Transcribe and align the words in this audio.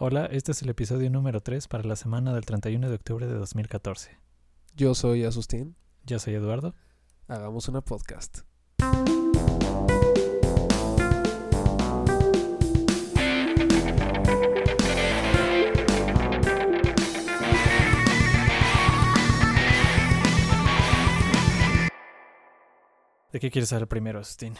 Hola, 0.00 0.26
este 0.26 0.52
es 0.52 0.62
el 0.62 0.68
episodio 0.68 1.10
número 1.10 1.40
3 1.40 1.66
para 1.66 1.82
la 1.82 1.96
semana 1.96 2.32
del 2.32 2.46
31 2.46 2.88
de 2.88 2.94
octubre 2.94 3.26
de 3.26 3.34
2014. 3.34 4.16
Yo 4.76 4.94
soy 4.94 5.24
Asustín. 5.24 5.74
Yo 6.04 6.20
soy 6.20 6.34
Eduardo. 6.34 6.76
Hagamos 7.26 7.66
una 7.68 7.80
podcast. 7.80 8.42
¿De 23.32 23.40
qué 23.40 23.50
quieres 23.50 23.72
hablar 23.72 23.88
primero, 23.88 24.20
Asustín? 24.20 24.54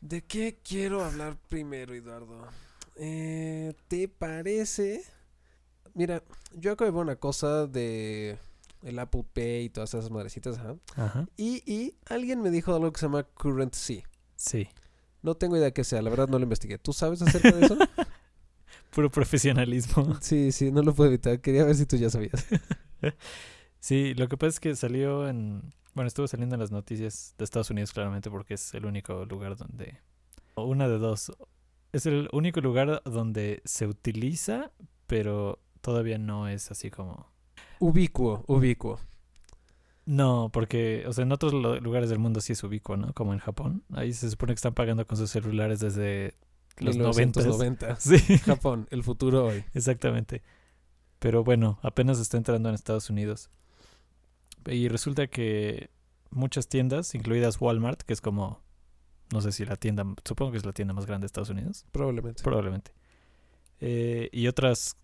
¿De 0.00 0.24
qué 0.24 0.58
quiero 0.64 1.04
hablar 1.04 1.36
primero, 1.48 1.94
Eduardo? 1.94 2.48
Eh, 2.96 3.74
¿Te 3.88 4.08
parece? 4.08 5.02
Mira, 5.94 6.22
yo 6.54 6.72
acabo 6.72 6.90
de 6.90 6.94
ver 6.96 7.02
una 7.02 7.16
cosa 7.16 7.66
de 7.66 8.38
el 8.82 8.98
Apple 8.98 9.24
Pay 9.32 9.64
y 9.64 9.68
todas 9.70 9.94
esas 9.94 10.10
madrecitas, 10.10 10.58
ajá. 10.58 10.76
Ajá. 10.96 11.28
Y, 11.36 11.62
y 11.70 11.96
alguien 12.06 12.42
me 12.42 12.50
dijo 12.50 12.74
algo 12.74 12.92
que 12.92 13.00
se 13.00 13.06
llama 13.06 13.24
Currency. 13.24 14.04
Sí. 14.36 14.68
No 15.22 15.34
tengo 15.34 15.56
idea 15.56 15.72
qué 15.72 15.84
sea, 15.84 16.02
la 16.02 16.10
verdad 16.10 16.28
no 16.28 16.38
lo 16.38 16.44
investigué. 16.44 16.78
¿Tú 16.78 16.92
sabes 16.92 17.20
acerca 17.22 17.52
de 17.52 17.66
eso? 17.66 17.76
Puro 18.90 19.10
profesionalismo. 19.10 20.16
sí, 20.20 20.52
sí, 20.52 20.70
no 20.70 20.82
lo 20.82 20.94
puedo 20.94 21.08
evitar. 21.10 21.40
Quería 21.40 21.64
ver 21.64 21.74
si 21.74 21.86
tú 21.86 21.96
ya 21.96 22.10
sabías. 22.10 22.46
Sí, 23.78 24.14
lo 24.14 24.26
que 24.26 24.36
pasa 24.36 24.48
es 24.48 24.58
que 24.58 24.74
salió 24.74 25.28
en... 25.28 25.72
Bueno, 25.94 26.08
estuvo 26.08 26.26
saliendo 26.26 26.56
en 26.56 26.60
las 26.60 26.72
noticias 26.72 27.34
de 27.38 27.44
Estados 27.44 27.70
Unidos 27.70 27.92
claramente 27.92 28.30
porque 28.30 28.54
es 28.54 28.74
el 28.74 28.84
único 28.84 29.24
lugar 29.26 29.56
donde... 29.56 30.00
o 30.54 30.64
Una 30.64 30.88
de 30.88 30.98
dos. 30.98 31.30
Es 31.96 32.04
el 32.04 32.28
único 32.32 32.60
lugar 32.60 33.00
donde 33.06 33.62
se 33.64 33.86
utiliza, 33.86 34.70
pero 35.06 35.60
todavía 35.80 36.18
no 36.18 36.46
es 36.46 36.70
así 36.70 36.90
como... 36.90 37.26
Ubicuo, 37.78 38.44
ubicuo. 38.48 39.00
No, 40.04 40.50
porque, 40.52 41.04
o 41.06 41.14
sea, 41.14 41.22
en 41.22 41.32
otros 41.32 41.54
lugares 41.54 42.10
del 42.10 42.18
mundo 42.18 42.42
sí 42.42 42.52
es 42.52 42.62
ubicuo, 42.62 42.98
¿no? 42.98 43.14
Como 43.14 43.32
en 43.32 43.38
Japón. 43.38 43.82
Ahí 43.94 44.12
se 44.12 44.28
supone 44.28 44.52
que 44.52 44.56
están 44.56 44.74
pagando 44.74 45.06
con 45.06 45.16
sus 45.16 45.30
celulares 45.30 45.80
desde 45.80 46.34
los 46.76 46.98
90. 46.98 47.40
1990. 47.40 47.96
Sí, 48.00 48.18
Japón, 48.40 48.88
el 48.90 49.02
futuro 49.02 49.46
hoy. 49.46 49.64
exactamente. 49.72 50.42
Pero 51.18 51.44
bueno, 51.44 51.78
apenas 51.80 52.18
está 52.20 52.36
entrando 52.36 52.68
en 52.68 52.74
Estados 52.74 53.08
Unidos. 53.08 53.48
Y 54.66 54.88
resulta 54.88 55.28
que 55.28 55.88
muchas 56.28 56.68
tiendas, 56.68 57.14
incluidas 57.14 57.58
Walmart, 57.58 58.02
que 58.02 58.12
es 58.12 58.20
como, 58.20 58.60
no 59.32 59.40
sé 59.40 59.52
si 59.52 59.64
la 59.64 59.76
tienda, 59.76 60.04
supongo 60.24 60.52
que 60.52 60.58
es 60.58 60.66
la 60.66 60.72
tienda 60.72 60.94
más 60.94 61.06
grande 61.06 61.24
de 61.24 61.26
Estados 61.26 61.50
Unidos, 61.50 61.84
Probablemente. 61.92 62.42
probablemente. 62.42 62.92
Eh, 63.80 64.28
y 64.32 64.46
otras, 64.48 64.96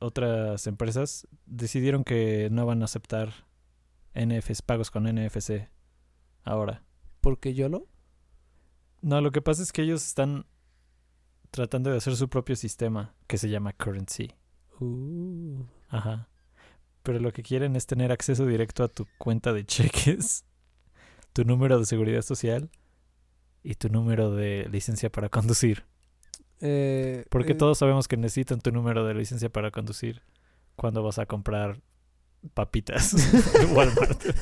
otras 0.00 0.66
empresas 0.66 1.26
decidieron 1.46 2.04
que 2.04 2.48
no 2.50 2.66
van 2.66 2.82
a 2.82 2.86
aceptar 2.86 3.32
NFS, 4.14 4.62
pagos 4.62 4.90
con 4.90 5.04
NFC 5.04 5.68
ahora. 6.44 6.82
¿Por 7.20 7.38
qué 7.38 7.54
yo 7.54 7.68
lo? 7.68 7.86
No, 9.02 9.20
lo 9.20 9.30
que 9.32 9.42
pasa 9.42 9.62
es 9.62 9.72
que 9.72 9.82
ellos 9.82 10.06
están 10.06 10.46
tratando 11.50 11.90
de 11.90 11.98
hacer 11.98 12.16
su 12.16 12.28
propio 12.28 12.56
sistema 12.56 13.14
que 13.26 13.38
se 13.38 13.48
llama 13.48 13.72
Currency. 13.72 14.32
Uh, 14.80 15.64
Ajá. 15.88 16.28
Pero 17.02 17.18
lo 17.20 17.32
que 17.32 17.42
quieren 17.42 17.76
es 17.76 17.86
tener 17.86 18.10
acceso 18.12 18.46
directo 18.46 18.82
a 18.82 18.88
tu 18.88 19.06
cuenta 19.18 19.52
de 19.52 19.66
cheques, 19.66 20.44
tu 21.32 21.44
número 21.44 21.78
de 21.78 21.84
seguridad 21.84 22.22
social 22.22 22.70
y 23.64 23.74
tu 23.74 23.88
número 23.88 24.30
de 24.30 24.68
licencia 24.70 25.10
para 25.10 25.28
conducir. 25.28 25.84
eh, 26.60 27.24
Porque 27.30 27.52
eh, 27.52 27.56
todos 27.56 27.78
sabemos 27.78 28.06
que 28.06 28.16
necesitan 28.16 28.60
tu 28.60 28.70
número 28.70 29.04
de 29.04 29.14
licencia 29.14 29.48
para 29.48 29.72
conducir 29.72 30.22
cuando 30.76 31.02
vas 31.02 31.18
a 31.18 31.26
comprar 31.26 31.80
papitas 32.54 33.14
en 33.60 33.76
Walmart. 33.76 34.22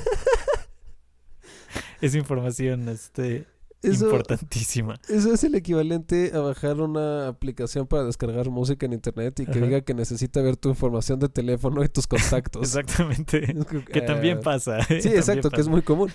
es 2.00 2.14
información 2.14 2.88
este, 2.88 3.46
eso, 3.82 4.06
importantísima. 4.06 4.96
eso 5.08 5.32
es 5.32 5.44
el 5.44 5.54
equivalente 5.54 6.32
a 6.34 6.40
bajar 6.40 6.80
una 6.80 7.28
aplicación 7.28 7.86
para 7.86 8.04
descargar 8.04 8.50
música 8.50 8.86
en 8.86 8.92
internet 8.92 9.38
y 9.40 9.46
que 9.46 9.52
Ajá. 9.52 9.60
diga 9.60 9.80
que 9.82 9.94
necesita 9.94 10.42
ver 10.42 10.56
tu 10.56 10.68
información 10.68 11.18
de 11.20 11.28
teléfono 11.28 11.82
y 11.84 11.88
tus 11.88 12.06
contactos. 12.08 12.62
Exactamente. 12.62 13.54
Que 13.92 14.00
también 14.02 14.38
eh, 14.38 14.42
pasa. 14.42 14.78
¿eh? 14.80 14.84
Sí, 14.88 14.94
También 15.02 15.16
exacto, 15.18 15.50
que 15.50 15.60
es 15.60 15.68
muy 15.68 15.82
común. 15.82 16.12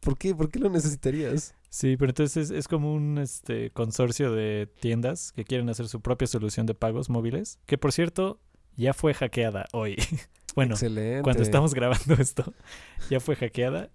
¿Por 0.00 0.18
qué? 0.18 0.34
¿Por 0.34 0.50
qué 0.50 0.58
lo 0.58 0.70
necesitarías? 0.70 1.54
Sí, 1.68 1.96
pero 1.96 2.10
entonces 2.10 2.50
es, 2.50 2.50
es 2.50 2.68
como 2.68 2.92
un 2.92 3.18
este 3.18 3.70
consorcio 3.70 4.32
de 4.32 4.68
tiendas 4.80 5.32
que 5.32 5.44
quieren 5.44 5.68
hacer 5.68 5.88
su 5.88 6.00
propia 6.00 6.26
solución 6.26 6.66
de 6.66 6.74
pagos 6.74 7.10
móviles, 7.10 7.58
que 7.66 7.78
por 7.78 7.92
cierto 7.92 8.40
ya 8.76 8.94
fue 8.94 9.14
hackeada 9.14 9.66
hoy. 9.72 9.96
bueno, 10.54 10.74
Excelente. 10.74 11.22
cuando 11.22 11.42
estamos 11.42 11.74
grabando 11.74 12.14
esto, 12.14 12.54
ya 13.10 13.20
fue 13.20 13.36
hackeada 13.36 13.90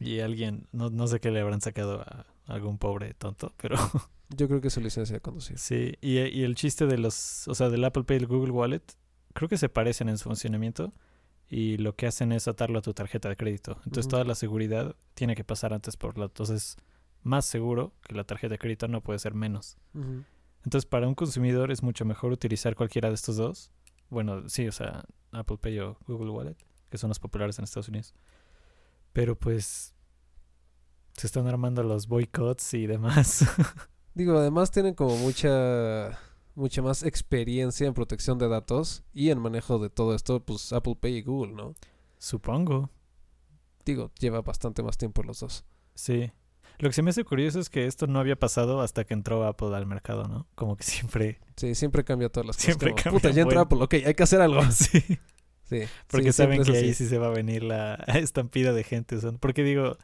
y 0.00 0.20
alguien, 0.20 0.66
no, 0.72 0.90
no 0.90 1.06
sé 1.06 1.20
qué 1.20 1.30
le 1.30 1.40
habrán 1.40 1.60
sacado 1.60 2.00
a 2.00 2.26
algún 2.46 2.78
pobre 2.78 3.14
tonto, 3.14 3.54
pero 3.60 3.76
Yo 4.34 4.48
creo 4.48 4.60
que 4.62 4.70
su 4.70 4.80
licencia 4.80 5.14
de 5.14 5.20
conducir. 5.20 5.58
sí. 5.58 5.94
Y, 6.00 6.18
y 6.18 6.44
el 6.44 6.54
chiste 6.54 6.86
de 6.86 6.96
los, 6.96 7.46
o 7.48 7.54
sea, 7.54 7.68
del 7.68 7.84
Apple 7.84 8.04
Pay 8.04 8.16
y 8.16 8.20
el 8.20 8.26
Google 8.26 8.52
Wallet, 8.52 8.82
creo 9.34 9.48
que 9.48 9.58
se 9.58 9.68
parecen 9.68 10.08
en 10.08 10.16
su 10.16 10.24
funcionamiento 10.24 10.92
y 11.52 11.76
lo 11.76 11.94
que 11.94 12.06
hacen 12.06 12.32
es 12.32 12.48
atarlo 12.48 12.78
a 12.78 12.82
tu 12.82 12.94
tarjeta 12.94 13.28
de 13.28 13.36
crédito. 13.36 13.76
Entonces 13.84 14.08
toda 14.08 14.24
la 14.24 14.34
seguridad 14.34 14.96
tiene 15.12 15.34
que 15.34 15.44
pasar 15.44 15.74
antes 15.74 15.98
por 15.98 16.16
la, 16.16 16.24
entonces 16.24 16.78
más 17.22 17.44
seguro 17.44 17.92
que 18.00 18.14
la 18.14 18.24
tarjeta 18.24 18.54
de 18.54 18.58
crédito 18.58 18.88
no 18.88 19.02
puede 19.02 19.18
ser 19.18 19.34
menos. 19.34 19.76
Entonces, 20.64 20.86
para 20.86 21.06
un 21.06 21.14
consumidor 21.14 21.70
es 21.70 21.82
mucho 21.82 22.06
mejor 22.06 22.32
utilizar 22.32 22.74
cualquiera 22.74 23.10
de 23.10 23.16
estos 23.16 23.36
dos. 23.36 23.70
Bueno, 24.08 24.48
sí, 24.48 24.66
o 24.66 24.72
sea, 24.72 25.04
Apple 25.30 25.58
Pay 25.58 25.78
o 25.80 25.98
Google 26.06 26.30
Wallet, 26.30 26.56
que 26.88 26.96
son 26.96 27.08
los 27.08 27.20
populares 27.20 27.58
en 27.58 27.64
Estados 27.64 27.88
Unidos. 27.88 28.14
Pero 29.12 29.38
pues 29.38 29.94
se 31.18 31.26
están 31.26 31.46
armando 31.48 31.82
los 31.82 32.08
boicots 32.08 32.72
y 32.72 32.86
demás. 32.86 33.44
Digo, 34.14 34.38
además 34.38 34.70
tienen 34.70 34.94
como 34.94 35.18
mucha 35.18 36.18
mucha 36.54 36.82
más 36.82 37.02
experiencia 37.02 37.86
en 37.86 37.94
protección 37.94 38.38
de 38.38 38.48
datos 38.48 39.02
y 39.12 39.30
en 39.30 39.38
manejo 39.40 39.78
de 39.78 39.90
todo 39.90 40.14
esto, 40.14 40.40
pues 40.44 40.72
Apple 40.72 40.96
Pay 41.00 41.16
y 41.16 41.22
Google, 41.22 41.52
¿no? 41.54 41.74
Supongo. 42.18 42.90
Digo, 43.84 44.10
lleva 44.18 44.42
bastante 44.42 44.82
más 44.82 44.96
tiempo 44.96 45.22
los 45.22 45.40
dos. 45.40 45.64
Sí. 45.94 46.30
Lo 46.78 46.88
que 46.88 46.92
se 46.94 47.02
me 47.02 47.10
hace 47.10 47.24
curioso 47.24 47.60
es 47.60 47.68
que 47.68 47.86
esto 47.86 48.06
no 48.06 48.18
había 48.18 48.36
pasado 48.36 48.80
hasta 48.80 49.04
que 49.04 49.14
entró 49.14 49.44
Apple 49.44 49.74
al 49.76 49.86
mercado, 49.86 50.24
¿no? 50.24 50.46
Como 50.54 50.76
que 50.76 50.84
siempre. 50.84 51.40
Sí, 51.56 51.74
siempre 51.74 52.04
cambia 52.04 52.28
todas 52.28 52.46
las 52.46 52.56
Siempre 52.56 52.90
cosas. 52.92 53.04
cambia 53.04 53.20
Puta, 53.20 53.30
ya 53.34 53.44
buen. 53.44 53.58
Apple, 53.58 53.78
ok, 53.82 53.94
hay 54.06 54.14
que 54.14 54.22
hacer 54.22 54.40
algo. 54.40 54.62
sí. 54.72 55.00
Sí, 55.64 55.80
Porque 56.08 56.32
sí, 56.32 56.36
saben 56.36 56.62
siempre 56.64 56.80
que 56.80 56.86
ahí 56.86 56.94
sí 56.94 57.08
se 57.08 57.18
va 57.18 57.28
a 57.28 57.30
venir 57.30 57.62
la 57.62 57.94
estampida 58.14 58.72
de 58.72 58.84
gente. 58.84 59.16
Porque 59.40 59.62
digo, 59.64 59.96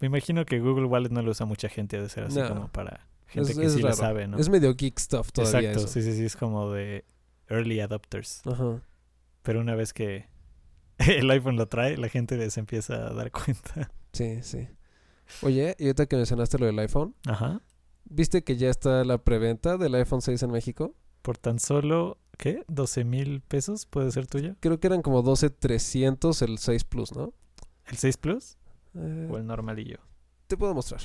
me 0.00 0.06
imagino 0.06 0.44
que 0.44 0.60
Google 0.60 0.86
Wallet 0.86 1.10
no 1.10 1.22
lo 1.22 1.30
usa 1.32 1.44
mucha 1.46 1.68
gente, 1.68 2.00
de 2.00 2.08
ser 2.08 2.24
así 2.24 2.38
No. 2.38 2.48
como 2.48 2.68
para 2.68 3.08
gente 3.32 3.52
Es- 3.52 3.58
que 3.58 3.66
es 3.66 3.72
sí 3.72 3.78
le 3.78 3.84
raro. 3.84 3.96
sabe, 3.96 4.28
¿no? 4.28 4.38
Es 4.38 4.48
medio 4.48 4.74
geek 4.74 4.98
stuff 4.98 5.32
todavía 5.32 5.70
Exacto, 5.70 5.86
eso. 5.86 5.88
sí, 5.88 6.02
sí, 6.02 6.14
sí, 6.16 6.24
es 6.24 6.36
como 6.36 6.70
de 6.70 7.04
early 7.48 7.80
adopters. 7.80 8.42
Ajá. 8.46 8.80
Pero 9.42 9.60
una 9.60 9.74
vez 9.74 9.92
que 9.92 10.28
el 10.98 11.30
iPhone 11.30 11.56
lo 11.56 11.66
trae, 11.68 11.96
la 11.96 12.08
gente 12.08 12.48
se 12.50 12.60
empieza 12.60 12.94
a 13.08 13.12
dar 13.14 13.30
cuenta. 13.32 13.90
Sí, 14.12 14.42
sí. 14.42 14.68
Oye, 15.42 15.74
y 15.78 15.84
ahorita 15.86 16.06
que 16.06 16.16
mencionaste 16.16 16.58
lo 16.58 16.66
del 16.66 16.78
iPhone, 16.78 17.14
Ajá. 17.26 17.62
¿viste 18.04 18.44
que 18.44 18.56
ya 18.56 18.68
está 18.68 19.02
la 19.04 19.18
preventa 19.18 19.78
del 19.78 19.94
iPhone 19.94 20.20
6 20.20 20.42
en 20.42 20.50
México? 20.50 20.94
Por 21.22 21.38
tan 21.38 21.58
solo, 21.58 22.18
¿qué? 22.36 22.64
¿12 22.68 23.04
mil 23.04 23.40
pesos 23.40 23.86
puede 23.86 24.10
ser 24.10 24.26
tuyo? 24.26 24.56
Creo 24.60 24.78
que 24.80 24.88
eran 24.88 25.00
como 25.02 25.22
12,300 25.22 26.42
el 26.42 26.58
6 26.58 26.84
Plus, 26.84 27.12
¿no? 27.14 27.32
¿El 27.86 27.96
6 27.96 28.16
Plus 28.18 28.58
Eh, 28.94 29.28
o 29.30 29.38
el 29.38 29.46
normalillo? 29.46 29.98
te 30.48 30.56
puedo 30.58 30.74
mostrar. 30.74 31.00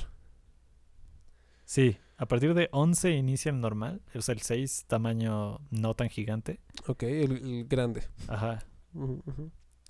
Sí, 1.64 1.96
a 2.18 2.26
partir 2.26 2.52
de 2.54 2.68
11 2.72 3.12
inicia 3.12 3.50
el 3.50 3.60
normal, 3.60 4.02
o 4.14 4.20
sea, 4.20 4.34
el 4.34 4.42
6 4.42 4.84
tamaño 4.88 5.60
no 5.70 5.94
tan 5.94 6.08
gigante. 6.10 6.60
Ok, 6.86 7.04
el, 7.04 7.32
el 7.32 7.64
grande. 7.68 8.02
Ajá. 8.26 8.58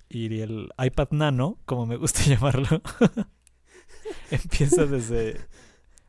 Y 0.09 0.39
el 0.39 0.69
iPad 0.83 1.07
Nano, 1.11 1.57
como 1.65 1.85
me 1.85 1.97
gusta 1.97 2.21
llamarlo, 2.25 2.81
empieza 4.31 4.85
desde. 4.85 5.39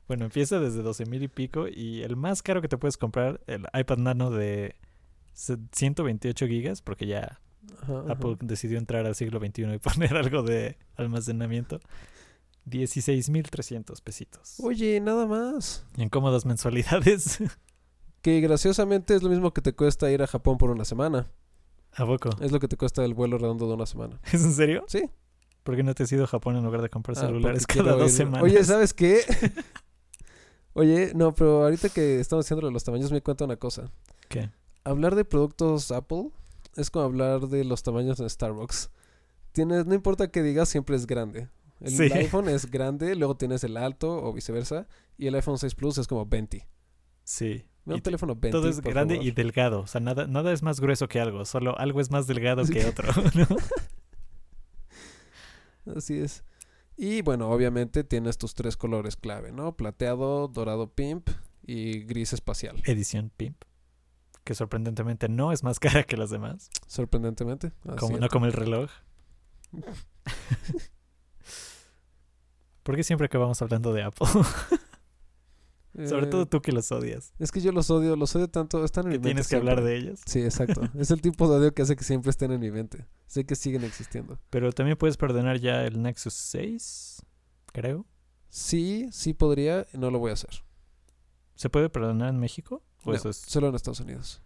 Bueno, 0.08 0.24
empieza 0.24 0.58
desde 0.58 0.82
12 0.82 1.06
mil 1.06 1.22
y 1.22 1.28
pico. 1.28 1.68
Y 1.68 2.02
el 2.02 2.16
más 2.16 2.42
caro 2.42 2.60
que 2.60 2.68
te 2.68 2.76
puedes 2.76 2.96
comprar, 2.96 3.40
el 3.46 3.66
iPad 3.72 3.98
Nano 3.98 4.30
de 4.30 4.74
se- 5.32 5.58
128 5.72 6.46
gigas, 6.48 6.82
porque 6.82 7.06
ya 7.06 7.40
Ajá, 7.82 8.00
ajá. 8.00 8.12
Apple 8.12 8.36
decidió 8.40 8.78
entrar 8.78 9.06
al 9.06 9.14
siglo 9.14 9.38
XXI 9.38 9.74
y 9.74 9.78
poner 9.78 10.16
algo 10.16 10.42
de 10.42 10.76
almacenamiento. 10.96 11.80
16.300 12.68 14.00
pesitos. 14.02 14.56
Oye, 14.60 15.00
nada 15.00 15.26
más. 15.26 15.84
En 15.96 16.08
cómodas 16.08 16.44
mensualidades. 16.46 17.38
Que 18.22 18.42
graciosamente 18.42 19.14
es 19.14 19.22
lo 19.22 19.30
mismo 19.30 19.54
que 19.54 19.62
te 19.62 19.72
cuesta 19.72 20.10
ir 20.10 20.22
a 20.22 20.26
Japón 20.26 20.58
por 20.58 20.68
una 20.70 20.84
semana. 20.84 21.26
¿A 21.94 22.04
poco? 22.04 22.28
Es 22.42 22.52
lo 22.52 22.60
que 22.60 22.68
te 22.68 22.76
cuesta 22.76 23.02
el 23.02 23.14
vuelo 23.14 23.38
redondo 23.38 23.66
de 23.66 23.72
una 23.72 23.86
semana. 23.86 24.20
¿Es 24.30 24.44
en 24.44 24.52
serio? 24.52 24.84
Sí. 24.88 25.08
¿Por 25.62 25.74
qué 25.74 25.82
no 25.82 25.94
te 25.94 26.02
has 26.02 26.12
ido 26.12 26.24
a 26.24 26.26
Japón 26.26 26.54
en 26.56 26.62
lugar 26.64 26.82
de 26.82 26.90
comprar 26.90 27.16
Ah, 27.16 27.22
celulares 27.22 27.66
cada 27.66 27.92
dos 27.92 28.12
ir- 28.12 28.16
semanas? 28.18 28.42
Oye, 28.42 28.62
¿sabes 28.62 28.92
qué? 28.92 29.22
Oye, 30.74 31.12
no, 31.14 31.34
pero 31.34 31.62
ahorita 31.64 31.88
que 31.88 32.20
estamos 32.20 32.44
haciendo 32.44 32.60
lo 32.60 32.66
de 32.68 32.74
los 32.74 32.84
tamaños 32.84 33.10
me 33.10 33.22
cuenta 33.22 33.46
una 33.46 33.56
cosa. 33.56 33.90
¿Qué? 34.28 34.50
hablar 34.84 35.14
de 35.14 35.24
productos 35.24 35.90
Apple 35.90 36.30
es 36.76 36.90
como 36.90 37.06
hablar 37.06 37.48
de 37.48 37.64
los 37.64 37.82
tamaños 37.82 38.20
en 38.20 38.28
Starbucks. 38.28 38.90
Tienes, 39.52 39.86
no 39.86 39.94
importa 39.94 40.30
qué 40.30 40.42
digas, 40.42 40.68
siempre 40.68 40.94
es 40.96 41.06
grande. 41.06 41.48
El 41.80 41.90
Sí. 41.92 42.02
iPhone 42.12 42.48
es 42.48 42.70
grande, 42.70 43.14
luego 43.16 43.36
tienes 43.36 43.64
el 43.64 43.76
alto 43.76 44.22
o 44.22 44.32
viceversa, 44.32 44.86
y 45.16 45.26
el 45.26 45.34
iPhone 45.34 45.58
6 45.58 45.74
Plus 45.74 45.98
es 45.98 46.06
como 46.06 46.26
20. 46.26 46.68
Sí. 47.24 47.64
Un 47.86 47.94
te- 47.96 48.00
teléfono 48.02 48.34
20. 48.36 48.50
todo 48.50 48.68
es 48.68 48.80
grande 48.80 49.14
favor. 49.14 49.26
y 49.26 49.30
delgado. 49.30 49.80
O 49.80 49.86
sea, 49.86 50.00
nada, 50.00 50.26
nada 50.26 50.52
es 50.52 50.62
más 50.62 50.80
grueso 50.80 51.08
que 51.08 51.20
algo. 51.20 51.44
Solo 51.46 51.78
algo 51.78 52.00
es 52.00 52.10
más 52.10 52.26
delgado 52.26 52.64
Sí. 52.66 52.74
que 52.74 52.84
otro. 52.86 53.08
¿no? 53.34 53.46
Así 55.96 56.18
es. 56.18 56.44
Y 56.96 57.22
bueno, 57.22 57.48
obviamente 57.50 58.04
tienes 58.04 58.36
tus 58.36 58.54
tres 58.54 58.76
colores 58.76 59.16
clave, 59.16 59.52
¿no? 59.52 59.74
Plateado, 59.76 60.48
dorado 60.48 60.92
pimp 60.92 61.30
y 61.66 62.00
gris 62.00 62.32
espacial. 62.34 62.82
Edición 62.84 63.30
Pimp. 63.34 63.62
Que 64.44 64.54
sorprendentemente 64.54 65.28
no 65.28 65.52
es 65.52 65.62
más 65.64 65.78
cara 65.80 66.04
que 66.04 66.16
las 66.18 66.28
demás. 66.30 66.68
Sorprendentemente. 66.86 67.72
Como, 67.98 68.18
no 68.18 68.28
como 68.28 68.44
el 68.46 68.52
reloj. 68.52 68.90
¿Por 72.90 72.96
qué 72.96 73.04
siempre 73.04 73.26
acabamos 73.26 73.62
hablando 73.62 73.92
de 73.92 74.02
Apple? 74.02 74.26
Sobre 76.08 76.26
Eh, 76.26 76.28
todo 76.28 76.44
tú 76.46 76.60
que 76.60 76.72
los 76.72 76.90
odias. 76.90 77.32
Es 77.38 77.52
que 77.52 77.60
yo 77.60 77.70
los 77.70 77.88
odio, 77.88 78.16
los 78.16 78.34
odio 78.34 78.48
tanto. 78.48 78.84
Están 78.84 79.04
en 79.04 79.10
mi 79.10 79.14
mente 79.14 79.28
tienes 79.28 79.46
que 79.46 79.54
hablar 79.54 79.80
de 79.84 79.94
ellos. 79.96 80.18
Sí, 80.26 80.40
exacto. 80.42 80.80
es 80.98 81.12
el 81.12 81.20
tipo 81.22 81.48
de 81.48 81.58
odio 81.60 81.72
que 81.72 81.82
hace 81.82 81.94
que 81.94 82.02
siempre 82.02 82.30
estén 82.30 82.50
en 82.50 82.58
mi 82.58 82.72
mente. 82.72 83.06
Sé 83.28 83.46
que 83.46 83.54
siguen 83.54 83.84
existiendo. 83.84 84.40
Pero 84.50 84.72
también 84.72 84.96
puedes 84.98 85.16
perdonar 85.16 85.60
ya 85.60 85.84
el 85.84 86.02
Nexus 86.02 86.34
6, 86.34 87.22
creo. 87.72 88.06
Sí, 88.48 89.08
sí 89.12 89.34
podría, 89.34 89.86
no 89.92 90.10
lo 90.10 90.18
voy 90.18 90.30
a 90.30 90.34
hacer. 90.34 90.64
¿Se 91.54 91.70
puede 91.70 91.90
perdonar 91.90 92.30
en 92.30 92.40
México? 92.40 92.82
¿O 93.04 93.10
No, 93.10 93.16
eso 93.16 93.28
es- 93.30 93.36
Solo 93.36 93.68
en 93.68 93.76
Estados 93.76 94.00
Unidos. 94.00 94.42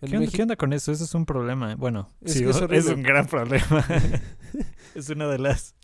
En 0.00 0.10
¿Qué, 0.10 0.16
onda, 0.16 0.20
México- 0.26 0.36
qué 0.36 0.42
onda 0.42 0.54
con 0.54 0.72
eso? 0.72 0.92
Eso 0.92 1.02
es 1.02 1.14
un 1.16 1.26
problema. 1.26 1.74
Bueno, 1.74 2.08
Es 2.20 2.34
sí, 2.34 2.44
que 2.44 2.50
es 2.50 2.54
es, 2.56 2.62
horrible. 2.62 2.94
un 2.94 3.02
gran 3.02 3.26
problema. 3.26 3.84
es 4.94 5.08
una 5.10 5.26
de 5.26 5.38
las... 5.40 5.74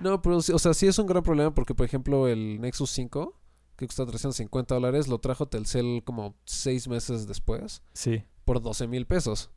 No, 0.00 0.22
pero, 0.22 0.40
sí- 0.40 0.52
o 0.52 0.58
sea, 0.58 0.74
sí 0.74 0.86
es 0.86 0.98
un 0.98 1.06
gran 1.06 1.22
problema 1.22 1.54
porque, 1.54 1.74
por 1.74 1.84
ejemplo, 1.86 2.26
el 2.28 2.60
Nexus 2.60 2.90
5, 2.90 3.38
que 3.76 3.86
cuesta 3.86 4.06
350 4.06 4.74
dólares, 4.74 5.08
lo 5.08 5.18
trajo 5.18 5.46
Telcel 5.46 6.02
como 6.04 6.34
seis 6.44 6.88
meses 6.88 7.26
después 7.26 7.82
Sí. 7.92 8.22
por 8.44 8.60
12 8.60 8.86
mil 8.86 9.06
pesos. 9.06 9.50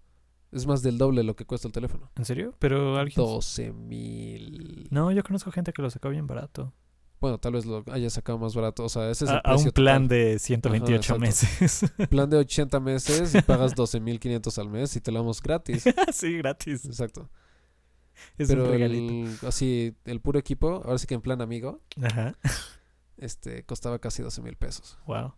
Es 0.52 0.68
más 0.68 0.84
del 0.84 0.98
doble 1.00 1.24
lo 1.24 1.36
que 1.36 1.46
cuesta 1.46 1.68
el 1.68 1.72
teléfono. 1.72 2.12
¿En 2.16 2.26
serio? 2.26 2.54
Pero 2.60 2.96
alguien... 2.98 3.16
12 3.16 3.74
mil. 3.74 4.88
No, 4.92 5.12
yo 5.12 5.24
conozco 5.24 5.52
gente 5.52 5.74
que 5.74 5.82
lo 5.82 5.90
sacó 5.90 6.10
bien 6.10 6.28
barato. 6.28 6.74
Bueno, 7.20 7.38
tal 7.40 7.54
vez 7.54 7.66
lo 7.66 7.84
haya 7.92 8.10
sacado 8.10 8.38
más 8.38 8.54
barato. 8.54 8.84
O 8.84 8.90
sea, 8.90 9.10
ese 9.10 9.26
es 9.26 9.32
a, 9.32 9.36
el 9.36 9.42
a 9.46 9.50
un 9.52 9.56
precio 9.56 9.72
plan 9.74 10.04
total. 10.04 10.18
de 10.18 10.40
128 10.40 10.96
exacto. 10.96 11.20
meses. 11.22 11.92
Plan 12.10 12.30
de 12.30 12.38
80 12.38 12.80
meses 12.82 13.34
y 13.34 13.42
pagas 13.42 13.74
12 13.76 14.00
mil 14.02 14.20
500 14.20 14.58
al 14.60 14.70
mes 14.70 14.96
y 14.96 15.02
te 15.02 15.12
lo 15.12 15.20
damos 15.20 15.42
gratis. 15.42 15.86
sí, 16.14 16.38
gratis. 16.38 16.86
Exacto. 16.86 17.30
Es 18.38 18.50
un 18.50 18.56
Pero 18.58 18.72
regalito. 18.72 19.14
el, 19.14 19.48
así, 19.48 19.96
el 20.06 20.20
puro 20.22 20.40
equipo, 20.40 20.82
ahora 20.86 20.98
sí 20.98 21.08
que 21.08 21.16
en 21.16 21.22
plan 21.22 21.42
amigo, 21.42 21.82
Ajá. 22.02 22.36
este, 23.18 23.64
costaba 23.64 24.00
casi 24.00 24.22
12 24.24 24.42
mil 24.42 24.56
pesos. 24.56 24.98
Wow. 25.06 25.34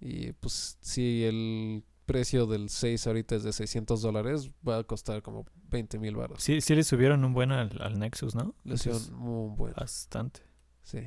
Y 0.00 0.32
pues 0.32 0.78
si 0.80 1.24
el 1.24 1.84
precio 2.06 2.46
del 2.46 2.68
6 2.68 3.06
ahorita 3.06 3.36
es 3.36 3.42
de 3.44 3.52
600 3.52 4.02
dólares, 4.02 4.50
va 4.66 4.78
a 4.78 4.84
costar 4.84 5.22
como 5.22 5.46
20 5.70 5.98
mil 5.98 6.16
baros. 6.16 6.42
Sí, 6.42 6.60
sí 6.60 6.74
le 6.74 6.82
subieron 6.82 7.24
un 7.24 7.32
buen 7.32 7.52
al, 7.52 7.80
al 7.80 7.98
Nexus, 7.98 8.34
¿no? 8.34 8.54
Le 8.64 8.74
es 8.74 9.10
muy 9.10 9.54
bueno. 9.56 9.76
Bastante. 9.78 10.42
Sí. 10.82 11.00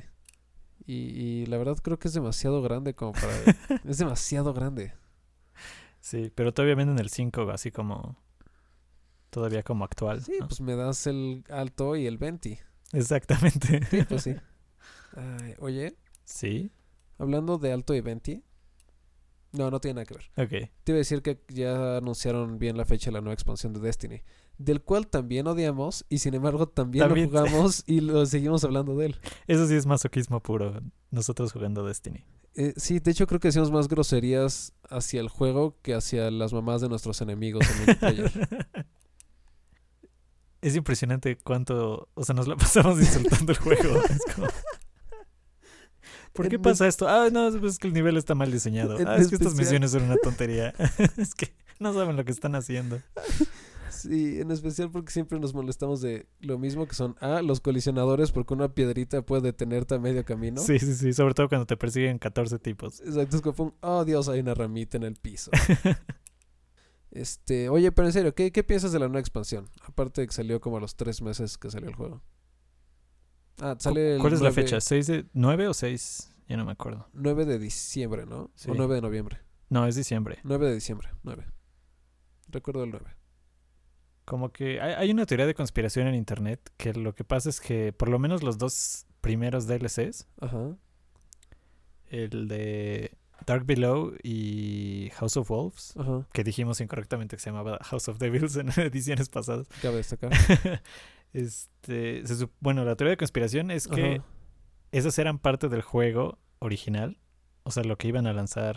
Y, 0.86 0.94
y 0.94 1.46
la 1.46 1.58
verdad 1.58 1.76
creo 1.82 1.98
que 1.98 2.08
es 2.08 2.14
demasiado 2.14 2.62
grande 2.62 2.94
como 2.94 3.12
para... 3.12 3.32
es 3.84 3.98
demasiado 3.98 4.54
grande. 4.54 4.94
Sí, 6.00 6.32
pero 6.34 6.54
todavía 6.54 6.76
venden 6.76 6.98
el 6.98 7.10
5 7.10 7.50
así 7.50 7.70
como... 7.70 8.16
Todavía 9.36 9.62
como 9.62 9.84
actual. 9.84 10.22
Sí, 10.24 10.32
¿no? 10.40 10.48
pues 10.48 10.62
me 10.62 10.74
das 10.76 11.06
el 11.06 11.44
alto 11.50 11.94
y 11.94 12.06
el 12.06 12.16
20. 12.16 12.58
Exactamente. 12.94 13.84
Sí, 13.90 13.98
pues 14.08 14.22
sí. 14.22 14.34
Ay, 15.14 15.54
oye, 15.58 15.94
sí. 16.24 16.70
hablando 17.18 17.58
de 17.58 17.70
alto 17.70 17.92
y 17.92 18.00
20. 18.00 18.42
No, 19.52 19.70
no 19.70 19.78
tiene 19.78 19.96
nada 19.96 20.06
que 20.06 20.14
ver. 20.14 20.24
Ok. 20.42 20.70
Te 20.84 20.92
iba 20.92 20.96
a 20.96 21.00
decir 21.00 21.20
que 21.20 21.38
ya 21.48 21.98
anunciaron 21.98 22.58
bien 22.58 22.78
la 22.78 22.86
fecha 22.86 23.10
de 23.10 23.12
la 23.12 23.20
nueva 23.20 23.34
expansión 23.34 23.74
de 23.74 23.80
Destiny, 23.80 24.22
del 24.56 24.80
cual 24.80 25.06
también 25.06 25.46
odiamos 25.48 26.06
y 26.08 26.20
sin 26.20 26.32
embargo 26.32 26.66
también, 26.68 27.04
También- 27.06 27.30
lo 27.30 27.40
jugamos 27.46 27.84
y 27.86 28.00
lo 28.00 28.24
seguimos 28.24 28.64
hablando 28.64 28.96
de 28.96 29.04
él. 29.06 29.16
Eso 29.46 29.66
sí 29.66 29.74
es 29.74 29.84
masoquismo 29.84 30.40
puro. 30.42 30.80
Nosotros 31.10 31.52
jugando 31.52 31.84
Destiny. 31.84 32.24
Eh, 32.54 32.72
sí, 32.78 33.00
de 33.00 33.10
hecho 33.10 33.26
creo 33.26 33.38
que 33.38 33.48
hacíamos 33.48 33.70
más 33.70 33.86
groserías 33.86 34.72
hacia 34.88 35.20
el 35.20 35.28
juego 35.28 35.76
que 35.82 35.92
hacia 35.92 36.30
las 36.30 36.54
mamás 36.54 36.80
de 36.80 36.88
nuestros 36.88 37.20
enemigos 37.20 37.66
en. 38.00 38.30
Es 40.62 40.74
impresionante 40.74 41.36
cuánto, 41.36 42.08
o 42.14 42.24
sea, 42.24 42.34
nos 42.34 42.48
la 42.48 42.56
pasamos 42.56 42.98
insultando 42.98 43.52
el 43.52 43.58
juego. 43.58 44.02
Es 44.02 44.34
como, 44.34 44.48
¿Por 46.36 46.48
qué 46.48 46.58
pasa 46.58 46.86
esto? 46.86 47.08
Ah, 47.08 47.28
no, 47.32 47.48
es 47.48 47.78
que 47.78 47.88
el 47.88 47.94
nivel 47.94 48.16
está 48.16 48.34
mal 48.34 48.52
diseñado. 48.52 48.96
Ah, 49.06 49.16
es 49.16 49.28
que 49.28 49.36
estas 49.36 49.54
misiones 49.54 49.90
son 49.90 50.02
una 50.04 50.16
tontería. 50.22 50.74
es 51.16 51.34
que 51.34 51.52
no 51.80 51.92
saben 51.92 52.16
lo 52.16 52.24
que 52.24 52.32
están 52.32 52.54
haciendo. 52.54 53.00
Sí, 53.90 54.40
en 54.40 54.50
especial 54.50 54.90
porque 54.90 55.10
siempre 55.10 55.40
nos 55.40 55.54
molestamos 55.54 56.02
de 56.02 56.26
lo 56.40 56.58
mismo 56.58 56.86
que 56.86 56.94
son 56.94 57.16
A, 57.20 57.40
los 57.40 57.60
colisionadores, 57.60 58.30
porque 58.30 58.52
una 58.52 58.68
piedrita 58.68 59.22
puede 59.22 59.42
detenerte 59.42 59.94
a 59.94 59.98
medio 59.98 60.24
camino. 60.24 60.60
Sí, 60.60 60.78
sí, 60.78 60.94
sí, 60.94 61.12
sobre 61.14 61.32
todo 61.32 61.48
cuando 61.48 61.66
te 61.66 61.76
persiguen 61.76 62.18
14 62.18 62.58
tipos. 62.58 63.00
Exacto, 63.00 63.36
es 63.36 63.42
como, 63.42 63.54
pum, 63.54 63.72
oh 63.80 64.04
Dios, 64.04 64.28
hay 64.28 64.40
una 64.40 64.54
ramita 64.54 64.98
en 64.98 65.04
el 65.04 65.14
piso. 65.14 65.50
Este, 67.16 67.70
oye, 67.70 67.90
pero 67.92 68.08
en 68.08 68.12
serio, 68.12 68.34
¿qué, 68.34 68.52
qué 68.52 68.62
piensas 68.62 68.92
de 68.92 68.98
la 68.98 69.06
nueva 69.06 69.20
expansión? 69.20 69.70
Aparte 69.82 70.20
de 70.20 70.26
que 70.26 70.34
salió 70.34 70.60
como 70.60 70.76
a 70.76 70.80
los 70.80 70.96
tres 70.96 71.22
meses 71.22 71.56
que 71.56 71.70
salió 71.70 71.88
el 71.88 71.94
juego. 71.94 72.22
Ah, 73.58 73.74
sale 73.78 74.16
el 74.16 74.20
¿Cuál 74.20 74.34
es 74.34 74.40
la 74.40 74.50
9 74.50 74.62
fecha? 74.62 74.76
¿6 74.76 75.06
de 75.06 75.26
9 75.32 75.68
o 75.68 75.74
6? 75.74 76.34
Ya 76.48 76.56
no 76.58 76.66
me 76.66 76.72
acuerdo. 76.72 77.08
9 77.14 77.46
de 77.46 77.58
diciembre, 77.58 78.26
¿no? 78.26 78.50
Sí. 78.54 78.70
O 78.70 78.74
9 78.74 78.96
de 78.96 79.00
noviembre. 79.00 79.40
No, 79.70 79.86
es 79.86 79.96
diciembre. 79.96 80.38
9 80.44 80.66
de 80.66 80.74
diciembre, 80.74 81.08
9. 81.22 81.46
Recuerdo 82.48 82.84
el 82.84 82.90
9. 82.90 83.06
Como 84.26 84.52
que 84.52 84.80
hay, 84.80 84.92
hay 84.92 85.10
una 85.10 85.24
teoría 85.24 85.46
de 85.46 85.54
conspiración 85.54 86.06
en 86.08 86.14
internet 86.14 86.70
que 86.76 86.92
lo 86.92 87.14
que 87.14 87.24
pasa 87.24 87.48
es 87.48 87.60
que 87.60 87.92
por 87.92 88.10
lo 88.10 88.18
menos 88.18 88.42
los 88.42 88.58
dos 88.58 89.06
primeros 89.22 89.66
DLCs, 89.66 90.26
Ajá. 90.40 90.76
el 92.08 92.46
de 92.48 93.16
Dark 93.46 93.64
Below 93.64 94.14
y 94.22 95.10
House 95.14 95.36
of 95.36 95.48
Wolves, 95.48 95.94
que 96.32 96.42
dijimos 96.42 96.80
incorrectamente 96.80 97.36
que 97.36 97.42
se 97.42 97.50
llamaba 97.50 97.78
House 97.82 98.08
of 98.08 98.18
Devils 98.18 98.56
en 98.56 98.68
ediciones 98.80 99.28
pasadas. 99.28 99.68
Cabe 99.80 99.98
destacar. 99.98 100.32
este, 101.32 102.26
se 102.26 102.48
bueno, 102.60 102.84
la 102.84 102.96
teoría 102.96 103.10
de 103.10 103.16
conspiración 103.16 103.70
es 103.70 103.86
que 103.86 104.16
Ajá. 104.16 104.24
esas 104.90 105.18
eran 105.18 105.38
parte 105.38 105.68
del 105.68 105.82
juego 105.82 106.38
original, 106.58 107.18
o 107.62 107.70
sea, 107.70 107.84
lo 107.84 107.96
que 107.96 108.08
iban 108.08 108.26
a 108.26 108.32
lanzar 108.32 108.76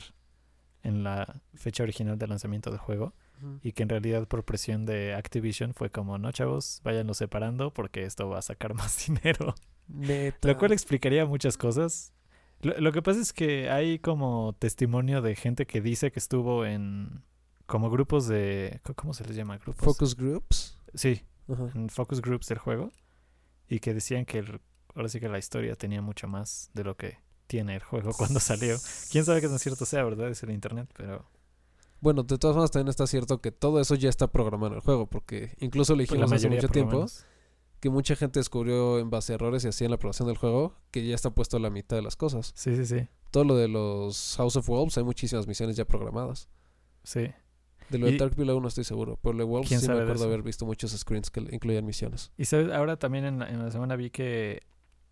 en 0.83 1.03
la 1.03 1.41
fecha 1.55 1.83
original 1.83 2.17
de 2.17 2.27
lanzamiento 2.27 2.69
del 2.69 2.79
juego, 2.79 3.13
y 3.61 3.71
que 3.71 3.83
en 3.83 3.89
realidad 3.89 4.27
por 4.27 4.43
presión 4.43 4.85
de 4.85 5.13
Activision 5.13 5.73
fue 5.73 5.89
como, 5.89 6.17
no 6.17 6.31
chavos, 6.31 6.81
váyanlo 6.83 7.13
separando 7.13 7.71
porque 7.71 8.03
esto 8.03 8.27
va 8.27 8.39
a 8.39 8.41
sacar 8.41 8.73
más 8.75 9.05
dinero. 9.07 9.55
Neta. 9.87 10.47
Lo 10.47 10.57
cual 10.57 10.73
explicaría 10.73 11.25
muchas 11.25 11.57
cosas. 11.57 12.13
Lo, 12.61 12.77
lo 12.79 12.91
que 12.91 13.01
pasa 13.01 13.19
es 13.21 13.31
que 13.33 13.69
hay 13.69 13.99
como 13.99 14.53
testimonio 14.59 15.21
de 15.21 15.35
gente 15.35 15.65
que 15.65 15.81
dice 15.81 16.11
que 16.11 16.19
estuvo 16.19 16.65
en 16.65 17.23
como 17.65 17.89
grupos 17.89 18.27
de... 18.27 18.81
¿Cómo 18.95 19.13
se 19.13 19.23
les 19.25 19.35
llama? 19.35 19.57
Grupos. 19.57 19.85
Focus 19.85 20.15
groups. 20.15 20.77
Sí, 20.93 21.21
Ajá. 21.47 21.69
en 21.75 21.89
focus 21.89 22.21
groups 22.21 22.47
del 22.47 22.57
juego. 22.57 22.91
Y 23.67 23.79
que 23.79 23.93
decían 23.93 24.25
que 24.25 24.39
el- 24.39 24.59
ahora 24.95 25.07
sí 25.07 25.19
que 25.19 25.29
la 25.29 25.37
historia 25.37 25.75
tenía 25.75 26.01
mucho 26.01 26.27
más 26.27 26.71
de 26.73 26.83
lo 26.83 26.97
que 26.97 27.19
tiene 27.47 27.75
el 27.75 27.83
juego 27.83 28.11
cuando 28.17 28.39
salió. 28.39 28.75
Quién 29.11 29.23
sabe 29.23 29.41
qué 29.41 29.47
tan 29.47 29.59
cierto 29.59 29.85
sea, 29.85 30.03
¿verdad? 30.03 30.29
Es 30.29 30.41
el 30.43 30.51
internet, 30.51 30.89
pero... 30.97 31.29
Bueno, 32.01 32.23
de 32.23 32.37
todas 32.37 32.55
formas 32.55 32.71
también 32.71 32.87
está 32.87 33.05
cierto 33.07 33.41
que 33.41 33.51
todo 33.51 33.81
eso 33.81 33.93
ya 33.95 34.09
está 34.09 34.27
programado 34.27 34.71
en 34.71 34.75
el 34.77 34.81
juego, 34.81 35.05
porque 35.07 35.55
incluso 35.59 35.93
le 35.95 36.05
pues, 36.07 36.11
dijimos 36.11 36.31
hace 36.31 36.49
mucho 36.49 36.67
lo 36.67 36.71
tiempo 36.73 36.95
menos. 36.95 37.25
Que 37.79 37.89
mucha 37.89 38.15
gente 38.15 38.39
descubrió 38.39 38.99
en 38.99 39.09
base 39.09 39.33
a 39.33 39.35
errores 39.35 39.63
y 39.63 39.69
así 39.69 39.85
en 39.85 39.91
la 39.91 39.95
aprobación 39.95 40.27
del 40.27 40.37
juego 40.37 40.75
que 40.91 41.05
ya 41.05 41.15
está 41.15 41.29
puesto 41.29 41.59
la 41.59 41.69
mitad 41.69 41.95
de 41.95 42.01
las 42.01 42.15
cosas. 42.15 42.51
Sí, 42.55 42.75
sí, 42.75 42.85
sí. 42.85 43.07
Todo 43.31 43.43
lo 43.43 43.55
de 43.55 43.67
los 43.67 44.35
House 44.37 44.55
of 44.55 44.67
Wolves, 44.67 44.97
hay 44.97 45.03
muchísimas 45.03 45.47
misiones 45.47 45.75
ya 45.75 45.85
programadas. 45.85 46.49
Sí. 47.03 47.31
De 47.89 47.97
lo 47.97 48.07
de 48.07 48.17
Dark 48.17 48.35
Below 48.35 48.59
no 48.61 48.67
estoy 48.67 48.83
seguro, 48.83 49.17
pero 49.21 49.33
lo 49.33 49.39
de 49.39 49.49
Wolves 49.49 49.67
¿Quién 49.69 49.81
sí 49.81 49.87
me 49.87 49.99
acuerdo 49.99 50.25
haber 50.25 50.43
visto 50.43 50.65
muchos 50.65 50.91
screens 50.91 51.31
que 51.31 51.39
incluían 51.51 51.85
misiones. 51.85 52.31
Y 52.37 52.45
sabes, 52.45 52.71
ahora 52.71 52.97
también 52.97 53.25
en 53.25 53.39
la, 53.39 53.49
en 53.49 53.63
la 53.63 53.71
semana 53.71 53.95
vi 53.95 54.11
que 54.11 54.61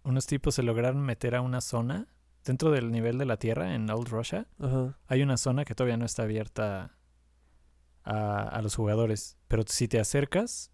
unos 0.04 0.28
tipos 0.28 0.56
se 0.56 0.64
lograron 0.64 1.02
meter 1.02 1.36
a 1.36 1.42
una 1.42 1.62
zona 1.62 2.08
dentro 2.44 2.72
del 2.72 2.92
nivel 2.92 3.18
de 3.18 3.26
la 3.26 3.38
Tierra 3.38 3.74
en 3.74 3.90
Old 3.90 4.10
Russia. 4.10 4.48
Ajá. 4.60 4.98
Hay 5.08 5.22
una 5.22 5.38
zona 5.38 5.66
que 5.66 5.74
todavía 5.74 5.98
no 5.98 6.06
está 6.06 6.24
abierta 6.24 6.98
a, 8.04 8.44
a 8.44 8.62
los 8.62 8.76
jugadores. 8.76 9.38
Pero 9.48 9.64
si 9.68 9.88
te 9.88 10.00
acercas, 10.00 10.72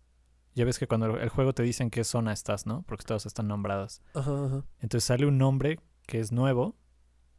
ya 0.56 0.66
ves 0.66 0.80
que 0.80 0.88
cuando 0.88 1.18
el 1.18 1.30
juego 1.30 1.54
te 1.54 1.64
dice 1.64 1.84
en 1.84 1.90
qué 1.90 2.04
zona 2.04 2.34
estás, 2.34 2.66
¿no? 2.66 2.84
Porque 2.88 3.04
todas 3.04 3.26
están 3.26 3.48
nombradas. 3.48 4.02
Ajá, 4.14 4.46
ajá. 4.46 4.64
Entonces 4.80 5.06
sale 5.06 5.26
un 5.26 5.38
nombre 5.38 5.80
que 6.06 6.20
es 6.20 6.32
nuevo, 6.32 6.76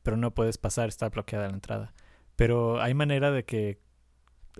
pero 0.02 0.16
no 0.16 0.34
puedes 0.34 0.58
pasar, 0.58 0.88
está 0.88 1.08
bloqueada 1.08 1.48
la 1.48 1.54
entrada. 1.54 1.94
pero 2.36 2.80
hay 2.80 2.94
manera 2.94 3.30
de 3.30 3.44
que... 3.44 3.80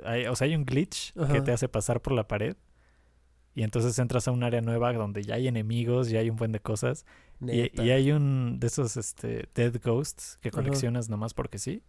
Hay, 0.05 0.27
o 0.27 0.35
sea, 0.35 0.47
hay 0.47 0.57
un 0.57 0.65
glitch 0.65 1.13
que 1.31 1.41
te 1.41 1.53
hace 1.53 1.69
pasar 1.69 2.03
por 2.03 2.13
la 2.13 2.27
pared. 2.27 2.57
Y 3.55 3.63
entonces 3.63 3.97
entras 4.01 4.27
a 4.27 4.33
un 4.33 4.43
área 4.43 4.61
nueva 4.61 4.93
donde 4.93 5.23
ya 5.23 5.37
hay 5.37 5.47
enemigos, 5.47 6.11
ya 6.11 6.19
hay 6.19 6.31
un 6.31 6.37
buen 6.37 6.51
de 6.51 6.59
cosas. 6.59 7.07
Y, 7.41 7.71
y 7.81 7.91
hay 7.91 8.11
un 8.11 8.59
de 8.59 8.67
esos 8.67 8.97
este, 8.97 9.49
Dead 9.55 9.81
Ghosts 9.83 10.39
que 10.41 10.51
coleccionas 10.51 11.09
nomás 11.09 11.35
porque 11.35 11.59
sí. 11.59 11.85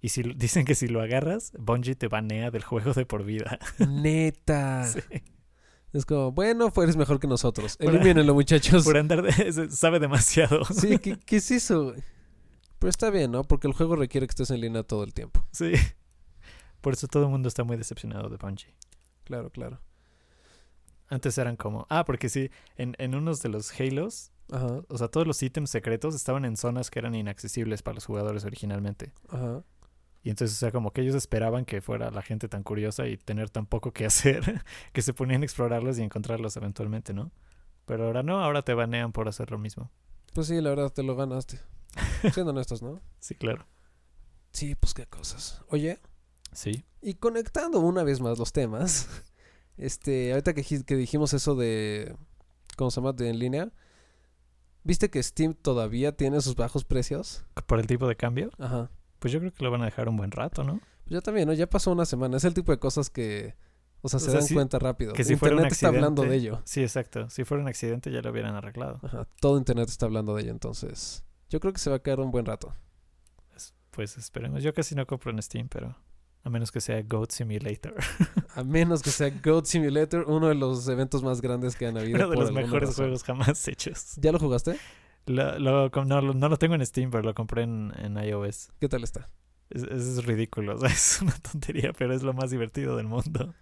Y 0.00 0.08
si 0.10 0.22
dicen 0.36 0.64
que 0.64 0.74
si 0.74 0.88
lo 0.88 1.00
agarras, 1.00 1.52
Bungie 1.58 1.94
te 1.94 2.08
banea 2.08 2.50
del 2.50 2.64
juego 2.64 2.92
de 2.92 3.06
por 3.06 3.24
vida. 3.24 3.58
Neta. 3.78 4.84
Sí. 4.92 5.00
Es 5.92 6.04
como, 6.04 6.32
bueno, 6.32 6.70
pues 6.70 6.84
eres 6.84 6.96
mejor 6.96 7.18
que 7.18 7.26
nosotros. 7.26 7.76
Elimínenlo, 7.80 8.34
muchachos. 8.34 8.84
Por 8.84 8.96
andar 8.96 9.22
de, 9.22 9.70
sabe 9.70 9.98
demasiado. 9.98 10.64
Sí, 10.66 10.98
¿qué, 10.98 11.18
qué 11.26 11.36
es 11.36 11.50
eso? 11.50 11.94
Pero 12.78 12.90
está 12.90 13.10
bien, 13.10 13.32
¿no? 13.32 13.42
Porque 13.44 13.66
el 13.66 13.72
juego 13.72 13.96
requiere 13.96 14.26
que 14.26 14.32
estés 14.32 14.50
en 14.50 14.60
línea 14.60 14.82
todo 14.82 15.02
el 15.04 15.14
tiempo. 15.14 15.44
Sí. 15.50 15.72
Por 16.80 16.92
eso 16.92 17.08
todo 17.08 17.24
el 17.24 17.30
mundo 17.30 17.48
está 17.48 17.64
muy 17.64 17.76
decepcionado 17.76 18.28
de 18.28 18.36
Bungie. 18.36 18.74
Claro, 19.24 19.50
claro. 19.50 19.80
Antes 21.08 21.38
eran 21.38 21.56
como, 21.56 21.86
ah, 21.88 22.04
porque 22.04 22.28
sí, 22.28 22.50
en, 22.76 22.94
en 22.98 23.14
unos 23.14 23.42
de 23.42 23.48
los 23.48 23.72
Halos, 23.80 24.30
Ajá, 24.52 24.82
o 24.88 24.98
sea, 24.98 25.08
todos 25.08 25.26
los 25.26 25.42
ítems 25.42 25.70
secretos 25.70 26.14
estaban 26.14 26.44
en 26.44 26.56
zonas 26.56 26.90
que 26.90 26.98
eran 26.98 27.14
inaccesibles 27.14 27.82
para 27.82 27.96
los 27.96 28.04
jugadores 28.06 28.44
originalmente. 28.44 29.12
ajá. 29.28 29.62
Y 30.22 30.30
entonces, 30.30 30.56
o 30.56 30.60
sea, 30.60 30.72
como 30.72 30.92
que 30.92 31.00
ellos 31.02 31.14
esperaban 31.14 31.64
que 31.64 31.80
fuera 31.80 32.10
la 32.10 32.22
gente 32.22 32.48
tan 32.48 32.62
curiosa 32.62 33.06
y 33.06 33.16
tener 33.16 33.50
tan 33.50 33.66
poco 33.66 33.92
que 33.92 34.04
hacer, 34.06 34.62
que 34.92 35.02
se 35.02 35.14
ponían 35.14 35.42
a 35.42 35.44
explorarlos 35.44 35.98
y 35.98 36.02
encontrarlos 36.02 36.56
eventualmente, 36.56 37.12
¿no? 37.14 37.30
Pero 37.86 38.06
ahora 38.06 38.22
no, 38.22 38.40
ahora 38.42 38.62
te 38.62 38.74
banean 38.74 39.12
por 39.12 39.28
hacer 39.28 39.50
lo 39.50 39.58
mismo. 39.58 39.90
Pues 40.34 40.48
sí, 40.48 40.60
la 40.60 40.70
verdad 40.70 40.92
te 40.92 41.02
lo 41.02 41.16
ganaste. 41.16 41.58
Siendo 42.34 42.50
honestos, 42.50 42.82
¿no? 42.82 43.00
Sí, 43.18 43.34
claro. 43.34 43.66
Sí, 44.52 44.74
pues 44.74 44.92
qué 44.94 45.06
cosas. 45.06 45.62
Oye, 45.68 45.98
Sí. 46.52 46.84
y 47.02 47.14
conectando 47.14 47.78
una 47.80 48.02
vez 48.02 48.20
más 48.20 48.38
los 48.38 48.52
temas, 48.52 49.08
este, 49.76 50.32
ahorita 50.32 50.52
que, 50.54 50.62
que 50.84 50.96
dijimos 50.96 51.32
eso 51.32 51.54
de, 51.54 52.16
¿cómo 52.76 52.90
se 52.90 53.00
llama? 53.00 53.12
De 53.12 53.28
en 53.30 53.38
línea. 53.38 53.72
¿Viste 54.84 55.10
que 55.10 55.22
Steam 55.22 55.54
todavía 55.54 56.16
tiene 56.16 56.40
sus 56.40 56.56
bajos 56.56 56.84
precios? 56.84 57.44
Por 57.66 57.78
el 57.78 57.86
tipo 57.86 58.06
de 58.08 58.16
cambio, 58.16 58.50
Ajá. 58.58 58.90
Pues 59.18 59.32
yo 59.32 59.40
creo 59.40 59.52
que 59.52 59.64
lo 59.64 59.70
van 59.70 59.82
a 59.82 59.86
dejar 59.86 60.08
un 60.08 60.16
buen 60.16 60.30
rato, 60.30 60.64
¿no? 60.64 60.80
Yo 61.06 61.20
también, 61.22 61.48
¿no? 61.48 61.54
Ya 61.54 61.68
pasó 61.68 61.90
una 61.92 62.04
semana. 62.04 62.36
Es 62.36 62.44
el 62.44 62.54
tipo 62.54 62.70
de 62.72 62.78
cosas 62.78 63.08
que, 63.10 63.54
o 64.02 64.08
sea, 64.08 64.18
O 64.18 64.20
se 64.20 64.30
sea, 64.30 64.40
dan 64.40 64.48
cuenta 64.48 64.78
rápido. 64.78 65.12
que 65.14 65.24
si 65.24 65.36
fuera 65.36 65.54
un 65.54 65.60
Internet 65.60 65.72
está 65.72 65.88
hablando 65.88 66.22
de 66.22 66.28
accidente- 66.28 66.46
ello. 66.56 66.62
Sí, 66.64 66.82
exacto. 66.82 67.30
Si 67.30 67.44
fuera 67.44 67.62
un 67.62 67.68
accidente 67.68 68.10
ya 68.12 68.20
lo 68.20 68.30
hubieran 68.30 68.54
arreglado. 68.54 69.00
Ajá, 69.02 69.26
todo 69.40 69.56
Internet 69.58 69.88
está 69.88 70.06
hablando 70.06 70.34
de 70.34 70.42
ello, 70.42 70.50
entonces. 70.52 71.24
Yo 71.48 71.60
creo 71.60 71.72
que 71.72 71.78
se 71.78 71.88
va 71.90 71.96
a 71.96 71.98
quedar 72.02 72.20
un 72.20 72.30
buen 72.30 72.44
rato. 72.44 72.74
Pues 73.90 74.16
esperemos. 74.18 74.62
Yo 74.62 74.72
casi 74.74 74.94
no 74.94 75.06
compro 75.06 75.30
en 75.32 75.42
Steam, 75.42 75.68
pero 75.68 75.96
a 76.44 76.50
menos 76.50 76.70
que 76.70 76.80
sea 76.80 77.02
Goat 77.02 77.30
Simulator. 77.32 77.94
A 78.54 78.64
menos 78.64 79.02
que 79.02 79.10
sea 79.10 79.30
Goat 79.44 79.66
Simulator, 79.66 80.24
uno 80.28 80.48
de 80.48 80.54
los 80.54 80.86
eventos 80.88 81.22
más 81.22 81.40
grandes 81.40 81.74
que 81.76 81.86
han 81.86 81.96
habido. 81.96 82.16
Uno 82.16 82.28
de 82.30 82.34
por 82.36 82.44
los 82.44 82.52
mejores 82.52 82.90
razón. 82.90 83.04
juegos 83.06 83.22
jamás 83.24 83.66
hechos. 83.68 84.14
¿Ya 84.16 84.32
lo 84.32 84.38
jugaste? 84.38 84.76
Lo, 85.28 85.58
no, 85.58 86.20
lo- 86.22 86.34
no 86.34 86.48
lo 86.48 86.56
tengo 86.56 86.74
en 86.74 86.84
Steam, 86.86 87.10
pero 87.10 87.22
lo 87.22 87.34
compré 87.34 87.62
en, 87.62 87.92
en 87.98 88.16
iOS. 88.16 88.70
¿Qué 88.80 88.88
tal 88.88 89.04
está? 89.04 89.28
Es, 89.70 89.82
es 89.82 90.24
ridículo, 90.24 90.74
o 90.76 90.78
sea, 90.78 90.88
es 90.88 91.20
una 91.22 91.32
tontería, 91.38 91.92
pero 91.92 92.14
es 92.14 92.22
lo 92.22 92.32
más 92.32 92.50
divertido 92.50 92.96
del 92.96 93.06
mundo. 93.06 93.54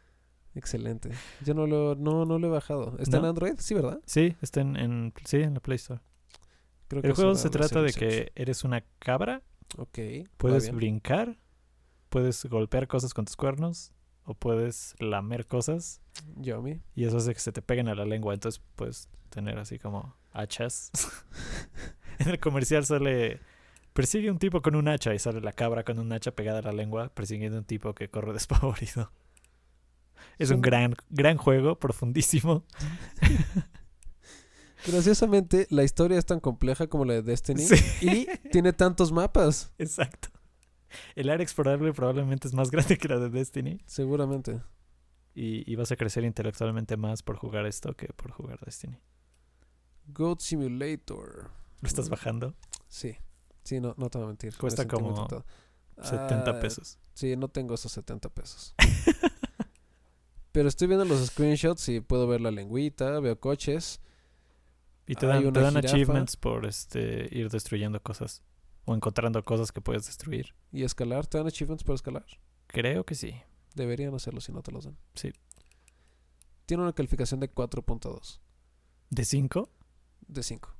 Excelente. 0.54 1.10
Yo 1.44 1.52
no 1.54 1.66
lo, 1.66 1.94
no, 1.96 2.24
no 2.24 2.38
lo 2.38 2.46
he 2.46 2.50
bajado. 2.50 2.96
¿Está 2.98 3.18
en. 3.18 3.26
Android? 3.26 3.54
Sí, 3.58 3.74
¿verdad? 3.74 4.00
Sí, 4.06 4.34
está 4.40 4.60
en, 4.62 4.76
en- 4.76 5.12
sí, 5.24 5.38
en 5.38 5.54
la 5.54 5.60
Play 5.60 5.76
Store. 5.76 6.00
Creo 6.88 7.02
que 7.02 7.08
El 7.08 7.14
juego 7.14 7.34
se 7.34 7.50
trata 7.50 7.82
de 7.82 7.92
que 7.92 8.32
eres 8.36 8.62
una 8.64 8.82
cabra, 9.00 9.42
Ok. 9.76 9.98
puedes 10.36 10.70
brincar, 10.72 11.36
puedes 12.08 12.44
golpear 12.46 12.86
cosas 12.86 13.12
con 13.12 13.24
tus 13.24 13.34
cuernos 13.36 13.92
o 14.26 14.34
puedes 14.34 14.94
lamer 14.98 15.46
cosas 15.46 16.02
Yomi. 16.36 16.82
y 16.94 17.04
eso 17.04 17.16
hace 17.16 17.32
que 17.32 17.40
se 17.40 17.52
te 17.52 17.62
peguen 17.62 17.88
a 17.88 17.94
la 17.94 18.04
lengua, 18.04 18.34
entonces 18.34 18.62
puedes 18.74 19.08
tener 19.30 19.58
así 19.58 19.78
como 19.78 20.14
hachas. 20.32 20.90
en 22.18 22.28
el 22.28 22.40
comercial 22.40 22.84
sale 22.84 23.40
persigue 23.92 24.30
un 24.30 24.38
tipo 24.38 24.60
con 24.60 24.76
un 24.76 24.88
hacha 24.88 25.14
y 25.14 25.18
sale 25.18 25.40
la 25.40 25.52
cabra 25.52 25.84
con 25.84 25.98
un 25.98 26.12
hacha 26.12 26.32
pegada 26.32 26.58
a 26.58 26.62
la 26.62 26.72
lengua 26.72 27.08
persiguiendo 27.08 27.56
a 27.56 27.60
un 27.60 27.66
tipo 27.66 27.94
que 27.94 28.10
corre 28.10 28.32
despavorido. 28.34 29.10
Es 30.38 30.50
un 30.50 30.60
gran 30.60 30.94
gran 31.08 31.38
juego, 31.38 31.78
profundísimo. 31.78 32.64
Graciosamente, 34.86 35.66
la 35.70 35.82
historia 35.82 36.18
es 36.18 36.26
tan 36.26 36.40
compleja 36.40 36.86
como 36.88 37.04
la 37.04 37.14
de 37.14 37.22
Destiny. 37.22 37.62
Sí. 37.62 37.76
Y 38.02 38.26
tiene 38.50 38.72
tantos 38.72 39.12
mapas. 39.12 39.72
Exacto. 39.78 40.28
El 41.14 41.30
área 41.30 41.42
explorable 41.42 41.92
probablemente 41.92 42.48
es 42.48 42.54
más 42.54 42.70
grande 42.72 42.98
que 42.98 43.08
la 43.08 43.18
de 43.18 43.30
Destiny. 43.30 43.80
Seguramente. 43.86 44.60
Y, 45.34 45.70
y 45.70 45.76
vas 45.76 45.92
a 45.92 45.96
crecer 45.96 46.24
intelectualmente 46.24 46.96
más 46.96 47.22
por 47.22 47.36
jugar 47.36 47.66
esto 47.66 47.94
que 47.94 48.06
por 48.08 48.30
jugar 48.32 48.58
Destiny. 48.64 48.98
Goat 50.08 50.40
Simulator. 50.40 51.50
¿Lo 51.82 51.86
estás 51.88 52.08
Mm. 52.08 52.10
bajando? 52.10 52.54
Sí. 52.88 53.16
Sí, 53.64 53.80
no, 53.80 53.94
no 53.98 54.08
te 54.08 54.18
voy 54.18 54.24
a 54.26 54.28
mentir. 54.28 54.56
Cuesta 54.56 54.82
me 54.84 54.88
como 54.88 55.14
tentado. 55.14 55.44
70 56.02 56.50
Ah, 56.52 56.60
pesos. 56.60 56.98
Sí, 57.14 57.36
no 57.36 57.48
tengo 57.48 57.74
esos 57.74 57.90
70 57.92 58.28
pesos. 58.28 58.74
Pero 60.52 60.68
estoy 60.68 60.88
viendo 60.88 61.04
los 61.04 61.26
screenshots 61.26 61.88
y 61.90 62.00
puedo 62.00 62.26
ver 62.26 62.40
la 62.40 62.50
lengüita, 62.50 63.20
veo 63.20 63.38
coches. 63.38 64.00
Y 65.06 65.14
te 65.14 65.26
dan, 65.26 65.52
te 65.52 65.60
dan 65.60 65.76
achievements 65.76 66.36
por 66.36 66.64
este 66.66 67.28
ir 67.30 67.50
destruyendo 67.50 68.00
cosas. 68.02 68.42
O 68.86 68.94
encontrando 68.94 69.44
cosas 69.44 69.70
que 69.72 69.82
puedes 69.82 70.06
destruir. 70.06 70.54
¿Y 70.72 70.84
escalar? 70.84 71.26
¿Te 71.26 71.36
dan 71.36 71.46
achievements 71.46 71.84
para 71.84 71.96
escalar? 71.96 72.24
Creo 72.68 73.04
que 73.04 73.14
sí. 73.14 73.34
Deberían 73.74 74.14
hacerlo 74.14 74.40
si 74.40 74.52
no 74.52 74.62
te 74.62 74.72
los 74.72 74.84
dan. 74.84 74.96
Sí. 75.14 75.32
Tiene 76.64 76.82
una 76.82 76.94
calificación 76.94 77.38
de 77.40 77.52
4.2 77.52 78.40
¿De 79.10 79.24
5? 79.24 79.70
de 80.28 80.42
5. 80.42 80.74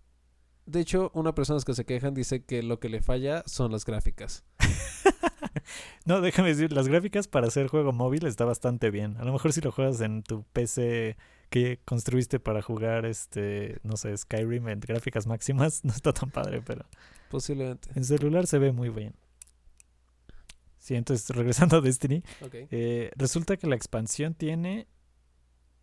De 0.66 0.80
hecho, 0.80 1.10
una 1.14 1.34
persona 1.34 1.60
que 1.64 1.75
se 1.75 1.84
quejan 1.84 2.14
dice 2.14 2.44
que 2.44 2.62
lo 2.62 2.80
que 2.80 2.88
le 2.88 3.02
falla 3.02 3.42
son 3.46 3.70
las 3.70 3.84
gráficas. 3.84 4.44
no, 6.04 6.20
déjame 6.20 6.48
decir, 6.50 6.72
las 6.72 6.88
gráficas 6.88 7.28
para 7.28 7.46
hacer 7.48 7.68
juego 7.68 7.92
móvil 7.92 8.26
está 8.26 8.44
bastante 8.44 8.90
bien. 8.90 9.16
A 9.18 9.25
lo 9.25 9.32
mejor 9.32 9.52
si 9.52 9.60
lo 9.60 9.72
juegas 9.72 10.00
en 10.00 10.22
tu 10.22 10.42
PC 10.52 11.16
que 11.50 11.78
construiste 11.84 12.40
para 12.40 12.60
jugar 12.62 13.06
este, 13.06 13.78
no 13.84 13.96
sé, 13.96 14.16
Skyrim 14.16 14.68
en 14.68 14.80
gráficas 14.80 15.26
máximas, 15.26 15.84
no 15.84 15.92
está 15.92 16.12
tan 16.12 16.30
padre, 16.30 16.62
pero 16.64 16.84
Posiblemente. 17.30 17.88
en 17.94 18.04
celular 18.04 18.46
se 18.46 18.58
ve 18.58 18.72
muy 18.72 18.88
bien. 18.88 19.14
Sí, 20.78 20.94
entonces 20.94 21.28
regresando 21.34 21.78
a 21.78 21.80
Destiny, 21.80 22.22
Ok. 22.42 22.54
eh, 22.70 23.10
resulta 23.16 23.56
que 23.56 23.66
la 23.66 23.75
expansión 23.75 24.34
tiene, 24.34 24.86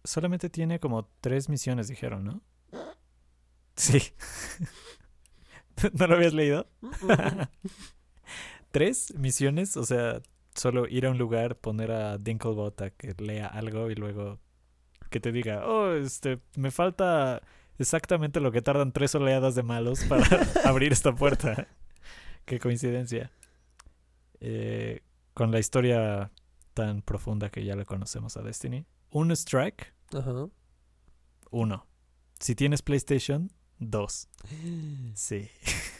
solamente 0.06 0.50
tiene 0.50 0.80
como 0.80 1.10
tres 1.20 1.50
misiones, 1.50 1.88
dijeron, 1.90 2.24
¿no? 2.24 2.42
Sí. 3.76 4.00
¿No 5.94 6.08
lo 6.08 6.16
habías 6.16 6.34
leído? 6.34 6.68
Tres 8.74 9.14
misiones, 9.16 9.78
o 9.78 9.86
sea, 9.86 10.20
solo 10.56 10.88
ir 10.88 11.06
a 11.06 11.12
un 11.12 11.20
lugar, 11.20 11.56
poner 11.58 11.92
a 11.92 12.18
Dinklebot 12.18 12.82
a 12.82 12.90
que 12.90 13.14
lea 13.20 13.46
algo 13.46 13.92
y 13.92 13.96
luego 13.96 14.40
que 15.12 15.20
te 15.20 15.32
diga, 15.32 15.64
oh, 15.68 15.94
este, 15.94 16.40
me 16.56 16.72
falta 16.72 17.44
exactamente 17.78 18.40
lo 18.40 18.52
que 18.52 18.64
tardan 18.64 18.92
tres 18.92 19.14
oleadas 19.14 19.54
de 19.54 19.62
malos 19.62 20.04
para 20.06 20.26
abrir 20.66 20.92
esta 20.92 21.14
puerta. 21.14 21.68
Qué 22.46 22.60
coincidencia. 22.60 23.32
Eh, 24.40 25.02
con 25.36 25.52
la 25.52 25.60
historia 25.60 26.32
tan 26.74 27.04
profunda 27.04 27.52
que 27.52 27.64
ya 27.64 27.76
le 27.76 27.86
conocemos 27.86 28.38
a 28.38 28.42
Destiny. 28.42 28.88
Un 29.12 29.32
strike, 29.32 29.94
Ajá. 30.14 30.48
uno. 31.52 31.86
Si 32.40 32.56
tienes 32.56 32.82
PlayStation, 32.82 33.52
dos. 33.78 34.30
Sí. 35.14 35.48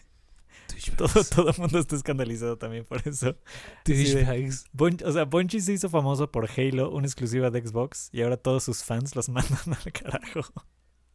Todo, 0.92 1.24
todo 1.24 1.50
el 1.50 1.58
mundo 1.58 1.80
está 1.80 1.96
escandalizado 1.96 2.58
también 2.58 2.86
por 2.86 3.08
eso. 3.08 3.36
Douchebags. 3.86 4.66
O 5.06 5.12
sea, 5.12 5.26
Bungie 5.26 5.62
se 5.62 5.74
hizo 5.74 5.90
famoso 5.90 6.32
por 6.32 6.50
Halo, 6.50 6.92
una 6.92 7.08
exclusiva 7.08 7.50
de 7.50 7.66
Xbox, 7.66 8.10
y 8.12 8.22
ahora 8.22 8.38
todos 8.38 8.64
sus 8.64 8.84
fans 8.84 9.16
los 9.16 9.30
mandan 9.30 9.60
al 9.74 9.92
carajo. 9.92 10.42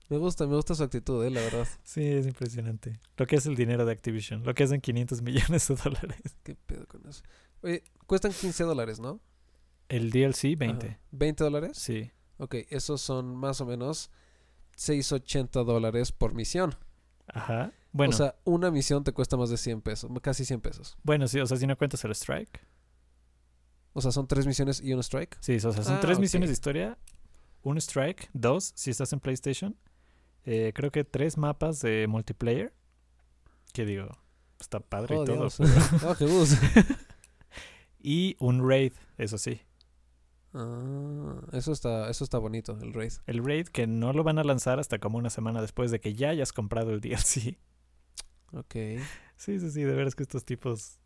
Me 0.08 0.16
gusta, 0.16 0.46
me 0.46 0.56
gusta 0.56 0.74
su 0.74 0.82
actitud, 0.82 1.22
eh, 1.24 1.30
la 1.30 1.42
verdad. 1.42 1.68
Sí, 1.84 2.02
es 2.02 2.26
impresionante. 2.26 2.98
Lo 3.18 3.26
que 3.26 3.36
es 3.36 3.44
el 3.44 3.56
dinero 3.56 3.84
de 3.84 3.92
Activision, 3.92 4.42
lo 4.42 4.54
que 4.54 4.64
hacen 4.64 4.80
500 4.80 5.20
millones 5.20 5.68
de 5.68 5.74
dólares. 5.74 6.38
¿Qué 6.42 6.54
pedo 6.54 6.86
con 6.86 7.06
eso? 7.06 7.22
Oye, 7.62 7.84
cuestan 8.06 8.32
15 8.32 8.64
dólares, 8.64 9.00
¿no? 9.00 9.20
El 9.88 10.10
DLC, 10.10 10.56
20. 10.56 10.86
Ajá. 10.86 10.98
¿20 11.12 11.36
dólares? 11.36 11.78
Sí. 11.78 12.10
Ok, 12.38 12.54
esos 12.70 13.02
son 13.02 13.36
más 13.36 13.60
o 13.60 13.66
menos 13.66 14.10
6.80 14.78 15.64
dólares 15.64 16.12
por 16.12 16.34
misión. 16.34 16.74
Ajá. 17.26 17.72
Bueno, 17.92 18.14
O 18.14 18.16
sea, 18.16 18.34
una 18.44 18.70
misión 18.70 19.02
te 19.04 19.12
cuesta 19.12 19.36
más 19.36 19.50
de 19.50 19.56
100 19.56 19.80
pesos, 19.80 20.10
casi 20.22 20.44
100 20.44 20.60
pesos. 20.60 20.96
bueno, 21.02 21.26
sí, 21.28 21.40
o 21.40 21.46
sea, 21.46 21.56
si 21.56 21.66
no 21.66 21.76
cuentas 21.76 22.04
el 22.04 22.10
strike. 22.12 22.60
O 23.94 24.00
sea, 24.00 24.12
son 24.12 24.28
tres 24.28 24.46
misiones 24.46 24.80
y 24.80 24.92
un 24.92 25.00
strike. 25.00 25.36
Sí, 25.40 25.56
o 25.56 25.60
sea, 25.72 25.82
son 25.82 25.94
Ah, 25.96 26.00
tres 26.00 26.18
misiones 26.18 26.48
de 26.50 26.52
historia, 26.52 26.98
un 27.62 27.78
strike, 27.78 28.28
dos 28.32 28.72
si 28.76 28.90
estás 28.90 29.12
en 29.12 29.20
PlayStation. 29.20 29.76
Eh, 30.44 30.72
creo 30.74 30.90
que 30.92 31.04
tres 31.04 31.36
mapas 31.36 31.80
de 31.80 32.06
multiplayer. 32.08 32.72
Que 33.72 33.84
digo, 33.84 34.08
está 34.60 34.80
padre 34.80 35.16
Oh, 35.16 35.22
y 35.22 35.26
todo. 35.26 35.36
Dios. 35.48 35.56
pero- 35.58 36.16
Oh, 36.40 36.44
y 38.00 38.36
un 38.38 38.68
raid, 38.68 38.92
eso 39.16 39.38
sí. 39.38 39.60
Ah, 40.54 41.40
eso 41.52 41.72
está, 41.72 42.08
eso 42.10 42.24
está 42.24 42.38
bonito, 42.38 42.78
el 42.80 42.92
raid. 42.94 43.12
El 43.26 43.44
raid 43.44 43.66
que 43.68 43.86
no 43.86 44.12
lo 44.12 44.22
van 44.24 44.38
a 44.38 44.44
lanzar 44.44 44.78
hasta 44.78 44.98
como 44.98 45.18
una 45.18 45.30
semana 45.30 45.60
después 45.60 45.90
de 45.90 46.00
que 46.00 46.14
ya 46.14 46.30
hayas 46.30 46.52
comprado 46.52 46.92
el 46.92 47.00
DLC. 47.02 47.56
Ok. 48.52 48.74
Sí, 49.36 49.60
sí, 49.60 49.70
sí, 49.70 49.82
de 49.82 49.94
veras 49.94 50.14
que 50.14 50.22
estos 50.22 50.44
tipos... 50.44 50.98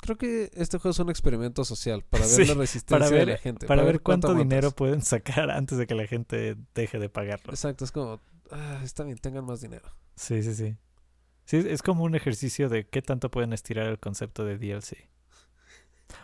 Creo 0.00 0.16
que 0.16 0.50
este 0.54 0.78
juego 0.78 0.92
es 0.92 0.98
un 0.98 1.10
experimento 1.10 1.64
social 1.64 2.02
para 2.08 2.24
ver 2.24 2.32
Sí, 2.34 2.44
la 2.46 2.54
resistencia 2.54 2.98
para 2.98 3.10
de 3.10 3.16
ver- 3.16 3.28
la 3.28 3.36
gente. 3.36 3.66
Para 3.66 3.82
ver 3.82 4.00
cuánto 4.00 4.34
dinero 4.34 4.70
pueden 4.70 5.02
sacar 5.02 5.50
antes 5.50 5.76
de 5.78 5.86
que 5.86 5.94
la 5.94 6.06
gente 6.06 6.56
deje 6.74 6.98
de 6.98 7.08
pagarlo. 7.10 7.52
Exacto, 7.52 7.84
es 7.84 7.92
como, 7.92 8.20
ah, 8.50 8.80
está 8.82 9.04
bien, 9.04 9.18
tengan 9.18 9.44
más 9.44 9.60
dinero. 9.60 9.90
Sí, 10.16 10.42
sí, 10.42 10.54
sí. 10.54 10.76
Sí, 11.44 11.56
es 11.68 11.82
como 11.82 12.04
un 12.04 12.14
ejercicio 12.14 12.68
de 12.68 12.88
qué 12.88 13.02
tanto 13.02 13.30
pueden 13.30 13.52
estirar 13.52 13.86
el 13.88 13.98
concepto 13.98 14.44
de 14.44 14.56
DLC. 14.56 15.08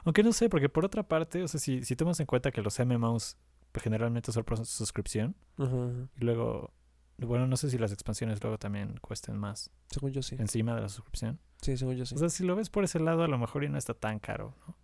Aunque 0.04 0.22
no 0.22 0.32
sé, 0.32 0.48
porque 0.48 0.68
por 0.68 0.84
otra 0.84 1.02
parte, 1.02 1.42
o 1.42 1.48
sea, 1.48 1.60
si, 1.60 1.84
si 1.84 1.96
tomas 1.96 2.18
en 2.20 2.26
cuenta 2.26 2.50
que 2.52 2.62
los 2.62 2.78
MMOs 2.78 3.36
generalmente 3.74 4.32
son 4.32 4.44
por 4.44 4.64
suscripción, 4.64 5.36
y 5.58 6.24
luego, 6.24 6.72
bueno, 7.18 7.46
no 7.46 7.56
sé 7.56 7.70
si 7.70 7.78
las 7.78 7.92
expansiones 7.92 8.42
luego 8.42 8.58
también 8.58 8.98
cuesten 9.00 9.36
más 9.36 9.70
Según 9.90 10.12
yo 10.12 10.22
sí. 10.22 10.36
encima 10.38 10.74
de 10.74 10.82
la 10.82 10.88
suscripción. 10.88 11.38
Sí, 11.62 11.76
según 11.76 11.96
yo 11.96 12.04
sí. 12.06 12.14
O 12.14 12.18
sea, 12.18 12.28
si 12.28 12.44
lo 12.44 12.54
ves 12.56 12.68
por 12.70 12.84
ese 12.84 13.00
lado, 13.00 13.22
a 13.22 13.28
lo 13.28 13.38
mejor 13.38 13.62
ya 13.62 13.68
no 13.70 13.78
está 13.78 13.94
tan 13.94 14.18
caro, 14.18 14.54
¿no? 14.66 14.76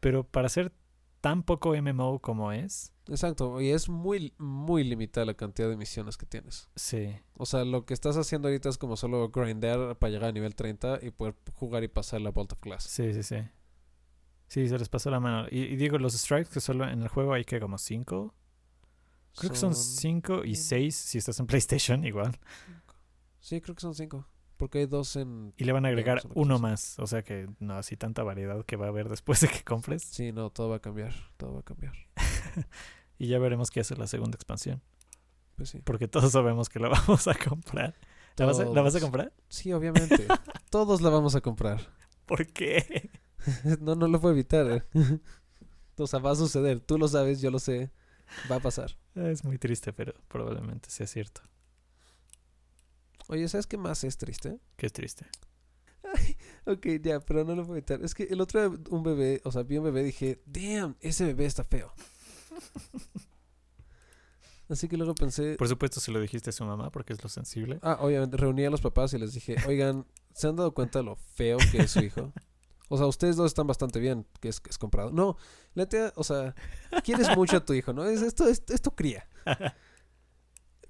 Pero 0.00 0.24
para 0.24 0.48
ser 0.48 0.72
tan 1.20 1.42
poco 1.42 1.74
MMO 1.74 2.20
como 2.20 2.52
es, 2.52 2.92
Exacto, 3.08 3.60
y 3.60 3.70
es 3.70 3.88
muy, 3.88 4.34
muy 4.36 4.82
limitada 4.82 5.24
la 5.24 5.34
cantidad 5.34 5.68
de 5.68 5.76
misiones 5.76 6.16
que 6.16 6.26
tienes. 6.26 6.68
sí. 6.74 7.16
O 7.38 7.46
sea, 7.46 7.64
lo 7.64 7.84
que 7.86 7.94
estás 7.94 8.16
haciendo 8.16 8.48
ahorita 8.48 8.68
es 8.68 8.78
como 8.78 8.96
solo 8.96 9.28
grindar 9.28 9.96
para 9.98 10.10
llegar 10.10 10.30
a 10.30 10.32
nivel 10.32 10.54
30 10.54 10.98
y 11.02 11.10
poder 11.10 11.34
jugar 11.54 11.84
y 11.84 11.88
pasar 11.88 12.20
la 12.20 12.30
Vault 12.30 12.52
of 12.52 12.60
Glass. 12.60 12.84
Sí, 12.84 13.12
sí, 13.12 13.22
sí. 13.22 13.36
Sí, 14.48 14.68
se 14.68 14.78
les 14.78 14.88
pasó 14.88 15.10
la 15.10 15.20
mano. 15.20 15.46
Y, 15.50 15.60
y 15.62 15.76
digo, 15.76 15.98
los 15.98 16.14
strikes 16.14 16.50
que 16.50 16.60
solo 16.60 16.88
en 16.88 17.02
el 17.02 17.08
juego 17.08 17.32
hay 17.34 17.44
que 17.44 17.60
como 17.60 17.78
cinco. 17.78 18.34
Creo 19.38 19.50
que 19.52 19.56
son 19.58 19.74
cinco 19.74 20.44
y 20.44 20.52
Mm. 20.52 20.56
seis 20.56 20.96
si 20.96 21.18
estás 21.18 21.38
en 21.40 21.46
PlayStation, 21.46 22.04
igual. 22.04 22.38
Sí, 23.40 23.60
creo 23.60 23.74
que 23.74 23.80
son 23.82 23.94
5. 23.94 24.26
Porque 24.56 24.78
hay 24.78 24.86
dos 24.86 25.14
en... 25.16 25.52
Y 25.58 25.64
le 25.64 25.72
van 25.72 25.84
a 25.84 25.88
agregar 25.88 26.22
uno 26.34 26.58
más. 26.58 26.98
O 26.98 27.06
sea 27.06 27.22
que 27.22 27.46
no, 27.60 27.74
así 27.74 27.96
tanta 27.96 28.22
variedad 28.22 28.64
que 28.64 28.76
va 28.76 28.86
a 28.86 28.88
haber 28.88 29.08
después 29.10 29.40
de 29.40 29.48
que 29.48 29.62
compres. 29.62 30.02
Sí, 30.02 30.32
no, 30.32 30.48
todo 30.50 30.70
va 30.70 30.76
a 30.76 30.80
cambiar. 30.80 31.12
Todo 31.36 31.54
va 31.54 31.60
a 31.60 31.62
cambiar. 31.62 31.92
Y 33.18 33.28
ya 33.28 33.38
veremos 33.38 33.70
qué 33.70 33.80
hace 33.80 33.96
la 33.96 34.06
segunda 34.06 34.36
expansión. 34.36 34.82
Pues 35.56 35.70
sí. 35.70 35.80
Porque 35.84 36.06
todos 36.08 36.32
sabemos 36.32 36.68
que 36.68 36.78
la 36.78 36.88
vamos 37.06 37.26
a 37.28 37.34
comprar. 37.34 37.94
¿La 38.36 38.44
vas 38.46 38.60
a, 38.60 38.64
¿la 38.66 38.82
vas 38.82 38.94
a 38.94 39.00
comprar? 39.00 39.32
Sí, 39.48 39.72
obviamente. 39.72 40.26
Todos 40.70 41.00
la 41.00 41.08
vamos 41.08 41.34
a 41.34 41.40
comprar. 41.40 41.80
¿Por 42.26 42.46
qué? 42.46 43.10
No, 43.80 43.94
no 43.94 44.06
lo 44.08 44.20
puedo 44.20 44.34
evitar. 44.34 44.66
eh. 44.70 44.82
O 45.96 46.06
sea, 46.06 46.18
va 46.18 46.32
a 46.32 46.36
suceder. 46.36 46.80
Tú 46.80 46.98
lo 46.98 47.08
sabes, 47.08 47.40
yo 47.40 47.50
lo 47.50 47.58
sé. 47.58 47.90
Va 48.50 48.56
a 48.56 48.60
pasar. 48.60 48.96
Es 49.14 49.44
muy 49.44 49.58
triste, 49.58 49.92
pero 49.92 50.14
probablemente 50.28 50.90
sea 50.90 51.06
cierto. 51.06 51.40
Oye, 53.28 53.48
¿sabes 53.48 53.66
qué 53.66 53.76
más 53.76 54.04
es 54.04 54.16
triste? 54.18 54.58
Qué 54.76 54.88
triste. 54.90 55.26
Ok, 56.64 56.86
ya, 57.02 57.20
pero 57.20 57.44
no 57.44 57.54
lo 57.56 57.62
puedo 57.64 57.76
evitar. 57.76 58.02
Es 58.02 58.14
que 58.14 58.24
el 58.24 58.40
otro 58.40 58.60
día 58.60 58.78
un 58.90 59.02
bebé, 59.02 59.40
o 59.44 59.50
sea, 59.52 59.62
vi 59.64 59.78
un 59.78 59.84
bebé 59.84 60.02
y 60.02 60.04
dije, 60.06 60.42
damn, 60.46 60.96
ese 61.00 61.24
bebé 61.24 61.46
está 61.46 61.64
feo. 61.64 61.92
Así 64.68 64.88
que 64.88 64.96
luego 64.96 65.14
pensé, 65.14 65.54
Por 65.56 65.68
supuesto, 65.68 66.00
se 66.00 66.10
lo 66.10 66.20
dijiste 66.20 66.50
a 66.50 66.52
su 66.52 66.64
mamá 66.64 66.90
porque 66.90 67.12
es 67.12 67.22
lo 67.22 67.28
sensible. 67.28 67.78
ah, 67.82 67.98
obviamente 68.00 68.36
reuní 68.36 68.64
a 68.64 68.70
los 68.70 68.80
papás 68.80 69.12
y 69.14 69.18
les 69.18 69.32
dije, 69.32 69.54
oigan, 69.66 70.06
¿se 70.34 70.48
han 70.48 70.56
dado 70.56 70.74
cuenta 70.74 70.98
de 71.00 71.04
lo 71.04 71.16
feo 71.16 71.58
que 71.70 71.78
es 71.78 71.90
su 71.92 72.00
hijo? 72.00 72.32
O 72.88 72.96
sea, 72.96 73.06
ustedes 73.06 73.36
dos 73.36 73.46
están 73.46 73.66
bastante 73.66 73.98
bien, 73.98 74.26
que 74.40 74.48
es, 74.48 74.60
que 74.60 74.70
es 74.70 74.78
comprado. 74.78 75.10
No, 75.10 75.36
la 75.74 75.86
tía, 75.88 76.12
o 76.16 76.22
sea, 76.24 76.54
quieres 77.04 77.34
mucho 77.36 77.56
a 77.56 77.64
tu 77.64 77.72
hijo, 77.72 77.92
¿no? 77.92 78.04
Es, 78.04 78.22
esto, 78.22 78.46
es, 78.48 78.62
esto 78.68 78.94
cría. 78.94 79.28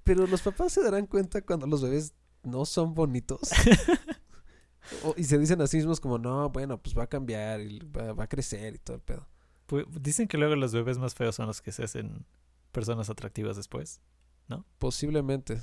Pero 0.04 0.26
los 0.26 0.42
papás 0.42 0.72
se 0.72 0.82
darán 0.82 1.06
cuenta 1.06 1.42
cuando 1.42 1.66
los 1.66 1.82
bebés 1.82 2.14
no 2.42 2.64
son 2.64 2.94
bonitos. 2.94 3.50
O- 5.02 5.14
y 5.16 5.24
se 5.24 5.37
dicen 5.38 5.61
a 5.62 5.66
sí 5.66 5.78
mismos 5.78 5.98
como, 6.00 6.16
no, 6.18 6.48
bueno, 6.50 6.80
pues 6.80 6.96
va 6.96 7.04
a 7.04 7.06
cambiar 7.09 7.61
y 7.61 7.80
va, 7.80 8.12
va 8.12 8.24
a 8.24 8.28
crecer 8.28 8.74
y 8.76 8.78
todo 8.78 8.96
el 8.96 9.02
pedo. 9.02 9.26
Pues, 9.66 9.85
dicen 10.00 10.28
que 10.28 10.38
luego 10.38 10.54
los 10.54 10.72
bebés 10.72 10.98
más 10.98 11.14
feos 11.14 11.35
son 11.35 11.46
los 11.48 11.61
que 11.61 11.72
se 11.72 11.82
hacen 11.82 12.24
personas 12.70 13.11
atractivas 13.11 13.56
después. 13.56 14.00
Posiblemente. 14.78 15.61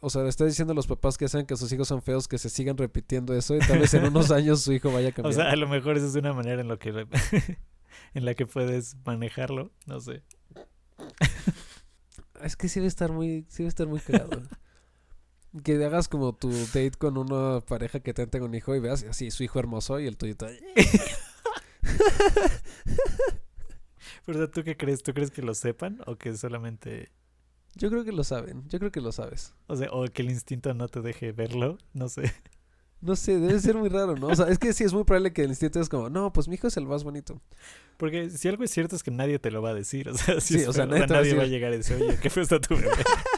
O 0.00 0.10
sea, 0.10 0.22
le 0.22 0.28
está 0.28 0.44
diciendo 0.44 0.72
a 0.72 0.74
los 0.76 0.86
papás 0.86 1.16
que 1.18 1.26
saben 1.28 1.46
que 1.46 1.56
sus 1.56 1.72
hijos 1.72 1.88
son 1.88 2.02
feos 2.02 2.28
que 2.28 2.38
se 2.38 2.50
sigan 2.50 2.76
repitiendo 2.76 3.34
eso 3.34 3.56
y 3.56 3.60
tal 3.60 3.78
vez 3.78 3.94
en 3.94 4.04
unos 4.06 4.30
años 4.32 4.60
su 4.60 4.72
hijo 4.72 4.92
vaya 4.92 5.08
a 5.08 5.10
O 5.10 5.14
cambiar. 5.14 5.34
sea, 5.34 5.50
a 5.50 5.56
lo 5.56 5.66
mejor 5.68 5.96
esa 5.96 6.06
es 6.06 6.14
una 6.14 6.32
manera 6.32 6.60
en 6.60 6.68
lo 6.68 6.78
que 6.78 6.90
en 8.14 8.24
la 8.24 8.34
que 8.34 8.46
puedes 8.46 8.96
manejarlo, 9.04 9.70
no 9.86 10.00
sé. 10.00 10.22
Es 12.42 12.56
que 12.56 12.68
sí 12.68 12.80
debe 12.80 12.88
estar 12.88 13.10
muy, 13.12 13.46
sí 13.48 13.58
debe 13.62 13.68
estar 13.68 13.86
muy 13.86 14.00
cagado. 14.00 14.42
que 15.64 15.82
hagas 15.84 16.08
como 16.08 16.34
tu 16.34 16.50
date 16.50 16.92
con 16.98 17.16
una 17.16 17.60
pareja 17.62 18.00
que 18.00 18.12
te 18.12 18.26
tenga 18.26 18.44
un 18.44 18.54
hijo 18.54 18.74
y 18.76 18.80
veas 18.80 19.02
así 19.04 19.30
su 19.30 19.42
hijo 19.44 19.58
hermoso 19.58 19.98
y 20.00 20.06
el 20.06 20.18
tuyo 20.18 20.32
está... 20.32 20.48
Pero 24.26 24.44
o 24.44 24.50
¿tú 24.50 24.62
qué 24.64 24.76
crees? 24.76 25.02
¿Tú 25.02 25.14
crees 25.14 25.30
que 25.30 25.42
lo 25.42 25.54
sepan 25.54 26.00
o 26.06 26.16
que 26.16 26.36
solamente 26.36 27.10
Yo 27.76 27.90
creo 27.90 28.04
que 28.04 28.12
lo 28.12 28.24
saben, 28.24 28.66
yo 28.68 28.78
creo 28.78 28.90
que 28.90 29.00
lo 29.00 29.12
sabes. 29.12 29.54
o 29.68 29.76
sea, 29.76 29.88
o 29.92 30.04
que 30.06 30.22
el 30.22 30.30
instinto 30.30 30.72
no 30.74 30.88
te 30.88 31.00
deje 31.02 31.32
verlo? 31.32 31.78
No 31.92 32.08
sé. 32.08 32.32
No 33.02 33.14
sé, 33.14 33.38
debe 33.38 33.60
ser 33.60 33.76
muy 33.76 33.90
raro, 33.90 34.16
¿no? 34.16 34.28
O 34.28 34.34
sea, 34.34 34.48
es 34.48 34.58
que 34.58 34.72
sí 34.72 34.82
es 34.82 34.94
muy 34.94 35.04
probable 35.04 35.32
que 35.34 35.42
el 35.42 35.50
instinto 35.50 35.78
es 35.80 35.88
como, 35.90 36.08
no, 36.08 36.32
pues 36.32 36.48
mi 36.48 36.54
hijo 36.54 36.66
es 36.68 36.76
el 36.78 36.86
más 36.86 37.04
bonito. 37.04 37.40
Porque 37.98 38.30
si 38.30 38.48
algo 38.48 38.64
es 38.64 38.70
cierto 38.70 38.96
es 38.96 39.02
que 39.02 39.10
nadie 39.10 39.38
te 39.38 39.50
lo 39.50 39.60
va 39.60 39.70
a 39.70 39.74
decir, 39.74 40.08
o 40.08 40.14
sea, 40.16 40.40
si 40.40 40.54
Sí, 40.54 40.60
es 40.60 40.68
o 40.68 40.72
sea, 40.72 40.86
feo, 40.86 40.86
nadie 40.86 41.06
va 41.06 41.16
a 41.18 41.18
nadie 41.18 41.34
va 41.34 41.42
a 41.42 41.44
decir. 41.44 41.48
llegar 41.48 41.72
y 41.74 41.76
decir, 41.76 41.96
"Oye, 41.96 42.18
¿qué 42.18 42.30
fue 42.30 42.42
esta 42.42 42.58
tu 42.60 42.74
bebé?" 42.74 42.90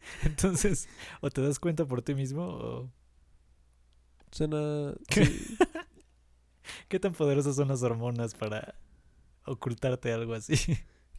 Entonces, 0.24 0.88
o 1.20 1.30
te 1.30 1.42
das 1.42 1.58
cuenta 1.60 1.84
por 1.86 2.02
ti 2.02 2.14
mismo 2.14 2.42
o 2.44 2.90
Suena... 4.32 4.92
sí. 5.08 5.56
qué 6.88 6.98
tan 7.00 7.12
poderosas 7.12 7.56
son 7.56 7.68
las 7.68 7.82
hormonas 7.82 8.34
para 8.34 8.74
ocultarte 9.44 10.12
algo 10.12 10.34
así. 10.34 10.56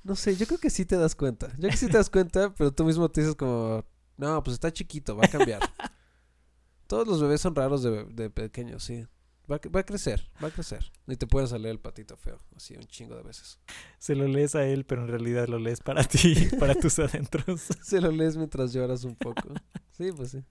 No 0.04 0.16
sé, 0.16 0.36
yo 0.36 0.46
creo 0.48 0.60
que 0.60 0.70
sí 0.70 0.86
te 0.86 0.96
das 0.98 1.16
cuenta. 1.16 1.48
Yo 1.54 1.58
creo 1.60 1.72
que 1.72 1.78
sí 1.78 1.88
te 1.88 1.98
das 1.98 2.10
cuenta, 2.10 2.54
pero 2.58 2.72
tú 2.74 2.86
mismo 2.86 3.10
te 3.10 3.22
dices 3.22 3.36
como, 3.36 3.86
no, 4.18 4.42
pues 4.44 4.54
está 4.56 4.72
chiquito, 4.72 5.16
va 5.16 5.26
a 5.26 5.30
cambiar. 5.30 5.62
Todos 6.88 7.08
los 7.08 7.22
bebés 7.22 7.42
son 7.42 7.54
raros 7.56 7.84
de, 7.84 8.06
de 8.06 8.30
pequeños, 8.30 8.84
sí. 8.84 9.06
Va, 9.52 9.58
a- 9.58 9.70
va 9.70 9.80
a 9.82 9.86
crecer, 9.86 10.30
va 10.44 10.48
a 10.50 10.52
crecer. 10.52 10.92
Y 11.08 11.16
te 11.16 11.26
puede 11.28 11.48
salir 11.48 11.68
el 11.68 11.80
patito 11.80 12.16
feo, 12.18 12.40
así 12.56 12.76
un 12.76 12.84
chingo 12.86 13.16
de 13.16 13.24
veces. 13.24 13.60
Se 14.00 14.16
lo 14.16 14.28
lees 14.28 14.56
a 14.56 14.66
él, 14.66 14.86
pero 14.86 15.02
en 15.04 15.08
realidad 15.10 15.48
lo 15.48 15.58
lees 15.60 15.80
para 15.82 16.04
ti, 16.04 16.36
para 16.60 16.76
tus 16.76 17.00
adentros. 17.00 17.62
Se 17.82 18.00
lo 18.02 18.12
lees 18.12 18.36
mientras 18.38 18.74
lloras 18.74 19.04
un 19.06 19.16
poco. 19.16 19.54
Sí, 19.92 20.12
pues 20.12 20.32
sí. 20.32 20.44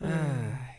Ay. 0.00 0.75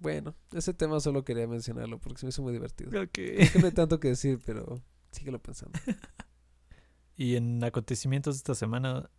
Bueno, 0.00 0.34
ese 0.52 0.74
tema 0.74 0.98
solo 1.00 1.24
quería 1.24 1.46
mencionarlo 1.46 1.98
porque 1.98 2.18
se 2.18 2.26
me 2.26 2.30
hizo 2.30 2.42
muy 2.42 2.52
divertido. 2.52 2.90
Ok. 3.02 3.18
No 3.60 3.66
hay 3.66 3.72
tanto 3.72 4.00
que 4.00 4.08
decir, 4.08 4.40
pero 4.44 4.82
síguelo 5.12 5.38
pensando. 5.40 5.78
Y 7.16 7.36
en 7.36 7.62
acontecimientos 7.62 8.36
de 8.36 8.38
esta 8.38 8.54
semana, 8.54 9.10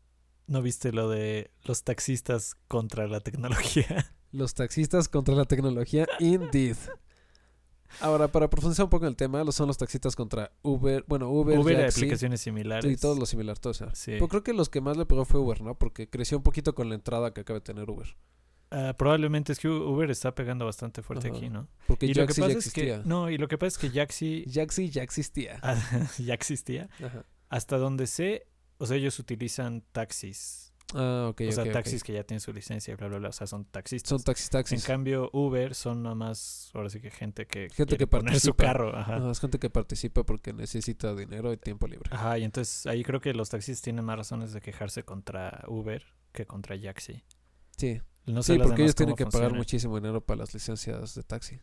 ¿no 0.47 0.63
viste 0.63 0.91
lo 0.91 1.07
de 1.07 1.51
los 1.63 1.83
taxistas 1.83 2.55
contra 2.67 3.05
la 3.07 3.19
tecnología? 3.19 4.11
Los 4.31 4.55
taxistas 4.55 5.07
contra 5.07 5.35
la 5.35 5.45
tecnología, 5.45 6.07
indeed. 6.19 6.77
Ahora, 7.99 8.29
para 8.29 8.49
profundizar 8.49 8.85
un 8.85 8.89
poco 8.89 9.05
en 9.05 9.09
el 9.09 9.15
tema, 9.17 9.43
son 9.51 9.67
los 9.67 9.77
taxistas 9.77 10.15
contra 10.15 10.51
Uber, 10.61 11.03
bueno, 11.05 11.29
Uber, 11.29 11.59
Uber 11.59 11.79
y 11.79 11.83
aplicaciones 11.83 12.39
similares. 12.39 12.89
y 12.89 12.95
todos 12.95 13.19
lo 13.19 13.25
similar, 13.25 13.59
todo 13.59 13.71
eso. 13.71 13.89
Sí. 13.93 14.11
Pero 14.13 14.29
creo 14.29 14.43
que 14.43 14.53
los 14.53 14.69
que 14.69 14.79
más 14.79 14.95
le 14.95 15.05
pegó 15.05 15.25
fue 15.25 15.41
Uber, 15.41 15.61
¿no? 15.61 15.77
Porque 15.77 16.09
creció 16.09 16.37
un 16.37 16.43
poquito 16.43 16.73
con 16.73 16.87
la 16.89 16.95
entrada 16.95 17.33
que 17.33 17.41
acaba 17.41 17.59
de 17.59 17.65
tener 17.65 17.89
Uber. 17.89 18.15
Ah, 18.71 18.93
probablemente 18.97 19.51
es 19.51 19.59
que 19.59 19.67
Uber 19.67 20.09
está 20.09 20.33
pegando 20.33 20.65
bastante 20.65 21.01
fuerte 21.01 21.27
Ajá. 21.27 21.37
aquí, 21.37 21.49
¿no? 21.49 21.67
Porque 21.87 22.05
y 22.05 22.13
lo 22.13 22.25
que 22.25 22.33
Jaxi 22.33 22.41
ya 22.41 22.45
pasa 22.47 22.51
es 22.57 22.65
existía. 22.67 23.01
que 23.03 23.07
no, 23.07 23.29
y 23.29 23.37
lo 23.37 23.47
que 23.47 23.57
pasa 23.57 23.67
es 23.67 23.77
que 23.77 23.89
Jaxi 23.89 24.45
Jaxi 24.51 24.89
ya 24.89 25.03
existía. 25.03 25.59
ah, 25.61 25.75
ya 26.17 26.33
existía. 26.33 26.89
Ajá. 27.03 27.25
Hasta 27.49 27.77
donde 27.77 28.07
sé, 28.07 28.47
o 28.77 28.85
sea, 28.85 28.95
ellos 28.97 29.19
utilizan 29.19 29.83
taxis. 29.91 30.69
Ah, 30.93 31.27
ok, 31.29 31.41
o 31.47 31.51
sea, 31.53 31.71
taxis 31.71 32.03
que 32.03 32.11
ya 32.11 32.23
tienen 32.23 32.41
su 32.41 32.51
licencia, 32.51 32.95
bla, 32.97 33.07
bla, 33.07 33.17
bla. 33.19 33.29
O 33.29 33.31
sea, 33.31 33.47
son 33.47 33.63
taxistas. 33.65 34.09
Son 34.09 34.21
taxis, 34.23 34.47
en 34.47 34.51
taxis. 34.51 34.83
cambio, 34.85 35.29
Uber 35.31 35.73
son 35.73 36.03
nada 36.03 36.15
más, 36.15 36.69
ahora 36.73 36.89
sí 36.89 36.99
que 36.99 37.11
gente 37.11 37.47
que 37.47 37.69
Gente 37.69 37.75
quiere 37.75 37.97
que 37.97 38.07
poner 38.07 38.39
su 38.39 38.49
participa. 38.53 38.63
carro. 38.65 38.97
Ajá. 38.97 39.15
Ajá, 39.17 39.31
es 39.31 39.39
gente 39.39 39.57
que 39.59 39.69
participa 39.69 40.23
porque 40.23 40.51
necesita 40.53 41.13
dinero 41.15 41.51
y 41.53 41.57
tiempo 41.57 41.87
libre. 41.87 42.09
Ajá, 42.13 42.37
y 42.39 42.43
entonces 42.43 42.85
ahí 42.87 43.03
creo 43.03 43.21
que 43.21 43.33
los 43.33 43.49
taxis 43.49 43.81
tienen 43.81 44.03
más 44.03 44.17
razones 44.17 44.51
de 44.53 44.59
quejarse 44.61 45.03
contra 45.03 45.63
Uber 45.67 46.03
que 46.33 46.45
contra 46.45 46.77
Jaxi. 46.77 47.23
Sí, 47.77 48.01
No 48.25 48.43
sé 48.43 48.53
sí 48.53 48.59
porque 48.59 48.83
ellos 48.83 48.95
tienen 48.95 49.15
que 49.15 49.25
pagar 49.25 49.53
muchísimo 49.53 49.95
dinero 49.95 50.21
para 50.21 50.39
las 50.39 50.53
licencias 50.53 51.15
de 51.15 51.23
taxi. 51.23 51.59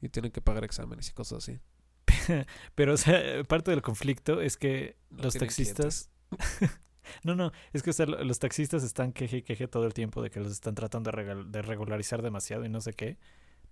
Y 0.00 0.08
tienen 0.08 0.30
que 0.30 0.40
pagar 0.40 0.64
exámenes 0.64 1.08
y 1.08 1.12
cosas 1.12 1.38
así. 1.38 1.60
Pero, 2.74 2.94
o 2.94 2.96
sea, 2.96 3.42
parte 3.44 3.70
del 3.70 3.82
conflicto 3.82 4.40
es 4.40 4.56
que 4.56 4.96
No 5.10 5.24
los 5.24 5.34
taxistas... 5.34 6.10
no, 7.22 7.34
no, 7.34 7.52
es 7.72 7.82
que 7.82 7.90
o 7.90 7.92
sea, 7.92 8.06
los 8.06 8.38
taxistas 8.38 8.82
están 8.82 9.12
queje 9.12 9.38
y 9.38 9.42
queje 9.42 9.68
todo 9.68 9.86
el 9.86 9.94
tiempo 9.94 10.22
de 10.22 10.30
que 10.30 10.40
los 10.40 10.52
están 10.52 10.74
tratando 10.74 11.10
de 11.10 11.62
regularizar 11.62 12.22
demasiado 12.22 12.64
y 12.64 12.68
no 12.68 12.80
sé 12.80 12.92
qué. 12.92 13.18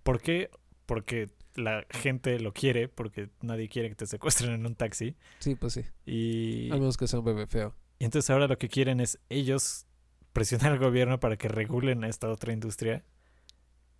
¿Por 0.03 0.21
qué? 0.21 0.49
Porque 0.85 1.29
la 1.55 1.85
gente 1.89 2.39
lo 2.39 2.53
quiere, 2.53 2.87
porque 2.87 3.29
nadie 3.41 3.69
quiere 3.69 3.89
que 3.89 3.95
te 3.95 4.07
secuestren 4.07 4.53
en 4.53 4.65
un 4.65 4.75
taxi. 4.75 5.15
Sí, 5.39 5.55
pues 5.55 5.73
sí. 5.73 5.83
Y, 6.05 6.71
A 6.71 6.75
menos 6.75 6.97
que 6.97 7.07
sea 7.07 7.19
un 7.19 7.25
bebé 7.25 7.47
feo. 7.47 7.75
y 7.99 8.05
entonces 8.05 8.29
ahora 8.29 8.47
lo 8.47 8.57
que 8.57 8.69
quieren 8.69 8.99
es 8.99 9.19
ellos 9.29 9.85
presionar 10.33 10.73
al 10.73 10.79
gobierno 10.79 11.19
para 11.19 11.37
que 11.37 11.47
regulen 11.47 12.03
esta 12.03 12.29
otra 12.29 12.51
industria. 12.53 13.03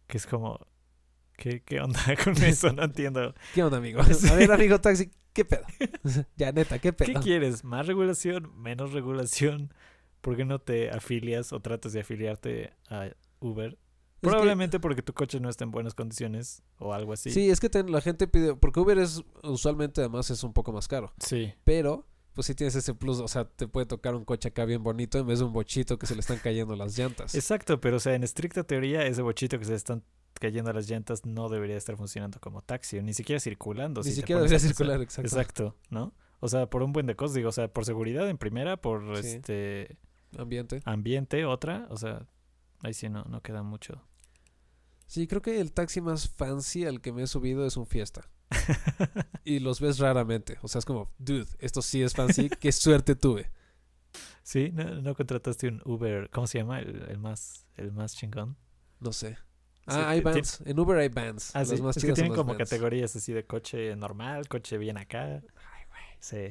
Que 0.07 0.17
es 0.17 0.25
como... 0.27 0.59
¿Qué, 1.37 1.61
qué 1.63 1.79
onda 1.79 1.99
con 2.23 2.35
eso? 2.43 2.71
No 2.73 2.83
entiendo. 2.83 3.33
¿Qué 3.55 3.63
onda, 3.63 3.77
amigo? 3.77 4.01
A 4.31 4.35
ver, 4.35 4.51
amigo 4.51 4.79
taxi, 4.81 5.11
¿qué 5.33 5.45
pedo? 5.45 5.63
ya, 6.35 6.51
neta, 6.51 6.79
¿qué 6.79 6.93
pedo? 6.93 7.13
¿Qué 7.13 7.19
quieres? 7.19 7.63
¿Más 7.63 7.87
regulación? 7.87 8.51
¿Menos 8.61 8.91
regulación? 8.93 9.73
¿Por 10.21 10.35
qué 10.37 10.45
no 10.45 10.59
te 10.59 10.89
afilias 10.91 11.51
o 11.53 11.59
tratas 11.59 11.93
de 11.93 12.01
afiliarte 12.01 12.73
a 12.89 13.09
Uber? 13.39 13.71
Es 13.71 13.77
que- 14.21 14.29
Probablemente 14.29 14.79
porque 14.79 15.01
tu 15.01 15.13
coche 15.13 15.39
no 15.41 15.49
está 15.49 15.63
en 15.65 15.71
buenas 15.71 15.95
condiciones 15.95 16.61
o 16.77 16.93
algo 16.93 17.11
así. 17.13 17.29
Sí, 17.31 17.49
es 17.49 17.59
que 17.59 17.69
ten- 17.69 17.91
la 17.91 17.99
gente 17.99 18.27
pide, 18.27 18.55
porque 18.55 18.79
Uber 18.79 18.97
es 18.99 19.21
usualmente 19.43 19.99
además 20.01 20.29
es 20.29 20.43
un 20.43 20.53
poco 20.53 20.71
más 20.71 20.87
caro, 20.87 21.13
Sí. 21.19 21.53
pero 21.65 22.07
pues 22.33 22.47
sí 22.47 22.55
tienes 22.55 22.75
ese 22.75 22.93
plus, 22.93 23.19
o 23.19 23.27
sea, 23.27 23.45
te 23.45 23.67
puede 23.67 23.85
tocar 23.85 24.15
un 24.15 24.25
coche 24.25 24.49
acá 24.49 24.65
bien 24.65 24.83
bonito 24.83 25.19
en 25.19 25.27
vez 25.27 25.39
de 25.39 25.45
un 25.45 25.53
bochito 25.53 25.97
que 25.99 26.07
se 26.07 26.15
le 26.15 26.21
están 26.21 26.39
cayendo 26.39 26.75
las 26.75 26.97
llantas. 26.97 27.35
Exacto, 27.35 27.79
pero 27.79 27.97
o 27.97 27.99
sea, 27.99 28.15
en 28.15 28.23
estricta 28.23 28.63
teoría, 28.63 29.05
ese 29.05 29.21
bochito 29.21 29.59
que 29.59 29.65
se 29.65 29.71
le 29.71 29.77
están 29.77 30.03
cayendo 30.39 30.71
a 30.71 30.73
las 30.73 30.89
llantas 30.89 31.25
no 31.25 31.47
debería 31.49 31.77
estar 31.77 31.95
funcionando 31.95 32.39
como 32.39 32.61
taxi, 32.63 33.01
ni 33.01 33.13
siquiera 33.13 33.39
circulando. 33.39 34.01
Ni 34.01 34.09
si 34.09 34.15
siquiera 34.17 34.41
debería 34.41 34.59
circular, 34.59 35.01
exacto. 35.01 35.27
Exacto, 35.27 35.75
¿no? 35.89 36.13
O 36.39 36.49
sea, 36.49 36.69
por 36.69 36.83
un 36.83 36.91
buen 36.91 37.05
de 37.05 37.15
cosas, 37.15 37.35
digo, 37.35 37.49
o 37.49 37.53
sea, 37.53 37.71
por 37.71 37.85
seguridad 37.85 38.27
en 38.29 38.37
primera, 38.37 38.77
por 38.77 39.15
Sí. 39.21 39.27
este 39.35 39.97
Ambiente. 40.37 40.81
ambiente 40.85 41.45
otra, 41.45 41.87
o 41.89 41.97
sea, 41.97 42.25
ahí 42.81 42.93
sí 42.93 43.07
no, 43.09 43.23
no 43.25 43.41
queda 43.41 43.61
mucho. 43.63 44.01
Sí, 45.05 45.27
creo 45.27 45.41
que 45.41 45.61
el 45.61 45.71
taxi 45.71 46.01
más 46.01 46.27
fancy 46.29 46.85
al 46.85 46.99
que 46.99 47.13
me 47.13 47.23
he 47.23 47.27
subido 47.27 47.65
es 47.67 47.77
un 47.77 47.85
Fiesta. 47.85 48.27
Y 49.43 49.59
los 49.59 49.79
ves 49.81 49.99
raramente. 49.99 50.57
O 50.61 50.67
sea, 50.67 50.79
es 50.79 50.85
como, 50.85 51.11
dude, 51.17 51.47
esto 51.59 51.81
sí 51.81 52.01
es 52.01 52.13
fancy. 52.13 52.49
Qué 52.49 52.71
suerte 52.71 53.15
tuve. 53.15 53.51
sí, 54.43 54.71
¿No, 54.73 55.01
no 55.01 55.15
contrataste 55.15 55.67
un 55.67 55.81
Uber, 55.85 56.29
¿cómo 56.29 56.47
se 56.47 56.59
llama? 56.59 56.79
El, 56.79 57.03
el 57.09 57.17
más 57.17 57.65
el 57.75 57.91
más 57.91 58.15
chingón. 58.15 58.57
No 58.99 59.11
sé. 59.11 59.35
Sí, 59.35 59.39
Ah, 59.87 60.09
hay 60.11 60.21
bands. 60.21 60.61
En 60.65 60.79
Uber 60.79 60.97
hay 60.97 61.09
bands. 61.09 61.53
Ah, 61.55 61.65
sí, 61.65 61.81
más 61.81 61.97
es 61.97 62.05
que 62.05 62.13
tienen 62.13 62.33
como 62.33 62.55
categorías 62.55 63.15
así 63.15 63.33
de 63.33 63.45
coche 63.45 63.95
normal, 63.97 64.47
coche 64.47 64.77
bien 64.77 64.97
acá. 64.97 65.41
Sí. 66.19 66.47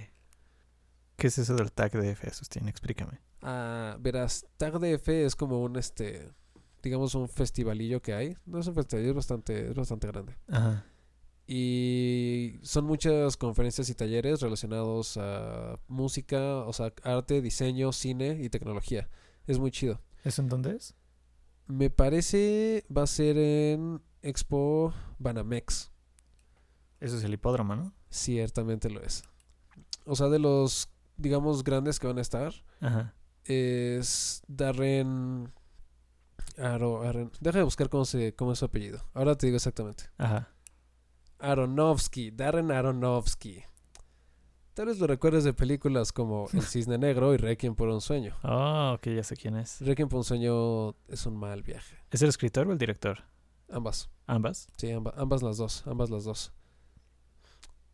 ¿Qué 1.17 1.29
es 1.29 1.39
eso 1.39 1.55
del 1.55 1.73
tag 1.73 1.93
de 1.93 2.11
F, 2.11 2.29
Sustín? 2.35 2.69
Explícame. 2.69 3.21
Ah, 3.41 3.97
verás, 4.01 4.47
Tag 4.59 4.79
DF 4.79 5.09
es 5.09 5.35
como 5.35 5.63
un 5.63 5.77
este, 5.77 6.29
digamos 6.83 7.15
un 7.15 7.29
festivalillo 7.29 8.03
que 8.03 8.13
hay. 8.13 8.37
No 8.45 8.59
es 8.59 8.67
un 8.67 8.75
festival, 8.75 9.05
es 9.07 9.15
bastante, 9.15 9.69
es 9.71 9.75
bastante 9.75 10.07
grande. 10.09 10.37
Ajá. 10.49 10.85
Y 11.55 12.59
son 12.63 12.87
muchas 12.87 13.37
conferencias 13.37 13.91
y 13.91 13.95
talleres 13.95 14.41
relacionados 14.41 15.19
a 15.19 15.79
música, 15.87 16.41
o 16.65 16.73
sea, 16.73 16.95
arte, 17.03 17.43
diseño, 17.43 17.93
cine 17.93 18.39
y 18.41 18.49
tecnología. 18.49 19.11
Es 19.47 19.59
muy 19.59 19.71
chido. 19.71 20.01
¿Eso 20.25 20.41
en 20.41 20.49
dónde 20.49 20.77
es? 20.77 20.95
Me 21.67 21.91
parece 21.91 22.87
va 22.95 23.03
a 23.03 23.07
ser 23.07 23.37
en 23.37 24.01
Expo 24.23 24.95
Banamex. 25.19 25.91
Eso 27.01 27.19
es 27.19 27.25
el 27.25 27.35
hipódromo, 27.35 27.77
¿no? 27.77 27.93
Ciertamente 28.09 28.89
lo 28.89 29.03
es. 29.03 29.23
O 30.07 30.17
sea, 30.17 30.29
de 30.31 30.39
los, 30.39 30.89
digamos, 31.19 31.65
grandes 31.65 31.99
que 31.99 32.07
van 32.07 32.17
a 32.19 32.23
estar, 32.23 32.55
Ajá. 32.81 33.15
es 33.45 34.43
Darren... 34.49 35.53
Aro, 36.57 37.03
Aren- 37.05 37.31
Deja 37.41 37.59
de 37.59 37.65
buscar 37.65 37.89
cómo, 37.91 38.05
se, 38.07 38.35
cómo 38.35 38.53
es 38.53 38.59
su 38.59 38.65
apellido. 38.65 39.05
Ahora 39.13 39.37
te 39.37 39.47
digo 39.47 39.57
exactamente. 39.57 40.05
Ajá. 40.17 40.49
Aronofsky, 41.43 42.31
Darren 42.31 42.71
Aronofsky. 42.71 43.63
Tal 44.75 44.87
vez 44.87 44.99
lo 44.99 45.07
recuerdes 45.07 45.45
de 45.45 45.53
películas 45.53 46.13
como 46.13 46.47
El 46.55 46.63
Cisne 46.63 46.97
Negro 46.99 47.35
y 47.35 47.37
Requiem 47.37 47.75
por 47.75 47.89
un 47.89 48.01
sueño. 48.01 48.37
Oh, 48.43 48.95
ok, 48.97 49.09
ya 49.09 49.23
sé 49.25 49.37
quién 49.37 49.57
es. 49.57 49.81
Requiem 49.81 50.09
por 50.09 50.19
un 50.19 50.25
sueño 50.25 50.91
es 51.09 51.27
un 51.27 51.37
mal 51.37 51.63
viaje. 51.63 51.97
¿Es 52.11 52.23
el 52.23 52.29
escritor 52.31 52.67
o 52.69 52.73
el 52.73 52.79
director? 52.79 53.19
Ambas. 53.71 54.09
Ambas. 54.27 54.69
Sí, 54.77 54.91
amba- 54.91 55.15
ambas 55.17 55.43
las 55.43 55.57
dos, 55.59 55.87
ambas 55.87 56.09
las 56.11 56.25
dos. 56.25 56.53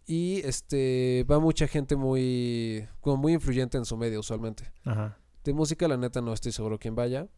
Y 0.07 0.41
este 0.47 1.25
va 1.31 1.39
mucha 1.39 1.67
gente 1.69 1.95
muy 1.97 2.87
como 3.01 3.17
muy 3.19 3.35
influyente 3.35 3.77
en 3.77 3.85
su 3.85 3.97
medio 3.97 4.21
usualmente. 4.21 4.73
Ajá. 4.85 5.19
De 5.45 5.53
música 5.53 5.87
la 5.89 5.97
neta 5.97 6.21
no 6.21 6.33
estoy 6.33 6.53
seguro 6.53 6.79
quién 6.79 6.95
vaya. 6.95 7.29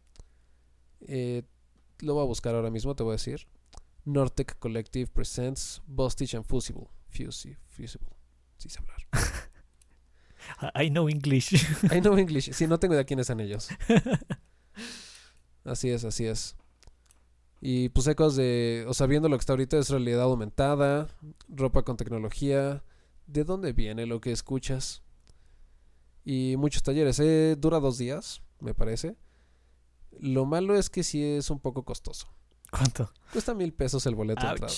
Eh, 1.01 1.43
lo 1.99 2.13
voy 2.13 2.23
a 2.23 2.27
buscar 2.27 2.55
ahora 2.55 2.69
mismo, 2.69 2.95
te 2.95 3.03
voy 3.03 3.11
a 3.11 3.13
decir. 3.13 3.47
Nortec 4.05 4.57
Collective 4.59 5.11
presents 5.11 5.81
Bostich 5.87 6.33
and 6.35 6.45
Fusible. 6.45 6.87
Fusi, 7.09 7.55
Fusible. 7.67 8.09
Sí 8.57 8.69
sé 8.69 8.79
hablar. 8.79 8.97
I 10.75 10.89
know 10.89 11.09
English. 11.09 11.53
I 11.91 12.01
know 12.01 12.17
English. 12.17 12.51
Sí, 12.53 12.67
no 12.67 12.79
tengo 12.79 12.93
idea 12.93 13.05
quiénes 13.05 13.27
son 13.27 13.39
ellos. 13.39 13.69
Así 15.63 15.89
es, 15.89 16.03
así 16.03 16.25
es. 16.25 16.55
Y 17.59 17.89
pues 17.89 18.09
cosas 18.15 18.35
de, 18.37 18.85
o 18.87 18.93
sea, 18.93 19.05
viendo 19.05 19.29
lo 19.29 19.37
que 19.37 19.41
está 19.41 19.53
ahorita 19.53 19.77
es 19.77 19.89
realidad 19.89 20.23
aumentada, 20.23 21.07
ropa 21.47 21.83
con 21.83 21.95
tecnología, 21.95 22.83
de 23.27 23.43
dónde 23.43 23.71
viene 23.71 24.07
lo 24.07 24.19
que 24.19 24.31
escuchas. 24.31 25.03
Y 26.25 26.55
muchos 26.57 26.81
talleres. 26.81 27.19
Eh, 27.19 27.55
dura 27.59 27.79
dos 27.79 27.99
días, 27.99 28.41
me 28.59 28.73
parece. 28.73 29.15
Lo 30.19 30.45
malo 30.45 30.75
es 30.75 30.89
que 30.89 31.03
sí 31.03 31.23
es 31.23 31.49
un 31.51 31.59
poco 31.59 31.85
costoso. 31.85 32.33
¿Cuánto? 32.71 33.11
Cuesta 33.31 33.53
mil 33.53 33.73
pesos 33.73 34.05
el 34.07 34.15
boleto 34.15 34.41
de 34.43 34.49
entrada. 34.51 34.73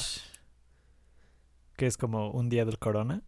Que 1.78 1.88
es 1.88 1.96
como 1.98 2.32
un 2.32 2.50
día 2.50 2.66
del 2.66 2.78
corona. 2.80 3.24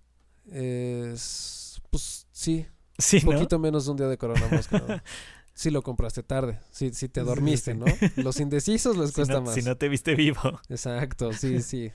Es, 0.52 1.82
pues 1.90 2.28
sí, 2.32 2.68
Sí, 2.98 3.18
un 3.18 3.26
¿no? 3.26 3.32
poquito 3.34 3.60
menos 3.60 3.86
de 3.86 3.92
un 3.92 3.98
día 3.98 4.08
de 4.08 4.18
corona 4.18 4.48
más 4.50 4.68
que 4.68 4.80
nada. 4.80 5.04
Si 5.58 5.70
lo 5.70 5.82
compraste 5.84 6.22
tarde, 6.22 6.60
si, 6.70 6.94
si 6.94 7.08
te 7.08 7.22
dormiste, 7.22 7.72
sí. 7.72 7.78
¿no? 7.78 7.86
Los 8.22 8.42
indecisos 8.42 8.98
les 8.98 9.10
Si 9.12 9.16
cuesta 9.16 9.36
no, 9.36 9.44
más. 9.44 9.54
si 9.54 9.62
no 9.62 9.78
te 9.78 9.88
viste 9.88 10.14
vivo. 10.14 10.42
Exacto, 10.68 11.32
sí, 11.32 11.62
sí. 11.62 11.94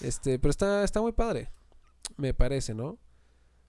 Este, 0.00 0.38
pero 0.38 0.50
está, 0.50 0.82
está 0.82 1.02
muy 1.02 1.12
padre, 1.12 1.50
me 2.16 2.32
parece, 2.32 2.72
¿no? 2.72 2.98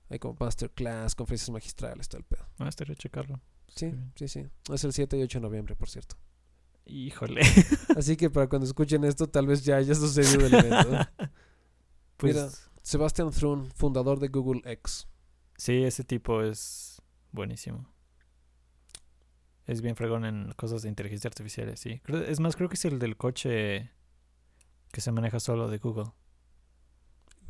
Hay 0.10 0.18
como 0.18 0.38
masterclass, 0.40 1.14
conferencias 1.14 1.50
magistrales, 1.50 2.08
todo 2.08 2.20
el 2.20 2.24
pedo. 2.24 2.48
No, 2.58 2.70
estaría 2.70 2.96
checarlo. 2.96 3.42
Sí, 3.68 3.94
sí, 4.16 4.30
sí. 4.30 4.48
Es 4.72 4.86
el 4.86 4.94
7 4.94 5.18
y 5.18 5.24
8 5.24 5.40
de 5.40 5.42
noviembre, 5.42 5.76
por 5.76 5.90
cierto. 5.90 6.16
Híjole. 6.86 7.42
Así 7.96 8.18
que 8.18 8.30
para 8.30 8.48
cuando 8.48 8.66
escuchen 8.66 9.04
esto, 9.04 9.28
tal 9.28 9.48
vez 9.48 9.64
ya 9.64 9.78
haya 9.78 9.96
sucedido 9.96 10.46
el 10.46 10.54
evento. 10.54 11.00
Pues 12.16 12.36
Mira. 12.36 12.50
Sebastian 12.84 13.32
Thrun, 13.32 13.70
fundador 13.72 14.20
de 14.20 14.28
Google 14.30 14.62
X. 14.66 15.08
sí, 15.58 15.84
ese 15.84 16.04
tipo 16.04 16.42
es 16.42 17.02
buenísimo. 17.32 17.90
Es 19.66 19.82
bien 19.82 19.96
fregón 19.96 20.24
en 20.24 20.52
cosas 20.54 20.84
de 20.84 20.90
inteligencia 20.90 21.28
artificial, 21.28 21.76
sí. 21.76 22.02
Es 22.28 22.40
más, 22.40 22.56
creo 22.56 22.70
que 22.70 22.76
es 22.76 22.86
el 22.86 23.00
del 23.00 23.18
coche 23.18 23.92
que 24.92 25.02
se 25.02 25.12
maneja 25.12 25.40
solo 25.40 25.68
de 25.70 25.80
Google. 25.80 26.12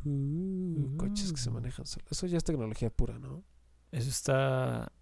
Uh, 0.04 0.96
coches 0.96 1.32
que 1.32 1.40
se 1.40 1.50
manejan 1.50 1.86
solo. 1.86 2.06
Eso 2.10 2.26
ya 2.26 2.38
es 2.38 2.44
tecnología 2.44 2.90
pura, 2.90 3.18
¿no? 3.18 3.44
Eso 3.92 4.10
está. 4.10 4.92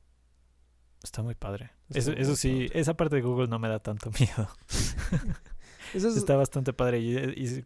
Está 1.03 1.23
muy 1.23 1.35
padre. 1.35 1.71
Está 1.89 1.99
Eso, 1.99 2.13
muy 2.13 2.21
eso 2.23 2.37
sí, 2.37 2.67
padre. 2.69 2.81
esa 2.81 2.95
parte 2.97 3.17
de 3.17 3.23
Google 3.23 3.49
no 3.49 3.59
me 3.59 3.69
da 3.69 3.81
tanto 3.81 4.11
miedo. 4.19 4.49
Eso 5.95 6.09
es, 6.09 6.17
Está 6.17 6.37
bastante 6.37 6.73
padre 6.73 7.01
y, 7.01 7.17
y 7.19 7.65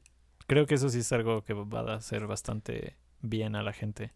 creo 0.48 0.66
que 0.66 0.74
eso 0.74 0.88
sí 0.88 0.98
es 0.98 1.12
algo 1.12 1.44
que 1.44 1.54
va 1.54 1.80
a 1.92 1.94
hacer 1.96 2.26
bastante 2.26 2.96
bien 3.20 3.54
a 3.54 3.62
la 3.62 3.72
gente. 3.72 4.12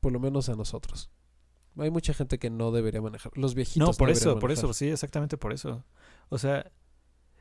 por 0.00 0.12
lo 0.12 0.20
menos 0.20 0.48
a 0.48 0.54
nosotros. 0.54 1.10
Hay 1.78 1.90
mucha 1.90 2.14
gente 2.14 2.38
que 2.38 2.48
no 2.50 2.70
debería 2.70 3.00
manejar. 3.02 3.32
Los 3.36 3.54
viejitos. 3.54 3.88
No, 3.88 3.94
por 3.94 4.10
eso, 4.10 4.38
por 4.38 4.52
eso, 4.52 4.72
sí, 4.72 4.88
exactamente 4.88 5.36
por 5.36 5.52
eso. 5.52 5.84
O 6.28 6.38
sea, 6.38 6.70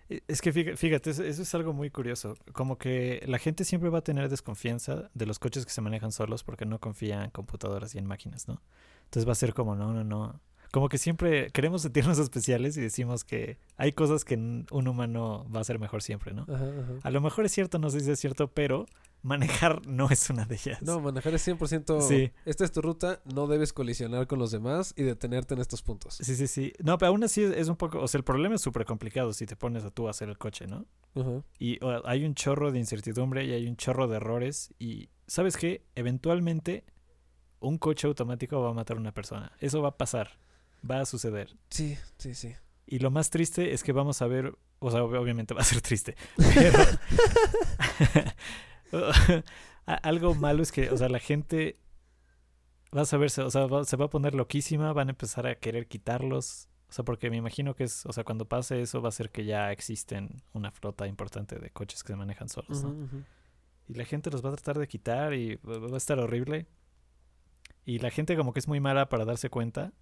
es 0.10 0.42
que 0.42 0.52
fíjate, 0.52 1.12
eso 1.12 1.24
es 1.24 1.56
algo 1.56 1.72
muy 1.74 1.92
curioso. 1.92 2.36
Como 2.54 2.78
que 2.78 3.24
la 3.28 3.38
gente 3.38 3.64
siempre 3.64 3.90
va 3.90 4.00
a 4.00 4.04
tener 4.04 4.28
desconfianza 4.28 5.10
de 5.14 5.26
los 5.28 5.38
coches 5.38 5.66
que 5.66 5.72
se 5.72 5.82
manejan 5.82 6.12
solos 6.12 6.44
porque 6.44 6.66
no 6.66 6.80
confía 6.80 7.24
en 7.24 7.30
computadoras 7.30 7.94
y 7.94 8.00
en 8.00 8.06
máquinas, 8.06 8.48
¿no? 8.48 8.62
Entonces 9.06 9.28
va 9.28 9.34
a 9.34 9.36
ser 9.36 9.54
como, 9.54 9.76
no, 9.76 9.94
no, 9.94 10.04
no. 10.04 10.40
Como 10.72 10.90
que 10.90 10.98
siempre 10.98 11.50
queremos 11.52 11.82
sentirnos 11.82 12.20
especiales 12.20 12.78
y 12.78 12.82
decimos 12.82 13.24
que 13.24 13.58
hay 13.78 13.92
cosas 13.94 14.26
que 14.26 14.36
un 14.36 14.88
humano 14.88 15.48
va 15.54 15.60
a 15.60 15.62
hacer 15.62 15.80
mejor 15.80 16.02
siempre, 16.04 16.34
¿no? 16.34 16.44
Ajá, 16.44 16.66
ajá. 16.66 16.94
A 17.04 17.12
lo 17.12 17.22
mejor 17.22 17.46
es 17.46 17.52
cierto, 17.52 17.80
no 17.80 17.90
sé 17.90 18.02
si 18.02 18.12
es 18.12 18.20
cierto, 18.20 18.52
pero 18.52 18.86
manejar 19.22 19.82
no 19.88 20.10
es 20.10 20.30
una 20.30 20.46
de 20.46 20.56
ellas. 20.56 20.82
No, 20.82 21.00
manejar 21.00 21.34
es 21.34 21.48
100%. 21.48 22.02
Sí. 22.02 22.32
Esta 22.46 22.64
es 22.64 22.72
tu 22.72 22.82
ruta, 22.82 23.22
no 23.26 23.48
debes 23.48 23.74
colisionar 23.74 24.28
con 24.28 24.40
los 24.40 24.52
demás 24.52 24.94
y 24.96 25.04
detenerte 25.04 25.54
en 25.54 25.62
estos 25.62 25.82
puntos. 25.82 26.16
Sí, 26.22 26.36
sí, 26.36 26.48
sí. 26.48 26.74
No, 26.84 26.98
pero 26.98 27.10
aún 27.10 27.24
así 27.24 27.44
es, 27.44 27.52
es 27.52 27.68
un 27.68 27.76
poco, 27.76 28.00
o 28.00 28.08
sea, 28.08 28.18
el 28.18 28.24
problema 28.24 28.56
es 28.56 28.62
súper 28.62 28.86
complicado 28.86 29.34
si 29.34 29.46
te 29.46 29.56
pones 29.56 29.84
a 29.84 29.92
tú 29.92 30.08
a 30.08 30.12
hacer 30.12 30.30
el 30.30 30.38
coche, 30.38 30.68
¿no? 30.68 30.86
Ajá. 31.16 31.44
Y 31.58 31.84
o, 31.84 32.06
hay 32.06 32.26
un 32.26 32.36
chorro 32.36 32.72
de 32.72 32.80
incertidumbre 32.80 33.46
y 33.46 33.54
hay 33.54 33.68
un 33.68 33.76
chorro 33.76 34.08
de 34.08 34.18
errores 34.18 34.74
y, 34.80 35.10
¿sabes 35.28 35.58
qué? 35.58 35.84
Eventualmente 35.96 36.86
un 37.60 37.78
coche 37.78 38.08
automático 38.08 38.62
va 38.62 38.70
a 38.70 38.74
matar 38.74 38.98
a 38.98 39.00
una 39.00 39.14
persona. 39.14 39.52
Eso 39.60 39.82
va 39.82 39.90
a 39.90 39.98
pasar, 39.98 40.40
va 40.90 41.02
a 41.02 41.06
suceder. 41.06 41.56
Sí, 41.70 41.98
sí, 42.18 42.34
sí. 42.36 42.56
Y 42.86 43.00
lo 43.00 43.12
más 43.12 43.30
triste 43.30 43.74
es 43.74 43.84
que 43.84 43.92
vamos 43.92 44.22
a 44.22 44.28
ver 44.28 44.56
o 44.82 44.90
sea, 44.92 45.02
ob- 45.02 45.18
obviamente 45.20 45.54
va 45.54 45.62
a 45.62 45.66
ser 45.66 45.82
triste, 45.82 46.16
pero 46.38 46.74
algo 49.86 50.36
malo 50.36 50.64
es 50.64 50.72
que, 50.72 50.90
o 50.90 50.98
sea, 50.98 51.10
la 51.10 51.20
gente 51.20 51.78
va 52.96 53.02
a 53.02 53.06
saberse, 53.06 53.42
o 53.42 53.52
sea, 53.52 53.68
va- 53.68 53.84
se 53.86 53.98
va 53.98 54.06
a 54.06 54.10
poner 54.10 54.36
loquísima, 54.36 54.94
van 54.94 55.10
a 55.10 55.12
empezar 55.12 55.48
a 55.48 55.56
querer 55.56 55.88
quitarlos, 55.88 56.70
o 56.90 56.94
sea, 56.94 57.06
porque 57.06 57.30
me 57.30 57.38
imagino 57.38 57.76
que 57.76 57.84
es, 57.84 58.06
o 58.06 58.14
sea, 58.14 58.24
cuando 58.24 58.46
pase 58.48 58.82
eso 58.82 59.02
va 59.02 59.10
a 59.10 59.12
ser 59.12 59.32
que 59.32 59.46
ya 59.46 59.72
existen 59.72 60.42
una 60.54 60.72
flota 60.72 61.06
importante 61.08 61.58
de 61.60 61.70
coches 61.72 62.04
que 62.04 62.14
se 62.14 62.18
manejan 62.18 62.50
solos, 62.50 62.84
¿no? 62.84 62.96
Y 63.88 63.94
la 63.96 64.06
gente 64.06 64.30
los 64.32 64.44
va 64.44 64.50
a 64.50 64.54
tratar 64.54 64.78
de 64.80 64.88
quitar 64.88 65.34
y 65.34 65.56
va 65.58 65.94
a 65.94 65.98
estar 65.98 66.20
horrible. 66.20 66.68
Y 67.86 68.00
la 68.00 68.12
gente 68.12 68.36
como 68.38 68.54
que 68.54 68.60
es 68.60 68.68
muy 68.68 68.80
mala 68.80 69.10
para 69.10 69.26
darse 69.26 69.50
cuenta 69.50 69.94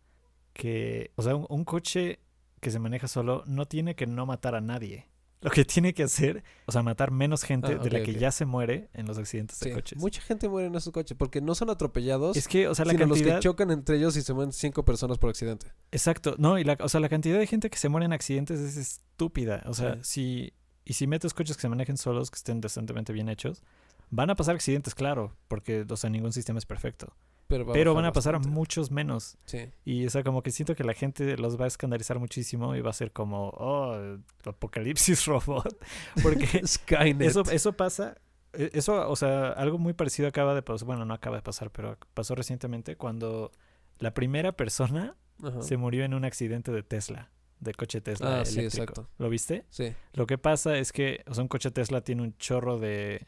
que, 0.58 1.12
o 1.16 1.22
sea, 1.22 1.36
un, 1.36 1.46
un 1.50 1.64
coche 1.64 2.20
que 2.60 2.72
se 2.72 2.80
maneja 2.80 3.08
solo 3.08 3.44
no 3.46 3.66
tiene 3.68 3.96
que 3.96 4.08
no 4.08 4.26
matar 4.26 4.56
a 4.56 4.62
nadie. 4.62 5.08
Lo 5.42 5.52
que 5.52 5.64
tiene 5.64 5.94
que 5.94 6.02
hacer, 6.02 6.44
o 6.66 6.72
sea, 6.72 6.82
matar 6.82 7.12
menos 7.12 7.44
gente 7.44 7.74
Ah, 7.74 7.78
de 7.78 7.92
la 7.92 8.02
que 8.02 8.16
ya 8.16 8.32
se 8.32 8.46
muere 8.46 8.90
en 8.94 9.06
los 9.06 9.20
accidentes 9.20 9.60
de 9.60 9.72
coches. 9.72 10.00
Mucha 10.00 10.20
gente 10.20 10.50
muere 10.50 10.68
en 10.68 10.76
esos 10.76 10.92
coches 10.92 11.16
porque 11.16 11.42
no 11.42 11.54
son 11.54 11.70
atropellados, 11.70 12.36
Es 12.36 12.48
que, 12.48 12.68
o 12.68 12.74
sea, 12.74 12.86
la 12.86 12.94
sino 12.94 13.06
los 13.06 13.22
que 13.22 13.38
chocan 13.40 13.70
entre 13.70 13.98
ellos 13.98 14.18
y 14.18 14.24
se 14.24 14.34
mueren 14.34 14.52
cinco 14.52 14.84
personas 14.84 15.20
por 15.20 15.30
accidente. 15.30 15.68
Exacto, 15.92 16.36
no, 16.40 16.58
y 16.58 16.64
la, 16.64 16.76
o 16.82 16.90
sea, 16.90 17.00
la 17.00 17.08
cantidad 17.08 17.38
de 17.38 17.46
gente 17.46 17.70
que 17.70 17.78
se 17.78 17.88
muere 17.88 18.06
en 18.08 18.14
accidentes 18.14 18.60
es 18.60 18.78
estúpida. 18.78 19.64
O 19.68 19.74
sea, 19.74 20.04
si... 20.04 20.54
Y 20.84 20.94
si 20.94 21.06
metes 21.06 21.34
coches 21.34 21.58
que 21.58 21.62
se 21.62 21.70
manejen 21.70 21.98
solos, 21.98 22.32
que 22.32 22.38
estén 22.38 22.62
decentemente 22.62 23.12
bien 23.12 23.28
hechos, 23.28 23.62
van 24.10 24.30
a 24.30 24.36
pasar 24.36 24.56
accidentes, 24.56 24.96
claro, 24.96 25.36
porque, 25.50 25.86
o 25.88 25.98
sea, 25.98 26.10
ningún 26.10 26.32
sistema 26.32 26.60
es 26.60 26.66
perfecto. 26.66 27.14
Pero, 27.48 27.66
va 27.66 27.74
pero 27.74 27.92
bajar 27.94 28.04
van 28.04 28.10
a 28.10 28.14
pasar 28.14 28.34
bastante. 28.34 28.54
muchos 28.56 28.92
menos. 28.92 29.38
Sí. 29.46 29.70
Y 29.86 30.06
o 30.06 30.10
sea, 30.10 30.24
como 30.24 30.44
que 30.44 30.52
siento 30.52 30.76
que 30.76 30.84
la 30.84 30.94
gente 30.94 31.38
los 31.38 31.60
va 31.60 31.66
a 31.66 31.68
escandalizar 31.68 32.20
muchísimo 32.20 32.76
y 32.76 32.82
va 32.82 32.90
a 32.90 32.94
ser 32.94 33.12
como, 33.14 33.50
oh, 33.50 34.18
apocalipsis 34.46 35.26
robot. 35.28 35.78
Porque 36.22 36.46
Skynet. 36.68 37.22
eso, 37.28 37.44
eso 37.50 37.74
pasa, 37.74 38.18
e- 38.54 38.72
eso, 38.74 39.10
o 39.10 39.16
sea, 39.16 39.50
algo 39.50 39.78
muy 39.78 39.94
parecido 39.94 40.28
acaba 40.28 40.54
de 40.56 40.62
pasar, 40.62 40.86
bueno, 40.86 41.06
no 41.06 41.14
acaba 41.14 41.38
de 41.38 41.42
pasar, 41.42 41.72
pero 41.72 41.98
pasó 42.14 42.36
recientemente 42.36 42.96
cuando 42.98 43.52
la 44.00 44.14
primera 44.14 44.52
persona 44.52 45.16
Ajá. 45.42 45.62
se 45.62 45.78
murió 45.78 46.04
en 46.04 46.14
un 46.14 46.26
accidente 46.26 46.72
de 46.72 46.84
Tesla, 46.84 47.32
de 47.60 47.74
coche 47.74 48.02
Tesla 48.02 48.42
Ah, 48.42 48.46
sí, 48.46 48.60
exacto. 48.60 49.10
¿Lo 49.18 49.30
viste? 49.30 49.66
Sí. 49.70 49.94
Lo 50.14 50.28
que 50.28 50.38
pasa 50.38 50.78
es 50.78 50.92
que, 50.92 51.24
o 51.28 51.34
sea, 51.34 51.44
un 51.44 51.48
coche 51.48 51.72
Tesla 51.72 52.02
tiene 52.02 52.22
un 52.24 52.36
chorro 52.38 52.78
de, 52.78 53.26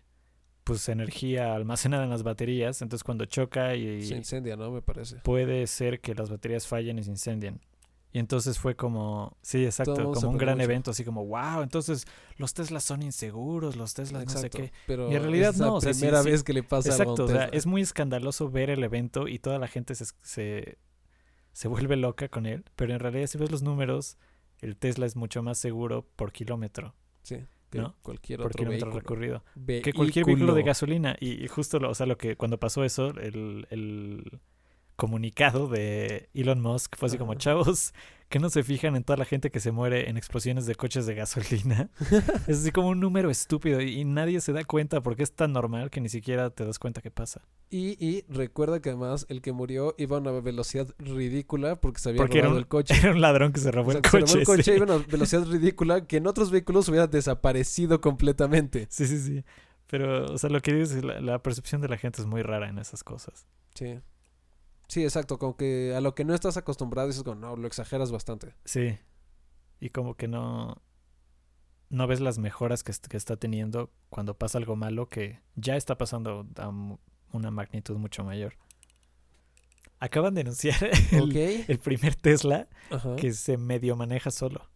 pues, 0.63 0.87
energía 0.89 1.55
almacenada 1.55 2.03
en 2.03 2.09
las 2.09 2.23
baterías, 2.23 2.81
entonces 2.81 3.03
cuando 3.03 3.25
choca 3.25 3.75
y 3.75 4.03
Se 4.05 4.15
incendia, 4.15 4.55
¿no? 4.55 4.71
Me 4.71 4.81
parece. 4.81 5.17
puede 5.17 5.65
ser 5.67 5.99
que 6.01 6.13
las 6.15 6.29
baterías 6.29 6.67
fallen 6.67 6.99
y 6.99 7.03
se 7.03 7.11
incendien. 7.11 7.59
Y 8.11 8.17
entonces 8.17 8.57
fue 8.57 8.75
como, 8.75 9.37
sí, 9.43 9.65
exacto, 9.65 9.93
Todo 9.93 10.13
como 10.13 10.29
un 10.31 10.37
gran 10.37 10.55
mucho. 10.57 10.63
evento, 10.63 10.91
así 10.91 11.03
como, 11.05 11.25
wow, 11.27 11.61
entonces 11.61 12.05
los 12.37 12.55
Teslas 12.55 12.83
son 12.83 13.03
inseguros, 13.03 13.75
los 13.75 13.93
Teslas 13.93 14.25
no 14.25 14.31
sé 14.31 14.49
qué. 14.49 14.71
Pero 14.87 15.11
Y 15.11 15.15
en 15.15 15.21
realidad 15.21 15.51
es 15.51 15.59
la 15.59 15.67
no, 15.67 15.75
o 15.75 15.81
sea, 15.81 15.91
primera 15.91 16.23
sí. 16.23 16.31
vez 16.31 16.43
que 16.43 16.53
le 16.53 16.63
pasa 16.63 16.95
algo 16.95 17.11
a 17.11 17.13
un 17.13 17.19
Exacto, 17.19 17.23
o 17.25 17.27
sea, 17.27 17.45
Tesla. 17.45 17.57
es 17.57 17.65
muy 17.67 17.81
escandaloso 17.83 18.49
ver 18.49 18.71
el 18.71 18.83
evento 18.83 19.27
y 19.27 19.37
toda 19.37 19.59
la 19.59 19.67
gente 19.67 19.93
se, 19.93 20.05
se, 20.23 20.79
se 21.53 21.67
vuelve 21.67 21.97
loca 21.97 22.29
con 22.29 22.47
él, 22.47 22.65
pero 22.75 22.93
en 22.93 22.99
realidad 22.99 23.27
si 23.27 23.37
ves 23.37 23.51
los 23.51 23.61
números, 23.61 24.17
el 24.59 24.75
Tesla 24.75 25.05
es 25.05 25.15
mucho 25.15 25.43
más 25.43 25.59
seguro 25.59 26.07
por 26.15 26.31
kilómetro, 26.31 26.95
Sí. 27.21 27.37
Que 27.69 27.77
¿no? 27.79 27.95
cualquier 28.01 28.41
otro 28.41 28.65
vehículo. 28.65 28.91
recorrido. 28.91 29.43
que 29.65 29.93
cualquier 29.93 30.25
vehículo 30.25 30.53
Vehículo. 30.53 30.53
de 30.55 30.63
gasolina. 30.63 31.15
Y, 31.19 31.43
y 31.43 31.47
justo, 31.47 31.79
lo, 31.79 31.89
o 31.91 31.93
sea, 31.95 32.05
lo 32.05 32.17
que 32.17 32.35
cuando 32.35 32.59
pasó 32.59 32.83
eso, 32.83 33.09
el, 33.09 33.67
el 33.69 34.39
comunicado 34.99 35.67
de 35.69 36.29
Elon 36.33 36.61
Musk 36.61 36.97
fue 36.97 37.07
así 37.07 37.17
como, 37.17 37.33
chavos, 37.35 37.93
que 38.27 38.37
no 38.37 38.49
se 38.49 38.63
fijan 38.63 38.97
en 38.97 39.03
toda 39.05 39.15
la 39.15 39.23
gente 39.23 39.49
que 39.49 39.61
se 39.61 39.71
muere 39.71 40.09
en 40.09 40.17
explosiones 40.17 40.65
de 40.65 40.75
coches 40.75 41.05
de 41.05 41.15
gasolina. 41.15 41.89
es 42.47 42.59
así 42.59 42.71
como 42.71 42.89
un 42.89 42.99
número 42.99 43.29
estúpido 43.29 43.81
y, 43.81 44.03
nadie 44.03 44.41
se 44.41 44.51
da 44.51 44.63
cuenta 44.65 45.01
porque 45.01 45.23
es 45.23 45.31
tan 45.31 45.53
normal 45.53 45.89
que 45.89 46.01
ni 46.01 46.09
siquiera 46.09 46.49
te 46.49 46.65
das 46.65 46.77
cuenta 46.79 47.01
que 47.01 47.11
pasa. 47.11 47.41
Y, 47.69 47.95
y 48.05 48.25
recuerda 48.27 48.81
que 48.81 48.89
además 48.89 49.25
el 49.29 49.41
que 49.41 49.53
murió 49.53 49.95
iba 49.97 50.17
a 50.17 50.19
una 50.19 50.31
velocidad 50.31 50.87
ridícula 50.99 51.77
porque 51.79 51.99
se 52.01 52.09
había 52.09 52.19
Porque 52.21 52.39
robado 52.39 52.55
un- 52.55 52.59
el 52.59 52.67
coche. 52.67 52.93
Era 53.01 53.11
un 53.11 53.21
ladrón 53.21 53.53
que 53.53 53.61
se 53.61 53.71
robó 53.71 53.89
O 53.89 53.91
sea, 53.93 53.99
el 53.99 54.03
que 54.03 54.09
se 54.09 54.19
coche. 54.19 54.33
robó 54.33 54.39
el 54.41 54.45
coche 54.45 54.63
sí. 54.63 54.71
iba 54.71 54.85
a 54.93 54.97
una 54.97 55.05
velocidad 55.07 55.45
ridícula 55.45 56.05
que 56.05 56.17
en 56.17 56.27
otros 56.27 56.51
vehículos 56.51 56.89
hubiera 56.89 57.07
desaparecido 57.07 58.01
completamente. 58.01 58.85
sí, 58.89 59.07
sí, 59.07 59.17
sí. 59.19 59.43
Pero, 59.87 60.25
o 60.25 60.37
sea, 60.37 60.51
lo 60.51 60.61
que 60.61 60.71
dices, 60.73 60.97
es 60.97 61.03
la, 61.03 61.19
la 61.19 61.41
percepción 61.41 61.81
de 61.81 61.87
la 61.87 61.97
gente 61.97 62.21
es 62.21 62.27
muy 62.27 62.43
rara 62.43 62.69
en 62.69 62.77
esas 62.77 63.03
cosas. 63.03 63.47
Sí. 63.73 63.97
Sí, 64.89 65.03
exacto. 65.03 65.39
Como 65.39 65.55
que 65.55 65.93
a 65.95 66.01
lo 66.01 66.13
que 66.15 66.25
no 66.25 66.33
estás 66.35 66.57
acostumbrado 66.57 67.07
dices 67.07 67.23
como, 67.23 67.39
no, 67.39 67.55
lo 67.55 67.65
exageras 67.67 68.11
bastante. 68.11 68.53
Sí. 68.65 68.97
Y 69.79 69.91
como 69.91 70.15
que 70.17 70.27
no. 70.27 70.81
No 71.89 72.05
ves 72.05 72.19
las 72.19 72.37
mejoras 72.37 72.83
que, 72.83 72.91
est- 72.91 73.07
que 73.07 73.15
está 73.17 73.37
teniendo 73.37 73.91
cuando 74.09 74.37
pasa 74.37 74.57
algo 74.57 74.75
malo 74.75 75.07
que 75.09 75.39
ya 75.55 75.75
está 75.77 75.97
pasando 75.97 76.45
a 76.57 76.69
una 77.31 77.49
magnitud 77.51 77.95
mucho 77.97 78.23
mayor. 78.23 78.55
Acaban 79.99 80.33
de 80.33 80.41
anunciar 80.41 80.75
el, 81.11 81.35
el 81.67 81.79
primer 81.79 82.15
Tesla 82.15 82.67
Ajá. 82.89 83.15
que 83.15 83.33
se 83.33 83.57
medio 83.57 83.95
maneja 83.95 84.31
solo. 84.31 84.69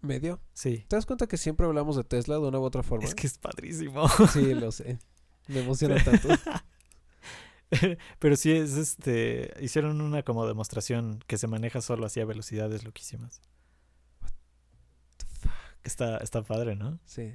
Medio. 0.00 0.40
Sí. 0.52 0.84
¿Te 0.88 0.96
das 0.96 1.06
cuenta 1.06 1.26
que 1.26 1.36
siempre 1.36 1.66
hablamos 1.66 1.96
de 1.96 2.04
Tesla 2.04 2.34
de 2.36 2.40
una 2.42 2.58
u 2.58 2.62
otra 2.64 2.82
forma? 2.82 3.04
Es 3.04 3.14
que 3.14 3.26
es 3.26 3.38
padrísimo. 3.38 4.08
Sí, 4.32 4.54
lo 4.54 4.70
sé. 4.72 4.98
Me 5.48 5.60
emociona 5.60 5.96
tanto. 6.04 6.28
Pero 8.18 8.36
sí 8.36 8.52
es 8.52 8.76
este. 8.76 9.52
Hicieron 9.60 10.00
una 10.00 10.22
como 10.22 10.46
demostración 10.46 11.20
que 11.26 11.36
se 11.38 11.46
maneja 11.46 11.80
solo 11.80 12.06
así 12.06 12.20
a 12.20 12.24
velocidades 12.24 12.84
loquísimas. 12.84 13.40
Está, 15.84 16.18
está 16.18 16.42
padre, 16.42 16.76
¿no? 16.76 16.98
Sí. 17.04 17.34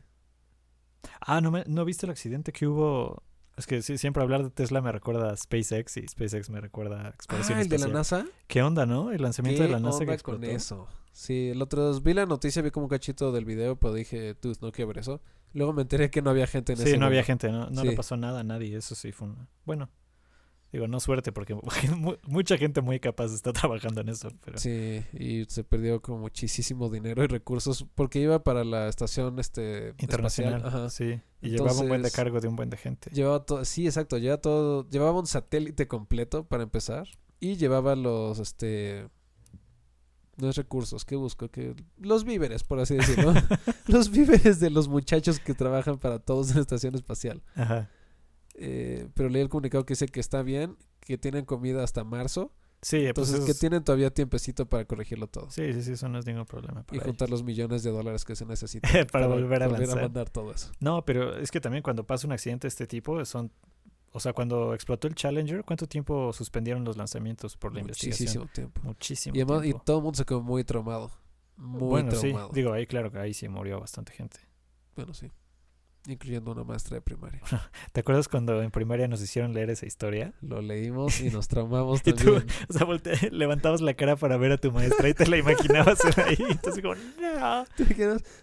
Ah, 1.22 1.42
¿no, 1.42 1.52
me- 1.52 1.64
¿no 1.68 1.86
viste 1.86 2.06
el 2.06 2.12
accidente 2.12 2.52
que 2.52 2.68
hubo? 2.68 3.24
Es 3.56 3.68
que 3.68 3.82
sí, 3.82 3.98
siempre 3.98 4.24
hablar 4.24 4.44
de 4.44 4.50
Tesla 4.50 4.82
me 4.82 4.92
recuerda 4.92 5.32
a 5.32 5.38
SpaceX 5.38 5.98
y 5.98 6.08
SpaceX 6.08 6.50
me 6.50 6.60
recuerda 6.60 7.06
a 7.08 7.10
exploración 7.10 7.60
Ah, 7.60 7.62
el 7.62 7.70
de 7.70 7.78
la. 7.80 7.88
NASA. 7.88 8.26
¿Qué 8.48 8.62
onda, 8.64 8.86
no? 8.86 9.12
El 9.12 9.22
lanzamiento 9.22 9.62
¿Qué 9.62 9.68
de 9.68 9.74
la 9.74 9.80
NASA 9.80 10.00
que 10.00 10.04
onda 10.06 10.14
explotó. 10.14 10.40
con 10.42 10.50
eso? 10.50 10.88
Sí, 11.12 11.50
el 11.50 11.62
otro 11.62 12.00
vi 12.02 12.14
la 12.16 12.26
noticia, 12.26 12.62
vi 12.64 12.72
como 12.72 12.86
un 12.86 12.90
cachito 12.90 13.32
del 13.32 13.46
video, 13.46 13.76
pero 13.76 13.94
dije, 13.94 14.34
tú, 14.34 14.54
no 14.62 14.72
quiero 14.72 14.88
ver 14.88 14.98
eso. 15.00 15.22
Luego 15.54 15.72
me 15.74 15.84
enteré 15.84 16.10
que 16.10 16.24
no 16.24 16.32
había 16.32 16.48
gente 16.48 16.74
en 16.74 16.80
ese 16.80 16.92
Sí, 16.94 16.98
no 16.98 17.06
había 17.06 17.24
gente, 17.24 17.52
no, 17.52 17.70
no 17.70 17.84
le 17.84 17.92
Sí. 17.92 17.96
pasó 17.96 18.18
nada 18.18 18.40
a 18.40 18.44
nadie. 18.44 18.76
Eso 18.76 18.96
sí 18.96 19.12
fue 19.12 19.28
una... 19.28 19.48
Bueno, 19.66 19.92
digo, 20.74 20.88
no 20.88 21.00
suerte 21.00 21.32
porque 21.32 21.56
mu- 21.96 22.18
mucha 22.28 22.58
gente 22.58 22.82
muy 22.82 23.00
capaz 23.00 23.34
está 23.34 23.54
trabajando 23.54 24.02
en 24.02 24.10
eso. 24.10 24.30
Pero... 24.44 24.58
Sí, 24.58 25.04
y 25.14 25.46
se 25.46 25.64
perdió 25.64 26.02
como 26.02 26.18
muchísimo 26.20 26.90
dinero 26.90 27.24
y 27.24 27.28
recursos 27.28 27.86
porque 27.96 28.20
iba 28.20 28.44
para 28.44 28.64
la 28.66 28.90
estación 28.90 29.40
este 29.40 29.94
Internacional, 30.00 30.66
Ajá. 30.66 30.90
sí. 30.90 31.22
Y 31.42 31.50
llevaba 31.52 31.80
un 31.80 31.88
buen 31.88 32.02
de 32.02 32.12
cargo 32.12 32.40
de 32.42 32.48
un 32.48 32.56
buen 32.56 32.70
de 32.70 32.78
gente. 32.78 33.10
Llevaba 33.12 33.46
todo, 33.46 33.64
sí, 33.66 33.86
exacto, 33.86 34.18
llevaba 34.18 34.42
todo, 34.42 34.90
llevaba 34.90 35.18
un 35.20 35.28
satélite 35.28 35.88
completo 35.88 36.46
para 36.46 36.64
empezar 36.64 37.08
y 37.40 37.56
llevaba 37.58 37.96
los 37.96 38.40
este 38.40 39.08
los 40.38 40.56
recursos 40.56 41.06
que 41.06 41.16
busco 41.16 41.50
que 41.50 41.76
los 41.98 42.24
víveres, 42.24 42.64
por 42.64 42.80
así 42.80 42.96
decirlo. 42.96 43.34
los 43.88 44.10
víveres 44.10 44.60
de 44.60 44.70
los 44.72 44.88
muchachos 44.88 45.40
que 45.40 45.54
trabajan 45.54 46.00
para 46.00 46.18
todos 46.20 46.50
en 46.50 46.56
la 46.56 46.62
estación 46.62 46.96
espacial. 46.96 47.44
Ajá. 47.56 47.90
Eh, 48.56 49.08
pero 49.14 49.30
leí 49.30 49.42
el 49.42 49.50
comunicado 49.50 49.86
que 49.86 49.94
dice 49.94 50.08
que 50.08 50.20
está 50.20 50.44
bien, 50.44 50.78
que 51.00 51.18
tienen 51.18 51.46
comida 51.46 51.84
hasta 51.84 52.04
marzo, 52.04 52.52
Sí, 52.84 52.98
pues 53.16 53.30
entonces 53.30 53.46
que 53.46 53.54
tienen 53.54 53.82
todavía 53.82 54.14
tiempecito 54.14 54.66
para 54.66 54.84
corregirlo 54.84 55.28
todo. 55.28 55.50
Sí, 55.50 55.72
sí, 55.72 55.82
sí, 55.84 55.94
eso 55.94 56.10
no 56.10 56.20
es 56.20 56.26
ningún 56.26 56.46
problema. 56.46 56.84
y 56.92 56.96
ellos. 56.96 57.06
juntar 57.06 57.30
los 57.30 57.42
millones 57.42 57.82
de 57.82 57.92
dólares 57.92 58.26
que 58.26 58.36
se 58.36 58.46
necesitan 58.46 59.08
Para 59.12 59.28
volver 59.28 59.64
a 59.64 59.68
lanzar. 59.70 60.02
mandar 60.02 60.30
todo 60.30 60.52
eso. 60.52 60.70
No, 60.82 61.06
pero 61.06 61.38
es 61.38 61.50
que 61.50 61.62
también 61.62 61.82
cuando 61.82 62.06
pasa 62.06 62.28
un 62.28 62.34
accidente 62.34 62.66
de 62.66 62.70
este 62.70 62.86
tipo, 62.86 63.24
son. 63.24 63.52
O 64.12 64.20
sea, 64.20 64.34
cuando 64.34 64.74
explotó 64.74 65.08
el 65.08 65.16
Challenger, 65.16 65.64
¿cuánto 65.64 65.88
tiempo 65.88 66.34
suspendieron 66.34 66.84
los 66.84 66.98
lanzamientos 66.98 67.56
por 67.56 67.74
la 67.74 67.80
investigación? 67.80 68.26
Muchísimo 68.26 68.48
tiempo. 68.54 68.82
Muchísimo 68.84 69.36
Y, 69.36 69.40
además, 69.42 69.60
y 69.62 69.70
tiempo. 69.70 69.84
todo 69.86 69.98
el 70.00 70.04
mundo 70.04 70.18
se 70.18 70.26
quedó 70.26 70.42
muy 70.42 70.64
traumado. 70.66 71.10
Muy 71.56 71.80
bueno, 71.80 72.12
sí, 72.12 72.18
traumado. 72.32 72.50
digo, 72.54 72.74
ahí 72.74 72.86
claro 72.86 73.12
que 73.12 73.18
ahí 73.18 73.34
sí 73.34 73.48
murió 73.48 73.80
bastante 73.80 74.12
gente. 74.12 74.40
Bueno, 74.98 75.14
sí. 75.14 75.32
Incluyendo 76.06 76.52
una 76.52 76.66
maestra 76.66 76.96
de 76.96 77.02
primaria. 77.02 77.42
¿Te 77.94 78.02
acuerdas 78.02 78.28
cuando 78.28 78.62
en 78.62 78.72
primaria 78.72 79.08
nos 79.08 79.22
hicieron 79.22 79.54
leer 79.54 79.70
esa 79.70 79.86
historia? 79.86 80.34
Lo 80.42 80.62
leímos 80.62 81.22
y 81.22 81.30
nos 81.30 81.48
traumamos 81.48 82.04
tú- 82.04 82.14
también. 82.14 82.46
O 82.70 82.74
sea, 82.74 82.86
volte- 82.86 83.32
levantabas 83.32 83.80
la 83.80 83.94
cara 83.94 84.18
para 84.18 84.36
ver 84.36 84.52
a 84.52 84.58
tu 84.58 84.72
maestra 84.72 85.08
y 85.08 85.14
te 85.14 85.26
la 85.28 85.38
imaginabas 85.38 86.00
ahí. 86.18 86.36
Entonces, 86.50 86.82
como, 86.82 86.96
no. 86.96 87.66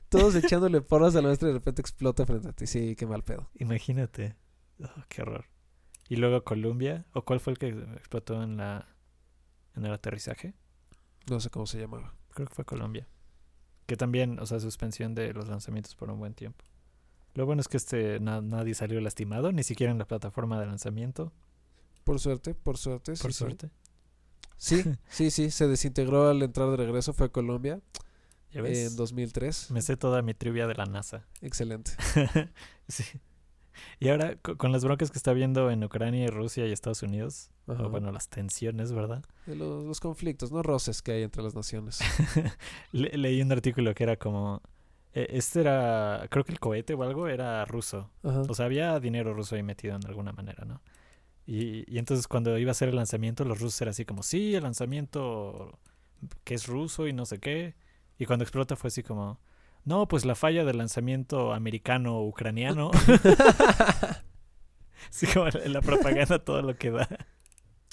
Todos 0.09 0.35
echándole 0.37 0.81
porras 0.81 1.14
a 1.16 1.20
la 1.20 1.29
maestra 1.29 1.49
y 1.51 1.53
de 1.53 1.59
repente 1.59 1.83
explota 1.83 2.25
frente 2.25 2.49
a 2.49 2.53
ti. 2.53 2.66
Sí, 2.66 2.96
qué 2.96 3.07
mal 3.07 3.23
pedo. 3.25 3.51
Imagínate. 3.59 4.37
Oh, 4.83 4.88
qué 5.11 5.20
horror. 5.20 5.44
Y 6.09 6.16
luego 6.16 6.42
Columbia, 6.42 7.05
¿o 7.12 7.25
cuál 7.27 7.40
fue 7.40 7.53
el 7.53 7.59
que 7.59 7.68
explotó 7.68 8.42
en 8.42 8.57
la 8.57 8.88
en 9.77 9.85
el 9.85 9.92
aterrizaje? 9.92 10.55
No 11.29 11.38
sé 11.40 11.51
cómo 11.51 11.66
se 11.66 11.79
llamaba. 11.79 12.14
Creo 12.31 12.49
que 12.49 12.55
fue 12.55 12.64
Colombia. 12.64 13.07
Que 13.87 13.96
también, 13.99 14.38
o 14.40 14.46
sea, 14.46 14.59
suspensión 14.61 15.14
de 15.14 15.33
los 15.35 15.46
lanzamientos 15.49 15.94
por 15.94 16.11
un 16.11 16.18
buen 16.18 16.33
tiempo. 16.35 16.64
Lo 17.35 17.47
bueno 17.47 17.61
es 17.61 17.69
que 17.69 17.77
este 17.77 18.19
na- 18.21 18.40
nadie 18.40 18.75
salió 18.75 19.01
lastimado, 19.01 19.53
ni 19.53 19.62
siquiera 19.62 19.93
en 19.93 19.99
la 19.99 20.07
plataforma 20.07 20.59
de 20.61 20.66
lanzamiento, 20.66 21.33
Por 22.05 22.19
suerte, 22.21 22.55
por 22.55 22.77
suerte. 22.77 23.12
por 23.21 23.33
sí. 23.33 23.38
suerte. 23.38 23.71
Sí, 24.57 24.83
sí, 25.09 25.31
sí. 25.31 25.51
Se 25.51 25.69
desintegró 25.69 26.29
al 26.29 26.43
entrar 26.43 26.71
de 26.71 26.77
regreso. 26.77 27.12
Fue 27.12 27.27
a 27.27 27.29
Colombia. 27.31 27.81
¿Ya 28.53 28.62
ves? 28.62 28.90
en 28.90 28.97
2003. 28.97 29.71
Me 29.71 29.81
sé 29.81 29.97
toda 29.97 30.23
mi 30.23 30.35
trivia 30.35 30.66
de 30.66 30.75
la 30.75 30.85
NASA. 30.85 31.25
Excelente. 31.40 31.93
sí. 32.88 33.05
Y 34.01 34.09
ahora, 34.09 34.37
co- 34.43 34.59
con 34.59 34.73
las 34.73 34.85
broncas 34.85 35.11
que 35.12 35.16
está 35.19 35.33
viendo 35.33 35.71
en 35.71 35.83
Ucrania 35.85 36.25
y 36.25 36.29
Rusia 36.29 36.66
y 36.66 36.73
Estados 36.73 37.03
Unidos, 37.03 37.51
o 37.66 37.88
bueno, 37.88 38.11
las 38.12 38.29
tensiones, 38.29 38.93
¿verdad? 38.93 39.23
De 39.47 39.55
los, 39.55 39.85
los 39.85 40.01
conflictos, 40.01 40.51
no 40.53 40.62
roces 40.62 41.01
que 41.01 41.12
hay 41.12 41.23
entre 41.23 41.43
las 41.45 41.55
naciones. 41.55 42.01
Le- 42.93 43.16
leí 43.16 43.40
un 43.40 43.53
artículo 43.53 43.95
que 43.95 44.03
era 44.03 44.16
como... 44.16 44.61
eh, 45.14 45.27
Este 45.31 45.61
era, 45.61 46.27
creo 46.31 46.44
que 46.44 46.53
el 46.53 46.61
cohete 46.61 46.94
o 46.94 47.03
algo 47.03 47.29
era 47.29 47.64
ruso. 47.64 48.11
Ajá. 48.23 48.42
O 48.49 48.55
sea, 48.55 48.66
había 48.66 48.99
dinero 49.01 49.35
ruso 49.35 49.57
ahí 49.57 49.62
metido 49.62 49.96
en 49.96 50.07
alguna 50.07 50.33
manera, 50.33 50.64
¿no? 50.64 50.83
Y, 51.46 51.85
y 51.92 51.99
entonces 51.99 52.29
cuando 52.29 52.59
iba 52.59 52.70
a 52.73 52.75
ser 52.75 52.90
el 52.90 52.96
lanzamiento, 52.96 53.44
los 53.44 53.61
rusos 53.61 53.81
eran 53.83 53.90
así 53.90 54.05
como, 54.05 54.23
sí, 54.23 54.55
el 54.55 54.62
lanzamiento 54.64 55.79
que 56.44 56.55
es 56.55 56.66
ruso 56.66 57.07
y 57.09 57.12
no 57.12 57.27
sé 57.27 57.38
qué. 57.40 57.75
Y 58.18 58.27
cuando 58.27 58.44
explota 58.44 58.77
fue 58.77 58.88
así 58.88 59.03
como, 59.03 59.40
no, 59.85 60.07
pues 60.09 60.25
la 60.25 60.35
falla 60.35 60.64
del 60.64 60.79
lanzamiento 60.79 61.53
americano-ucraniano. 61.53 62.90
sí, 65.11 65.27
como 65.27 65.49
la 65.49 65.81
propaganda, 65.81 66.38
todo 66.44 66.62
lo 66.62 66.77
que 66.77 66.90
da. 66.90 67.09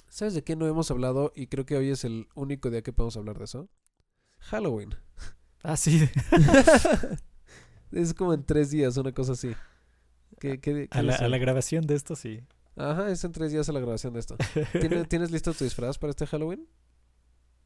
¿Sabes 0.09 0.33
de 0.33 0.43
qué 0.43 0.55
no 0.55 0.67
hemos 0.67 0.89
hablado? 0.91 1.31
Y 1.35 1.47
creo 1.47 1.65
que 1.65 1.77
hoy 1.77 1.89
es 1.89 2.03
el 2.03 2.27
único 2.35 2.69
día 2.69 2.81
que 2.81 2.93
podemos 2.93 3.17
hablar 3.17 3.37
de 3.37 3.45
eso. 3.45 3.69
Halloween. 4.39 4.95
Ah, 5.63 5.75
sí. 5.77 6.07
es 7.91 8.13
como 8.13 8.33
en 8.33 8.43
tres 8.43 8.71
días, 8.71 8.97
una 8.97 9.11
cosa 9.11 9.33
así. 9.33 9.51
¿Qué, 10.39 10.59
qué- 10.59 10.87
qué 10.91 10.97
A 10.97 11.01
la, 11.01 11.13
les- 11.13 11.21
a 11.21 11.27
la 11.27 11.37
grabación 11.37 11.85
de 11.85 11.95
esto, 11.95 12.15
sí. 12.15 12.41
Ajá, 12.75 13.09
es 13.09 13.23
en 13.23 13.31
tres 13.31 13.51
días 13.51 13.67
a 13.69 13.71
la 13.71 13.79
grabación 13.79 14.13
de 14.13 14.19
esto. 14.19 14.37
¿Tienes, 14.79 15.07
¿tienes 15.09 15.31
listo 15.31 15.53
tu 15.53 15.63
disfraz 15.63 15.97
para 15.97 16.11
este 16.11 16.27
Halloween? 16.27 16.67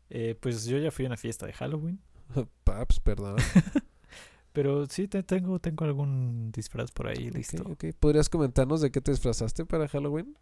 Eh, 0.10 0.36
pues 0.40 0.66
yo 0.66 0.78
ya 0.78 0.92
fui 0.92 1.06
a 1.06 1.10
una 1.10 1.18
fiesta 1.18 1.46
de 1.46 1.54
Halloween. 1.54 2.00
Paps, 2.64 3.00
perdón. 3.00 3.36
Pero 4.54 4.86
sí, 4.88 5.08
te, 5.08 5.24
tengo, 5.24 5.60
tengo 5.60 5.86
algún 5.86 6.52
disfraz 6.52 6.92
por 6.92 7.08
ahí 7.08 7.30
listo. 7.30 7.62
Ok, 7.64 7.70
ok. 7.72 7.86
¿Podrías 8.00 8.28
comentarnos 8.30 8.82
de 8.82 8.92
qué 8.92 9.00
te 9.02 9.12
disfrazaste 9.12 9.66
para 9.66 9.88
Halloween? 9.88 10.38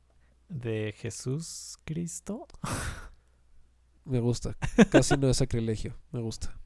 De 0.49 0.93
Jesús 0.97 1.77
Cristo. 1.85 2.47
Me 4.05 4.19
gusta. 4.19 4.57
Casi 4.89 5.15
no 5.17 5.29
es 5.29 5.37
sacrilegio. 5.37 5.95
Me 6.11 6.21
gusta. 6.21 6.59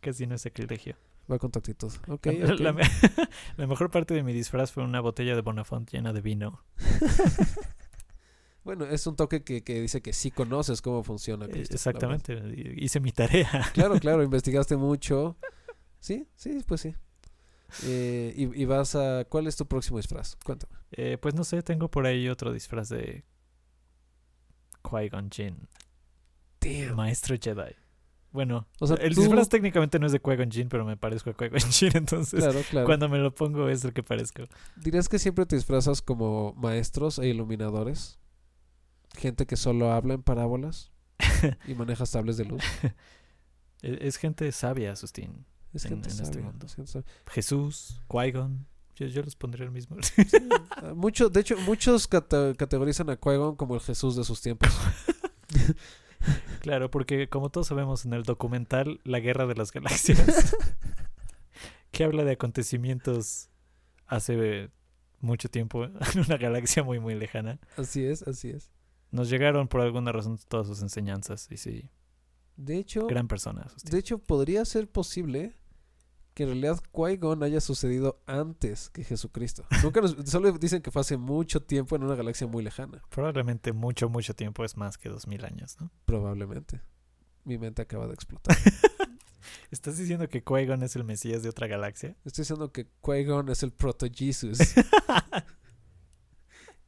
Casi 0.00 0.26
no 0.26 0.34
es 0.34 0.42
sacrilegio. 0.42 0.96
Va 1.30 1.38
con. 1.38 1.50
Ok, 1.50 2.26
La- 2.26 2.54
ok. 2.54 2.60
La, 2.60 2.72
me- 2.72 2.82
la 3.56 3.66
mejor 3.66 3.90
parte 3.90 4.14
de 4.14 4.22
mi 4.22 4.32
disfraz 4.32 4.70
fue 4.72 4.84
una 4.84 5.00
botella 5.00 5.34
de 5.34 5.40
Bonafont 5.40 5.90
llena 5.90 6.12
de 6.12 6.20
vino. 6.20 6.62
Bueno, 8.64 8.84
es 8.84 9.06
un 9.06 9.14
toque 9.14 9.44
que, 9.44 9.62
que 9.62 9.80
dice 9.80 10.02
que 10.02 10.12
sí 10.12 10.32
conoces 10.32 10.82
cómo 10.82 11.04
funciona. 11.04 11.46
Eh, 11.46 11.50
Cristo, 11.50 11.74
Exactamente. 11.76 12.36
Hice 12.76 12.98
mi 12.98 13.12
tarea. 13.12 13.48
Claro, 13.74 13.98
claro, 14.00 14.24
investigaste 14.24 14.76
mucho. 14.76 15.36
Sí, 16.00 16.26
sí, 16.34 16.58
pues 16.66 16.80
sí. 16.80 16.96
Eh, 17.84 18.34
y, 18.36 18.62
y 18.62 18.64
vas 18.64 18.96
a... 18.96 19.24
¿Cuál 19.28 19.46
es 19.46 19.54
tu 19.56 19.66
próximo 19.66 19.98
disfraz? 19.98 20.34
Cuéntame. 20.44 20.74
Eh, 20.90 21.16
pues 21.16 21.34
no 21.36 21.44
sé, 21.44 21.62
tengo 21.62 21.88
por 21.92 22.06
ahí 22.06 22.28
otro 22.28 22.52
disfraz 22.52 22.88
de 22.88 23.24
Qui-Gon 24.82 25.30
Jinn, 25.30 25.68
Damn. 26.60 26.96
maestro 26.96 27.36
Jedi. 27.40 27.72
Bueno, 28.36 28.66
O 28.80 28.86
sea, 28.86 28.96
el 28.96 29.14
tú- 29.14 29.22
disfraz 29.22 29.48
técnicamente 29.48 29.98
no 29.98 30.04
es 30.04 30.12
de 30.12 30.20
Qui-Gon 30.20 30.50
Jinn, 30.50 30.68
pero 30.68 30.84
me 30.84 30.98
parezco 30.98 31.30
a 31.30 31.34
Qui-Gon 31.34 31.70
Jinn, 31.72 31.92
entonces 31.94 32.38
Claro, 32.44 32.60
claro. 32.68 32.86
cuando 32.86 33.08
me 33.08 33.16
lo 33.16 33.34
pongo 33.34 33.70
es 33.70 33.82
el 33.82 33.94
que 33.94 34.02
parezco. 34.02 34.42
¿Dirías 34.76 35.08
que 35.08 35.18
siempre 35.18 35.46
te 35.46 35.56
disfrazas 35.56 36.02
como 36.02 36.52
maestros 36.58 37.18
e 37.18 37.28
iluminadores? 37.28 38.18
Gente 39.16 39.46
que 39.46 39.56
solo 39.56 39.90
habla 39.90 40.12
en 40.12 40.22
parábolas 40.22 40.92
y 41.66 41.74
maneja 41.74 42.04
sables 42.04 42.36
de 42.36 42.44
luz. 42.44 42.62
Es, 43.80 43.98
es 44.02 44.16
gente 44.18 44.52
sabia, 44.52 44.92
Asustín. 44.92 45.46
Es 45.72 45.86
En- 45.86 45.92
gente 45.92 46.10
en 46.10 46.20
este 46.20 46.38
mundo. 46.42 46.66
es 46.66 46.74
gente 46.74 46.90
sabia. 46.92 47.06
Jesús, 47.30 48.02
Qui-Gon. 48.08 48.66
Yo, 48.96 49.06
yo 49.06 49.22
los 49.22 49.34
pondría 49.36 49.64
el 49.64 49.70
mismo. 49.72 49.96
Ah, 50.76 50.92
Mucho, 50.94 51.30
de 51.30 51.40
hecho, 51.40 51.56
muchos 51.66 52.06
cate- 52.08 52.54
categorizan 52.56 53.08
a 53.08 53.18
Qui-Gon 53.18 53.56
como 53.56 53.74
el 53.76 53.80
Jesús 53.80 54.14
de 54.14 54.24
sus 54.24 54.42
tiempos. 54.42 54.68
Claro, 56.60 56.90
porque 56.90 57.28
como 57.28 57.50
todos 57.50 57.68
sabemos 57.68 58.04
en 58.04 58.12
el 58.12 58.24
documental 58.24 59.00
La 59.04 59.20
Guerra 59.20 59.46
de 59.46 59.54
las 59.54 59.72
Galaxias, 59.72 60.56
que 61.92 62.04
habla 62.04 62.24
de 62.24 62.32
acontecimientos 62.32 63.48
hace 64.06 64.70
mucho 65.20 65.48
tiempo 65.48 65.84
en 65.84 66.20
una 66.26 66.36
galaxia 66.36 66.82
muy 66.82 66.98
muy 67.00 67.14
lejana, 67.14 67.58
Así 67.76 68.04
es, 68.04 68.22
así 68.26 68.50
es. 68.50 68.70
nos 69.10 69.30
llegaron 69.30 69.68
por 69.68 69.80
alguna 69.80 70.12
razón 70.12 70.38
todas 70.48 70.66
sus 70.66 70.82
enseñanzas 70.82 71.48
y 71.50 71.56
sí, 71.56 71.88
De 72.56 72.78
hecho, 72.78 73.06
gran 73.06 73.28
persona. 73.28 73.66
De 73.84 73.98
hecho 73.98 74.18
podría 74.18 74.64
ser 74.64 74.88
posible 74.90 75.54
que 76.36 76.42
en 76.42 76.50
realidad 76.50 76.78
Qui-Gon 76.92 77.42
haya 77.42 77.62
sucedido 77.62 78.20
antes 78.26 78.90
que 78.90 79.02
Jesucristo. 79.02 79.64
Nunca 79.82 80.02
nos, 80.02 80.14
solo 80.26 80.52
dicen 80.52 80.82
que 80.82 80.90
fue 80.90 81.00
hace 81.00 81.16
mucho 81.16 81.62
tiempo 81.62 81.96
en 81.96 82.02
una 82.02 82.14
galaxia 82.14 82.46
muy 82.46 82.62
lejana. 82.62 83.00
Probablemente 83.08 83.72
mucho 83.72 84.10
mucho 84.10 84.36
tiempo 84.36 84.62
es 84.62 84.76
más 84.76 84.98
que 84.98 85.08
dos 85.08 85.26
mil 85.26 85.46
años, 85.46 85.78
¿no? 85.80 85.90
Probablemente. 86.04 86.82
Mi 87.44 87.56
mente 87.56 87.80
acaba 87.80 88.06
de 88.06 88.12
explotar. 88.12 88.54
¿Estás 89.70 89.96
diciendo 89.96 90.28
que 90.28 90.44
Qui-Gon 90.44 90.82
es 90.82 90.94
el 90.96 91.04
Mesías 91.04 91.42
de 91.42 91.48
otra 91.48 91.68
galaxia? 91.68 92.14
Estoy 92.26 92.42
diciendo 92.42 92.70
que 92.70 92.86
Qui-Gon 93.00 93.48
es 93.48 93.62
el 93.62 93.72
proto-Jesus. 93.72 94.58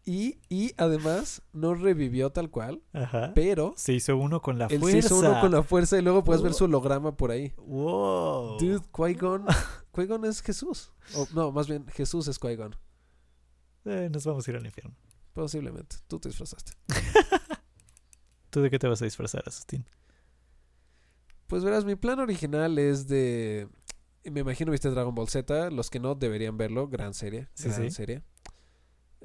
y, 0.09 0.39
y 0.49 0.73
además 0.79 1.43
no 1.53 1.75
revivió 1.75 2.31
tal 2.31 2.51
cual, 2.51 2.83
Ajá. 2.93 3.33
pero 3.35 3.75
Se 3.77 3.93
hizo 3.93 4.17
uno 4.17 4.41
con 4.41 4.59
la 4.59 4.65
él 4.67 4.71
se 4.71 4.79
fuerza. 4.79 4.99
hizo 4.99 5.19
uno 5.19 5.41
con 5.41 5.51
la 5.53 5.63
fuerza 5.63 5.99
y 5.99 6.03
luego 6.03 6.25
puedes 6.25 6.43
ver 6.43 6.53
Oh. 6.53 6.55
su 6.55 6.65
holograma 6.65 7.17
por 7.17 7.31
ahí. 7.31 7.53
Wow. 7.59 8.59
Dude, 8.59 8.81
Qui-Gon, 8.93 9.45
Qui-Gon 9.93 10.25
es 10.25 10.41
Jesús. 10.41 10.93
O, 11.15 11.27
no, 11.35 11.53
más 11.53 11.69
bien 11.69 11.87
Jesús 11.89 12.27
es 12.29 12.41
Qui-Gon. 12.41 12.75
Eh, 13.85 14.09
nos 14.13 14.25
vamos 14.25 14.47
a 14.47 14.51
ir 14.51 14.57
al 14.57 14.65
infierno. 14.67 14.95
Posiblemente. 15.35 15.97
Tú 16.09 16.19
te 16.19 16.29
disfrazaste. 16.31 16.73
¿Tú 18.51 18.63
de 18.63 18.71
qué 18.71 18.79
te 18.79 18.89
vas 18.89 19.03
a 19.03 19.05
disfrazar, 19.05 19.43
Asustín? 19.47 19.85
Pues 21.47 21.65
verás, 21.65 21.85
mi 21.85 21.97
plan 21.97 22.19
original 22.19 22.79
es 22.79 23.09
de... 23.09 23.69
Me 24.25 24.41
imagino 24.41 24.73
viste 24.73 24.91
Dragon 24.91 25.15
Ball 25.15 25.29
Z. 25.29 25.71
Los 25.71 25.91
que 25.91 26.01
no 26.01 26.15
deberían 26.15 26.57
verlo. 26.59 26.89
Gran 26.89 27.15
serie. 27.15 27.49
Sí, 27.55 27.69
gran 27.69 27.83
sí. 27.83 27.91
serie. 27.91 28.23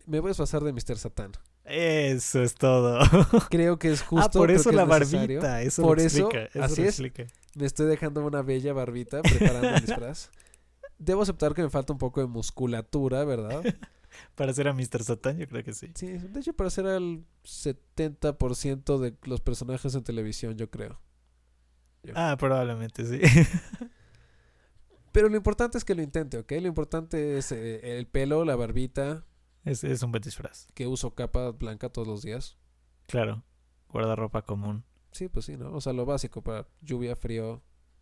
Me 0.05 0.19
voy 0.19 0.29
a 0.29 0.31
disfrazar 0.31 0.63
de 0.63 0.73
Mr. 0.73 0.97
Satán. 0.97 1.31
Eso 1.65 2.43
es 2.43 2.55
todo. 2.55 2.99
Creo 3.49 3.79
que 3.79 3.91
es 3.91 4.01
justo. 4.01 4.25
ah, 4.25 4.29
por 4.31 4.51
eso 4.51 4.71
la 4.71 4.83
es 4.83 4.87
barbita. 4.89 5.61
Eso 5.61 5.81
Por 5.81 5.97
lo 5.97 6.03
eso, 6.03 6.29
explica. 6.29 6.45
Eso 6.53 6.63
así 6.63 6.81
lo 6.81 6.87
es. 6.87 6.99
explica. 6.99 7.25
Me 7.55 7.65
estoy 7.65 7.85
dejando 7.87 8.25
una 8.25 8.41
bella 8.41 8.73
barbita 8.73 9.21
preparando 9.21 9.69
el 9.69 9.85
disfraz. 9.85 10.29
Debo 10.97 11.21
aceptar 11.21 11.53
que 11.53 11.61
me 11.63 11.69
falta 11.69 11.93
un 11.93 11.99
poco 11.99 12.21
de 12.21 12.27
musculatura, 12.27 13.23
¿verdad? 13.23 13.61
Para 14.35 14.51
hacer 14.51 14.67
a 14.67 14.73
Mr. 14.73 15.03
Satan, 15.03 15.37
yo 15.37 15.47
creo 15.47 15.63
que 15.63 15.73
sí. 15.73 15.89
Sí, 15.95 16.07
de 16.07 16.39
hecho 16.39 16.53
para 16.53 16.69
ser 16.69 16.85
al 16.85 17.23
70% 17.45 18.99
de 18.99 19.15
los 19.23 19.41
personajes 19.41 19.95
en 19.95 20.03
televisión, 20.03 20.55
yo 20.55 20.69
creo. 20.69 20.99
Ah, 22.13 22.35
probablemente 22.37 23.05
sí. 23.05 23.19
Pero 25.11 25.29
lo 25.29 25.35
importante 25.37 25.77
es 25.77 25.85
que 25.85 25.95
lo 25.95 26.01
intente, 26.01 26.37
¿ok? 26.37 26.51
Lo 26.53 26.67
importante 26.67 27.37
es 27.37 27.51
eh, 27.51 27.97
el 27.97 28.05
pelo, 28.07 28.45
la 28.45 28.55
barbita, 28.55 29.25
es, 29.65 29.83
es 29.83 30.01
un 30.03 30.11
buen 30.11 30.21
disfraz. 30.21 30.67
que 30.73 30.87
uso 30.87 31.13
capa 31.15 31.51
blanca 31.51 31.89
todos 31.89 32.07
los 32.07 32.21
días. 32.21 32.57
Claro. 33.07 33.43
Guardarropa 33.89 34.41
común. 34.43 34.83
Sí, 35.11 35.27
pues 35.29 35.45
sí, 35.45 35.57
¿no? 35.57 35.71
O 35.73 35.81
sea, 35.81 35.93
lo 35.93 36.05
básico 36.05 36.41
para 36.41 36.67
lluvia, 36.81 37.15
frío, 37.15 37.61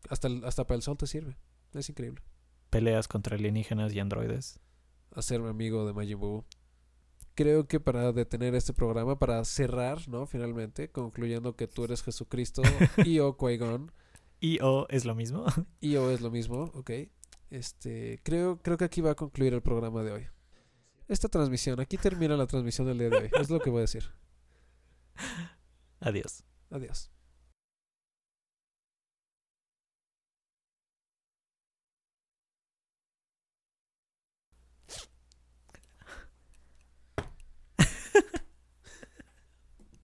hasta, 0.10 0.28
el- 0.28 0.46
hasta 0.46 0.66
para 0.66 0.78
el 0.78 0.82
sol 0.82 0.98
te 0.98 1.08
sirve. 1.08 1.38
Es 1.74 1.90
increíble. 1.90 2.22
Peleas 2.70 3.08
contra 3.08 3.36
alienígenas 3.36 3.94
y 3.94 4.00
androides. 4.00 4.60
Hacerme 5.14 5.50
amigo 5.50 5.86
de 5.86 5.94
Majin 5.94 6.20
Buu. 6.20 6.46
Creo 7.36 7.68
que 7.68 7.80
para 7.80 8.12
detener 8.14 8.56
este 8.56 8.74
programa, 8.74 9.18
para 9.20 9.44
cerrar, 9.46 10.08
¿no? 10.08 10.26
Finalmente, 10.26 10.90
concluyendo 10.92 11.56
que 11.56 11.68
tú 11.68 11.84
eres 11.84 12.04
Jesucristo 12.04 12.62
y 13.06 13.20
o 13.20 13.38
Qui-Gon 13.38 13.92
Y 14.40 14.60
o 14.62 14.86
es 14.90 15.06
lo 15.06 15.16
mismo. 15.16 15.46
y 15.82 15.96
o 15.98 16.12
es 16.12 16.22
lo 16.22 16.30
mismo, 16.32 16.72
¿ok? 16.76 16.92
Este, 17.50 18.20
creo, 18.24 18.62
creo 18.62 18.78
que 18.78 18.86
aquí 18.86 19.02
va 19.02 19.12
a 19.12 19.16
concluir 19.16 19.54
el 19.54 19.62
programa 19.62 20.04
de 20.04 20.12
hoy 20.12 20.28
esta 21.12 21.28
transmisión. 21.28 21.80
Aquí 21.80 21.98
termina 21.98 22.38
la 22.38 22.48
transmisión 22.48 22.88
del 22.88 22.98
día 22.98 23.10
de 23.10 23.18
hoy. 23.18 23.30
Es 23.40 23.50
lo 23.50 23.60
que 23.60 23.70
voy 23.70 23.80
a 23.80 23.82
decir. 23.82 24.06
Adiós. 26.00 26.44
Adiós. 26.70 27.12